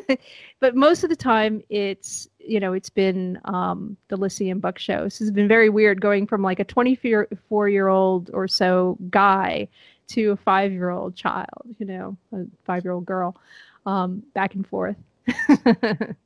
but 0.60 0.74
most 0.74 1.04
of 1.04 1.10
the 1.10 1.16
time 1.16 1.62
it's 1.68 2.28
you 2.38 2.58
know 2.60 2.72
it's 2.72 2.88
been 2.88 3.38
um, 3.44 3.96
the 4.08 4.16
Lissy 4.16 4.48
and 4.48 4.60
Buck 4.62 4.78
show. 4.78 5.08
So 5.08 5.22
it's 5.22 5.32
been 5.32 5.48
very 5.48 5.68
weird 5.68 6.00
going 6.00 6.26
from 6.26 6.42
like 6.42 6.58
a 6.58 6.64
24 6.64 7.68
year 7.68 7.88
old 7.88 8.30
or 8.32 8.48
so 8.48 8.96
guy 9.10 9.68
to 10.08 10.30
a 10.30 10.36
five 10.36 10.72
year 10.72 10.88
old 10.88 11.14
child, 11.14 11.76
you 11.78 11.84
know, 11.84 12.16
a 12.32 12.44
five 12.64 12.84
year 12.84 12.92
old 12.92 13.04
girl, 13.04 13.36
um, 13.84 14.22
back 14.32 14.54
and 14.54 14.66
forth. 14.66 14.96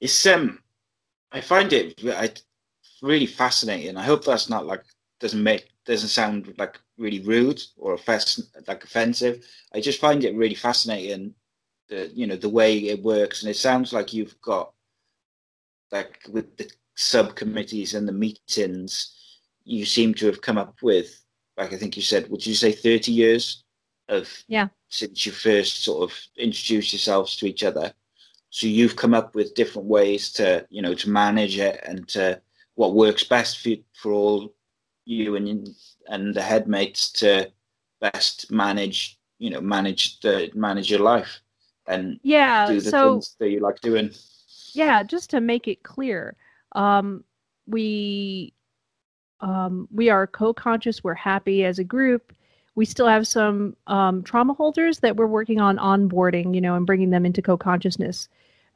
It's 0.00 0.26
um, 0.26 0.58
I 1.32 1.40
find 1.40 1.72
it 1.72 2.00
I, 2.04 2.30
really 3.02 3.26
fascinating. 3.26 3.96
I 3.96 4.04
hope 4.04 4.24
that's 4.24 4.48
not 4.48 4.66
like 4.66 4.84
doesn't 5.20 5.42
make 5.42 5.68
doesn't 5.84 6.08
sound 6.08 6.54
like 6.58 6.78
really 6.96 7.20
rude 7.20 7.60
or 7.76 7.94
offensive, 7.94 8.44
like 8.66 8.84
offensive. 8.84 9.44
I 9.74 9.80
just 9.80 10.00
find 10.00 10.24
it 10.24 10.36
really 10.36 10.54
fascinating, 10.54 11.34
the 11.88 12.10
you 12.14 12.26
know 12.26 12.36
the 12.36 12.48
way 12.48 12.78
it 12.88 13.02
works, 13.02 13.42
and 13.42 13.50
it 13.50 13.56
sounds 13.56 13.92
like 13.92 14.12
you've 14.12 14.40
got 14.40 14.72
like 15.90 16.20
with 16.30 16.56
the 16.56 16.70
subcommittees 16.96 17.94
and 17.94 18.06
the 18.06 18.12
meetings, 18.12 19.40
you 19.64 19.84
seem 19.84 20.14
to 20.14 20.26
have 20.26 20.40
come 20.40 20.58
up 20.58 20.76
with 20.82 21.22
like 21.56 21.72
I 21.72 21.76
think 21.76 21.96
you 21.96 22.02
said, 22.02 22.28
would 22.30 22.46
you 22.46 22.54
say 22.54 22.72
thirty 22.72 23.12
years 23.12 23.64
of 24.08 24.28
Yeah. 24.48 24.68
since 24.88 25.26
you 25.26 25.32
first 25.32 25.82
sort 25.84 26.10
of 26.10 26.18
introduced 26.36 26.92
yourselves 26.92 27.36
to 27.36 27.46
each 27.46 27.62
other 27.62 27.92
so 28.50 28.66
you've 28.66 28.96
come 28.96 29.14
up 29.14 29.34
with 29.34 29.54
different 29.54 29.88
ways 29.88 30.32
to 30.32 30.66
you 30.70 30.82
know 30.82 30.94
to 30.94 31.10
manage 31.10 31.58
it 31.58 31.80
and 31.86 32.08
to 32.08 32.40
what 32.74 32.94
works 32.94 33.24
best 33.24 33.60
for 33.60 33.70
you, 33.70 33.84
for 33.94 34.12
all 34.12 34.54
you 35.04 35.36
and 35.36 35.68
and 36.08 36.34
the 36.34 36.42
headmates 36.42 37.10
to 37.12 37.50
best 38.00 38.50
manage 38.50 39.18
you 39.38 39.50
know 39.50 39.60
manage 39.60 40.20
the 40.20 40.50
manage 40.54 40.90
your 40.90 41.00
life 41.00 41.40
and 41.86 42.20
Yeah. 42.22 42.66
do 42.66 42.80
the 42.80 42.90
So 42.90 43.14
things 43.14 43.36
that 43.38 43.50
you 43.50 43.60
like 43.60 43.80
doing 43.80 44.10
yeah, 44.74 45.02
just 45.02 45.30
to 45.30 45.40
make 45.40 45.66
it 45.66 45.82
clear, 45.82 46.36
um, 46.72 47.24
we 47.66 48.52
um, 49.40 49.88
we 49.92 50.10
are 50.10 50.26
co-conscious. 50.26 51.02
We're 51.02 51.14
happy 51.14 51.64
as 51.64 51.78
a 51.78 51.84
group. 51.84 52.32
We 52.78 52.84
still 52.84 53.08
have 53.08 53.26
some 53.26 53.74
um, 53.88 54.22
trauma 54.22 54.54
holders 54.54 55.00
that 55.00 55.16
we're 55.16 55.26
working 55.26 55.60
on 55.60 55.78
onboarding, 55.78 56.54
you 56.54 56.60
know, 56.60 56.76
and 56.76 56.86
bringing 56.86 57.10
them 57.10 57.26
into 57.26 57.42
co-consciousness. 57.42 58.28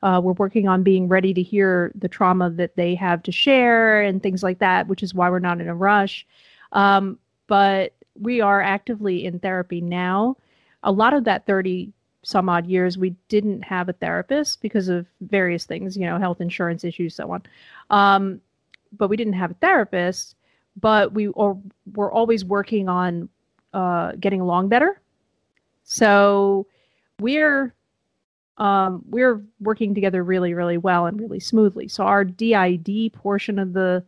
Uh, 0.03 0.21
we're 0.21 0.33
working 0.33 0.67
on 0.67 0.83
being 0.83 1.07
ready 1.07 1.33
to 1.33 1.41
hear 1.41 1.93
the 1.95 2.09
trauma 2.09 2.51
that 2.51 2.75
they 2.75 2.97
have 2.97 3.23
to 3.23 3.31
share 3.31 4.03
and 4.03 4.21
things 4.21 4.43
like 4.43 4.59
that, 4.59 4.89
which 4.89 5.05
is 5.05 5.15
why 5.15 5.31
we're 5.31 5.39
not 5.39 5.61
in 5.61 5.69
a 5.69 5.75
rush. 5.77 6.27
Um, 6.73 7.17
but 7.47 7.95
we 8.19 8.41
are 8.41 8.61
actively 8.61 9.25
in 9.25 9.39
therapy 9.39 9.81
now. 9.81 10.37
A 10.83 10.91
lot 10.91 11.15
of 11.15 11.23
that 11.23 11.47
30 11.47 11.93
some 12.25 12.49
odd 12.49 12.67
years 12.67 12.99
we 12.99 13.11
didn't 13.29 13.63
have 13.63 13.89
a 13.89 13.93
therapist 13.93 14.61
because 14.63 14.89
of 14.89 15.07
various 15.21 15.65
things, 15.65 15.97
you 15.97 16.07
know, 16.07 16.19
health 16.19 16.41
insurance 16.41 16.83
issues, 16.83 17.15
so 17.15 17.31
on. 17.31 17.43
Um, 17.91 18.41
but 18.99 19.07
we 19.07 19.17
didn't 19.17 19.35
have 19.35 19.53
a 19.53 19.61
therapist, 19.63 20.35
but 20.75 21.13
we 21.13 21.29
we're 21.29 22.13
always 22.13 22.45
working 22.45 22.89
on 22.89 23.29
uh, 23.73 24.13
getting 24.21 24.41
along 24.41 24.69
better. 24.69 25.01
So 25.85 26.67
we're 27.21 27.75
um, 28.59 29.03
we're 29.09 29.43
working 29.61 29.95
together 29.95 30.23
really, 30.23 30.55
really 30.55 30.77
well 30.77 31.07
and 31.07 31.19
really 31.19 31.41
smoothly. 31.41 31.89
So 31.89 32.05
our 32.05 32.25
DID 32.25 33.13
portion 33.13 33.59
of 33.59 33.73
the 33.73 34.05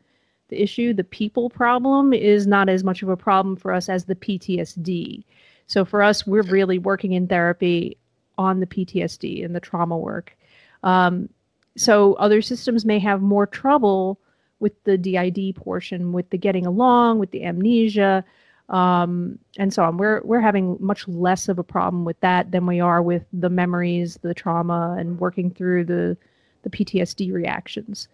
the 0.49 0.63
issue, 0.63 0.93
the 0.93 1.05
people 1.05 1.49
problem, 1.49 2.13
is 2.13 2.47
not 2.47 2.69
as 2.69 2.85
much 2.85 3.03
of 3.03 3.09
a 3.09 3.17
problem 3.17 3.57
for 3.57 3.73
us 3.73 3.89
as 3.89 4.05
the 4.05 4.15
PTSD. 4.15 5.25
So 5.67 5.85
for 5.85 6.03
us, 6.03 6.27
we're 6.27 6.43
really 6.43 6.79
working 6.79 7.13
in 7.13 7.27
therapy 7.27 7.97
on 8.37 8.61
the 8.61 8.67
PTSD 8.67 9.45
and 9.45 9.57
the 9.57 9.61
trauma 9.61 9.97
work. 9.97 10.37
Um, 10.83 11.31
so 11.77 12.13
other 12.15 12.43
systems 12.43 12.85
may 12.85 12.99
have 12.99 13.23
more 13.23 13.47
trouble 13.47 14.21
with 14.61 14.73
the 14.85 14.99
DID 14.99 15.57
portion, 15.57 16.13
with 16.13 16.29
the 16.31 16.39
getting 16.39 16.67
along, 16.67 17.19
with 17.19 17.31
the 17.31 17.45
amnesia, 17.45 18.25
um, 18.69 19.39
and 19.59 19.73
so 19.73 19.85
on. 19.85 19.97
We're 19.97 20.21
we're 20.23 20.41
having 20.41 20.77
much 20.81 21.07
less 21.09 21.49
of 21.49 21.59
a 21.59 21.65
problem 21.65 22.05
with 22.05 22.19
that 22.21 22.51
than 22.51 22.67
we 22.67 22.81
are 22.81 23.03
with 23.03 23.25
the 23.33 23.51
memories, 23.51 24.19
the 24.23 24.35
trauma, 24.35 24.97
and 24.99 25.19
working 25.19 25.51
through 25.51 25.85
the 25.85 26.17
the 26.63 26.71
PTSD 26.71 27.33
reactions. 27.33 28.09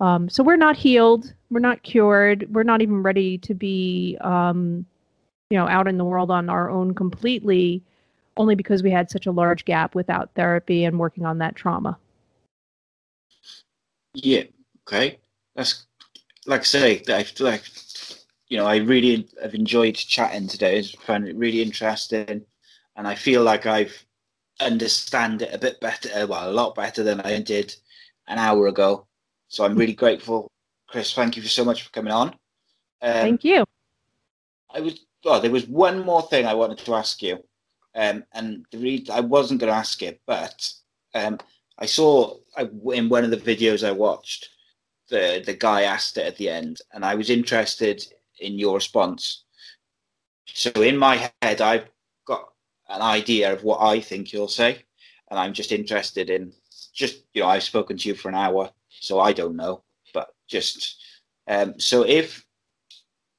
Um, 0.00 0.28
so 0.28 0.42
we're 0.42 0.56
not 0.56 0.76
healed, 0.76 1.32
we're 1.50 1.60
not 1.60 1.84
cured, 1.84 2.52
we're 2.52 2.64
not 2.64 2.82
even 2.82 3.04
ready 3.04 3.38
to 3.38 3.54
be, 3.54 4.18
um, 4.20 4.84
you 5.48 5.56
know, 5.56 5.68
out 5.68 5.86
in 5.86 5.96
the 5.96 6.04
world 6.04 6.28
on 6.28 6.48
our 6.48 6.68
own 6.68 6.92
completely, 6.92 7.84
only 8.36 8.56
because 8.56 8.82
we 8.82 8.90
had 8.90 9.10
such 9.10 9.26
a 9.26 9.30
large 9.30 9.64
gap 9.64 9.94
without 9.94 10.30
therapy 10.34 10.84
and 10.84 10.98
working 10.98 11.24
on 11.24 11.38
that 11.38 11.54
trauma. 11.54 11.96
Yeah. 14.14 14.44
Okay. 14.88 15.20
That's 15.54 15.86
like 16.46 16.62
I 16.62 16.64
say. 16.64 17.02
Like 17.38 17.62
you 18.52 18.58
know 18.58 18.66
I 18.66 18.76
really 18.76 19.26
have 19.42 19.54
enjoyed 19.54 19.94
chatting 19.94 20.46
today. 20.46 20.78
I 20.78 20.82
found 21.06 21.26
it 21.26 21.34
really 21.36 21.62
interesting, 21.62 22.44
and 22.96 23.08
I 23.08 23.14
feel 23.14 23.42
like 23.42 23.64
I've 23.64 24.04
understand 24.60 25.40
it 25.40 25.54
a 25.54 25.58
bit 25.58 25.80
better. 25.80 26.26
Well, 26.26 26.50
a 26.50 26.52
lot 26.52 26.74
better 26.74 27.02
than 27.02 27.22
I 27.22 27.40
did 27.40 27.74
an 28.28 28.38
hour 28.38 28.66
ago. 28.66 29.06
So 29.48 29.64
I'm 29.64 29.74
really 29.74 29.94
grateful, 29.94 30.50
Cris. 30.86 31.14
Thank 31.14 31.38
you 31.38 31.42
so 31.44 31.64
much 31.64 31.82
for 31.82 31.90
coming 31.92 32.12
on. 32.12 32.28
Um, 33.00 33.12
thank 33.24 33.42
you. 33.42 33.64
I 34.68 34.80
was. 34.80 35.00
Oh, 35.24 35.40
there 35.40 35.50
was 35.50 35.66
one 35.66 36.04
more 36.04 36.20
thing 36.20 36.44
I 36.44 36.52
wanted 36.52 36.76
to 36.84 36.94
ask 36.94 37.22
you, 37.22 37.42
um, 37.94 38.22
and 38.34 38.66
the 38.70 38.76
re- 38.76 39.06
I 39.10 39.20
wasn't 39.20 39.60
going 39.60 39.72
to 39.72 39.78
ask 39.78 40.02
it, 40.02 40.20
but 40.26 40.70
um, 41.14 41.38
I 41.78 41.86
saw 41.86 42.36
I, 42.54 42.68
in 42.92 43.08
one 43.08 43.24
of 43.24 43.30
the 43.30 43.38
videos 43.38 43.82
I 43.82 43.92
watched, 43.92 44.50
the 45.08 45.42
the 45.46 45.54
guy 45.54 45.84
asked 45.84 46.18
it 46.18 46.26
at 46.26 46.36
the 46.36 46.50
end, 46.50 46.82
and 46.92 47.02
I 47.02 47.14
was 47.14 47.30
interested 47.30 48.04
in 48.42 48.58
your 48.58 48.74
response. 48.74 49.44
So 50.46 50.70
in 50.82 50.96
my 50.96 51.30
head, 51.40 51.60
I've 51.60 51.88
got 52.26 52.52
an 52.88 53.00
idea 53.00 53.52
of 53.52 53.64
what 53.64 53.80
I 53.80 54.00
think 54.00 54.32
you'll 54.32 54.48
say, 54.48 54.84
and 55.30 55.38
I'm 55.38 55.52
just 55.52 55.72
interested 55.72 56.28
in 56.28 56.52
just 56.92 57.24
you 57.32 57.42
know 57.42 57.48
I've 57.48 57.62
spoken 57.62 57.96
to 57.96 58.08
you 58.08 58.14
for 58.14 58.28
an 58.28 58.34
hour, 58.34 58.70
so 58.88 59.20
I 59.20 59.32
don't 59.32 59.56
know, 59.56 59.82
but 60.12 60.34
just 60.46 61.02
um, 61.48 61.78
so 61.78 62.02
if 62.02 62.44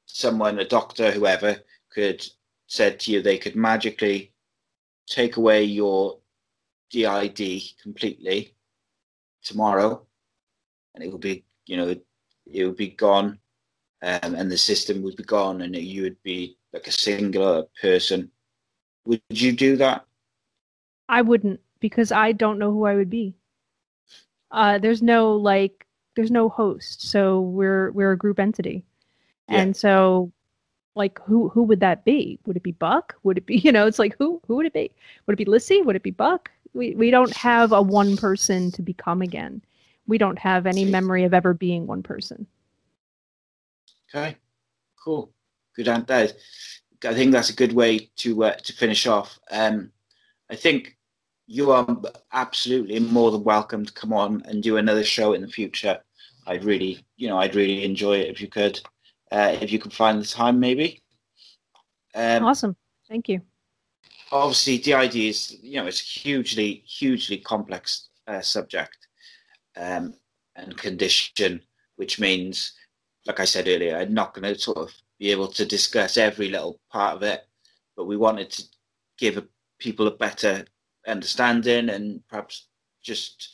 someone, 0.06 0.60
a 0.60 0.66
doctor, 0.66 1.12
whoever, 1.12 1.58
could 1.90 2.26
said 2.68 3.00
to 3.00 3.12
you 3.12 3.22
they 3.22 3.38
could 3.38 3.56
magically 3.56 4.32
take 5.08 5.38
away 5.38 5.64
your 5.64 6.18
DID 6.90 7.62
completely 7.82 8.56
tomorrow, 9.44 10.06
and 10.96 11.04
it 11.04 11.12
would 11.12 11.22
be 11.22 11.44
you 11.66 11.78
know 11.78 11.96
it 12.46 12.66
would 12.66 12.78
be 12.78 12.90
gone, 12.90 13.40
um, 14.04 14.36
and 14.36 14.52
the 14.52 14.58
system 14.58 15.02
would 15.02 15.16
be 15.16 15.24
gone, 15.24 15.62
and 15.62 15.76
you 15.76 16.04
would 16.04 16.22
be 16.24 16.58
like 16.72 16.88
a 16.88 16.92
singular 16.92 17.64
person. 17.82 18.30
Would 19.06 19.22
you 19.30 19.52
do 19.52 19.76
that? 19.78 20.06
I 21.10 21.22
wouldn't 21.22 21.60
because 21.80 22.12
I 22.12 22.32
don't 22.32 22.60
know 22.60 22.72
who 22.72 22.86
I 22.86 22.96
would 22.96 23.10
be 23.10 23.36
uh, 24.54 24.78
there's 24.78 25.02
no 25.02 25.36
like 25.36 25.86
there's 26.16 26.32
no 26.32 26.48
host, 26.48 27.10
so 27.10 27.42
we're 27.42 27.92
we're 27.92 28.12
a 28.12 28.18
group 28.18 28.40
entity, 28.40 28.86
yeah. 29.50 29.62
and 29.62 29.76
so 29.76 30.32
like 30.96 31.20
who 31.26 31.50
who 31.50 31.64
would 31.64 31.80
that 31.80 32.06
be? 32.06 32.40
Would 32.46 32.56
it 32.56 32.64
be 32.64 32.72
Buck? 32.72 33.16
Would 33.24 33.40
it 33.40 33.46
be 33.48 33.58
you 33.64 33.72
know? 33.72 33.88
It's 33.88 34.00
like 34.00 34.16
who 34.18 34.40
who 34.48 34.56
would 34.56 34.68
it 34.68 34.74
be? 34.74 34.92
Would 35.26 35.34
it 35.34 35.44
be 35.44 35.46
Lissy? 35.46 35.82
Would 35.82 35.96
it 35.96 36.04
be 36.04 36.12
Buck? 36.12 36.52
We 36.74 36.94
we 36.96 37.10
don't 37.10 37.36
have 37.36 37.72
a 37.72 37.82
one 37.82 38.16
person 38.16 38.72
to 38.74 38.82
become 38.84 39.22
again. 39.22 39.62
We 40.06 40.18
don't 40.20 40.40
have 40.40 40.68
any 40.68 40.86
memory 40.86 41.24
of 41.24 41.34
ever 41.34 41.54
being 41.54 41.88
one 41.88 42.04
person. 42.04 42.46
Okay, 44.16 44.38
cool, 45.04 45.34
good 45.76 45.88
answer. 45.88 46.30
I 47.04 47.14
think 47.14 47.32
that's 47.32 47.50
a 47.50 47.56
good 47.56 47.74
way 47.74 48.12
to 48.18 48.44
uh, 48.44 48.54
to 48.54 48.74
finish 48.74 49.08
off. 49.08 49.40
Um, 49.50 49.92
I 50.52 50.56
think 50.56 50.98
you 51.48 51.72
are 51.72 51.88
absolutely 52.32 53.00
more 53.00 53.32
than 53.32 53.44
welcome 53.44 53.86
to 53.86 53.94
come 53.94 54.14
on 54.14 54.44
and 54.46 54.62
do 54.62 54.78
another 54.78 55.04
show 55.04 55.34
in 55.34 55.42
the 55.42 55.48
future. 55.48 56.00
I'd 56.46 56.64
really, 56.64 57.04
you 57.18 57.28
know, 57.28 57.40
I'd 57.40 57.56
really 57.56 57.84
enjoy 57.84 58.18
it 58.18 58.30
if 58.30 58.40
you 58.40 58.48
could, 58.48 58.80
uh, 59.32 59.58
if 59.60 59.72
you 59.72 59.80
could 59.80 59.94
find 59.94 60.22
the 60.22 60.28
time, 60.28 60.60
maybe. 60.60 61.02
Um, 62.14 62.46
awesome, 62.46 62.76
thank 63.10 63.28
you. 63.28 63.42
Obviously, 64.32 64.78
DID 64.78 65.16
is, 65.16 65.58
you 65.62 65.78
know, 65.78 65.88
it's 65.88 66.02
a 66.02 66.20
hugely, 66.20 66.84
hugely 66.86 67.38
complex 67.38 68.10
uh, 68.28 68.42
subject 68.42 69.08
um, 69.76 70.14
and 70.56 70.78
condition, 70.78 71.62
which 71.96 72.20
means, 72.20 72.74
like 73.26 73.40
I 73.40 73.46
said 73.46 73.68
earlier, 73.68 73.98
I'm 73.98 74.14
not 74.14 74.34
going 74.34 74.54
to 74.54 74.60
sort 74.60 74.78
of 74.78 74.92
be 75.20 75.32
able 75.32 75.48
to 75.48 75.66
discuss 75.66 76.18
every 76.18 76.50
little 76.50 76.80
part 76.92 77.16
of 77.16 77.24
it, 77.24 77.46
but 77.96 78.06
we 78.06 78.18
wanted 78.18 78.50
to 78.52 78.64
give 79.18 79.46
people 79.80 80.08
a 80.08 80.12
better 80.12 80.66
understanding 81.08 81.90
and 81.90 82.26
perhaps 82.28 82.68
just 83.02 83.50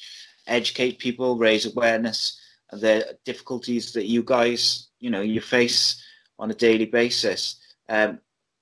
educate 0.47 0.99
people, 0.99 1.37
raise 1.37 1.65
awareness 1.65 2.39
of 2.71 2.81
the 2.81 3.17
difficulties 3.25 3.93
that 3.93 4.05
you 4.05 4.23
guys, 4.23 4.89
you 4.99 5.09
know, 5.09 5.21
you 5.21 5.41
face 5.41 6.03
on 6.37 6.51
a 6.51 6.55
daily 6.55 6.85
basis. 6.85 7.59
Um, 7.89 8.19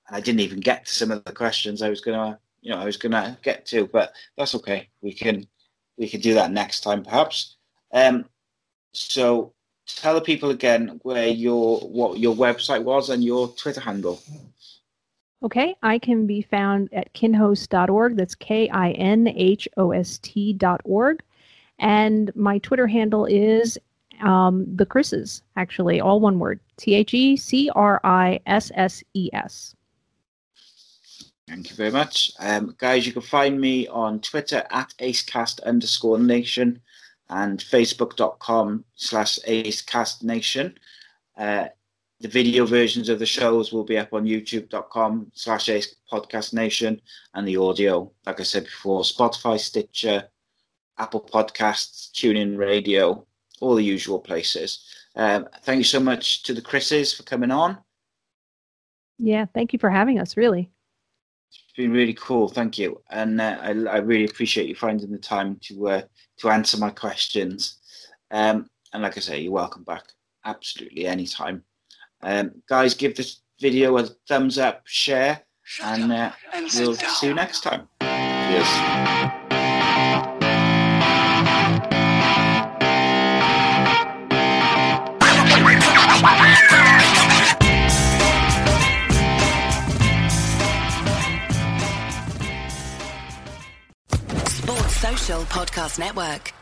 and 0.08 0.16
I 0.16 0.20
didn't 0.20 0.40
even 0.40 0.60
get 0.60 0.86
to 0.86 0.94
some 0.94 1.10
of 1.10 1.24
the 1.24 1.32
questions 1.32 1.82
I 1.82 1.90
was 1.90 2.00
gonna, 2.00 2.38
you 2.60 2.70
know, 2.70 2.78
I 2.78 2.84
was 2.84 2.96
gonna 2.96 3.38
get 3.42 3.66
to, 3.66 3.86
but 3.86 4.12
that's 4.36 4.54
okay. 4.56 4.88
We 5.02 5.12
can 5.12 5.46
we 5.96 6.08
can 6.08 6.20
do 6.20 6.34
that 6.34 6.52
next 6.52 6.80
time, 6.80 7.02
perhaps. 7.04 7.56
Um, 7.92 8.26
so 8.92 9.52
tell 9.96 10.14
the 10.14 10.20
people 10.20 10.50
again 10.50 11.00
where 11.02 11.28
your 11.28 11.80
what 11.80 12.18
your 12.18 12.34
website 12.34 12.82
was 12.82 13.10
and 13.10 13.24
your 13.24 13.48
Twitter 13.48 13.80
handle. 13.80 14.20
Okay, 15.42 15.76
I 15.82 15.98
can 15.98 16.26
be 16.26 16.42
found 16.42 16.88
at 16.92 17.12
kinhost.org. 17.14 18.16
That's 18.16 18.34
K 18.34 18.68
I 18.68 18.90
N 18.92 19.28
H 19.28 19.68
O 19.76 19.92
S 19.92 20.18
T.org. 20.18 21.22
And 21.78 22.34
my 22.34 22.58
Twitter 22.58 22.88
handle 22.88 23.24
is 23.24 23.78
um, 24.20 24.66
the 24.74 24.84
Crisses, 24.84 25.42
actually, 25.56 26.00
all 26.00 26.18
one 26.18 26.40
word 26.40 26.58
T 26.76 26.94
H 26.94 27.14
E 27.14 27.36
C 27.36 27.70
R 27.74 28.00
I 28.02 28.40
S 28.46 28.72
S 28.74 29.04
E 29.14 29.30
S. 29.32 29.76
Thank 31.48 31.70
you 31.70 31.76
very 31.76 31.92
much. 31.92 32.32
Um, 32.40 32.74
guys, 32.76 33.06
you 33.06 33.12
can 33.12 33.22
find 33.22 33.58
me 33.58 33.88
on 33.88 34.20
Twitter 34.20 34.66
at 34.70 34.92
acecast 35.00 35.62
underscore 35.62 36.18
nation 36.18 36.82
and 37.30 37.60
facebook.com 37.60 38.84
slash 38.94 39.38
acecastnation. 39.46 40.74
Uh, 41.36 41.66
the 42.20 42.28
video 42.28 42.66
versions 42.66 43.08
of 43.08 43.18
the 43.18 43.26
shows 43.26 43.72
will 43.72 43.84
be 43.84 43.96
up 43.96 44.12
on 44.12 44.24
youtube.com 44.24 45.30
slash 45.34 45.70
podcast 46.10 46.52
nation 46.52 47.00
and 47.34 47.46
the 47.46 47.56
audio 47.56 48.10
like 48.26 48.40
i 48.40 48.42
said 48.42 48.64
before 48.64 49.02
spotify 49.02 49.56
stitcher 49.56 50.24
apple 50.98 51.20
podcasts 51.20 52.10
tunein 52.10 52.58
radio 52.58 53.24
all 53.60 53.74
the 53.74 53.84
usual 53.84 54.18
places. 54.18 54.84
Um, 55.16 55.48
thank 55.62 55.78
you 55.78 55.84
so 55.84 56.00
much 56.00 56.42
to 56.44 56.54
the 56.54 56.62
Crisses 56.62 57.16
for 57.16 57.22
coming 57.24 57.50
on. 57.50 57.78
Yeah 59.18 59.46
thank 59.52 59.72
you 59.72 59.78
for 59.80 59.90
having 59.90 60.20
us 60.20 60.36
really 60.36 60.70
been 61.78 61.92
really 61.92 62.14
cool 62.14 62.48
thank 62.48 62.76
you 62.76 63.00
and 63.10 63.40
uh, 63.40 63.56
I, 63.60 63.68
I, 63.68 63.96
really 63.98 64.26
appreciate 64.26 64.68
you 64.68 64.74
finding 64.74 65.10
the 65.10 65.18
time 65.18 65.58
to 65.62 65.88
uh, 65.88 66.02
to 66.38 66.50
answer 66.50 66.76
my 66.76 66.90
questions 66.90 67.78
um, 68.30 68.68
and 68.92 69.02
like 69.02 69.16
i 69.16 69.20
say 69.20 69.40
you're 69.40 69.52
welcome 69.52 69.84
back 69.84 70.04
absolutely 70.44 71.06
anytime 71.06 71.64
um, 72.22 72.62
guys, 72.68 72.94
give 72.94 73.16
this 73.16 73.40
video 73.60 73.96
a 73.98 74.04
thumbs 74.28 74.58
up, 74.58 74.82
share, 74.86 75.42
and, 75.82 76.12
uh, 76.12 76.32
and 76.52 76.68
we'll 76.74 76.94
see 76.94 77.28
you 77.28 77.34
next 77.34 77.62
time. 77.62 77.88
Cheers. 78.00 79.34
Podcast 95.58 95.98
Network. 95.98 96.57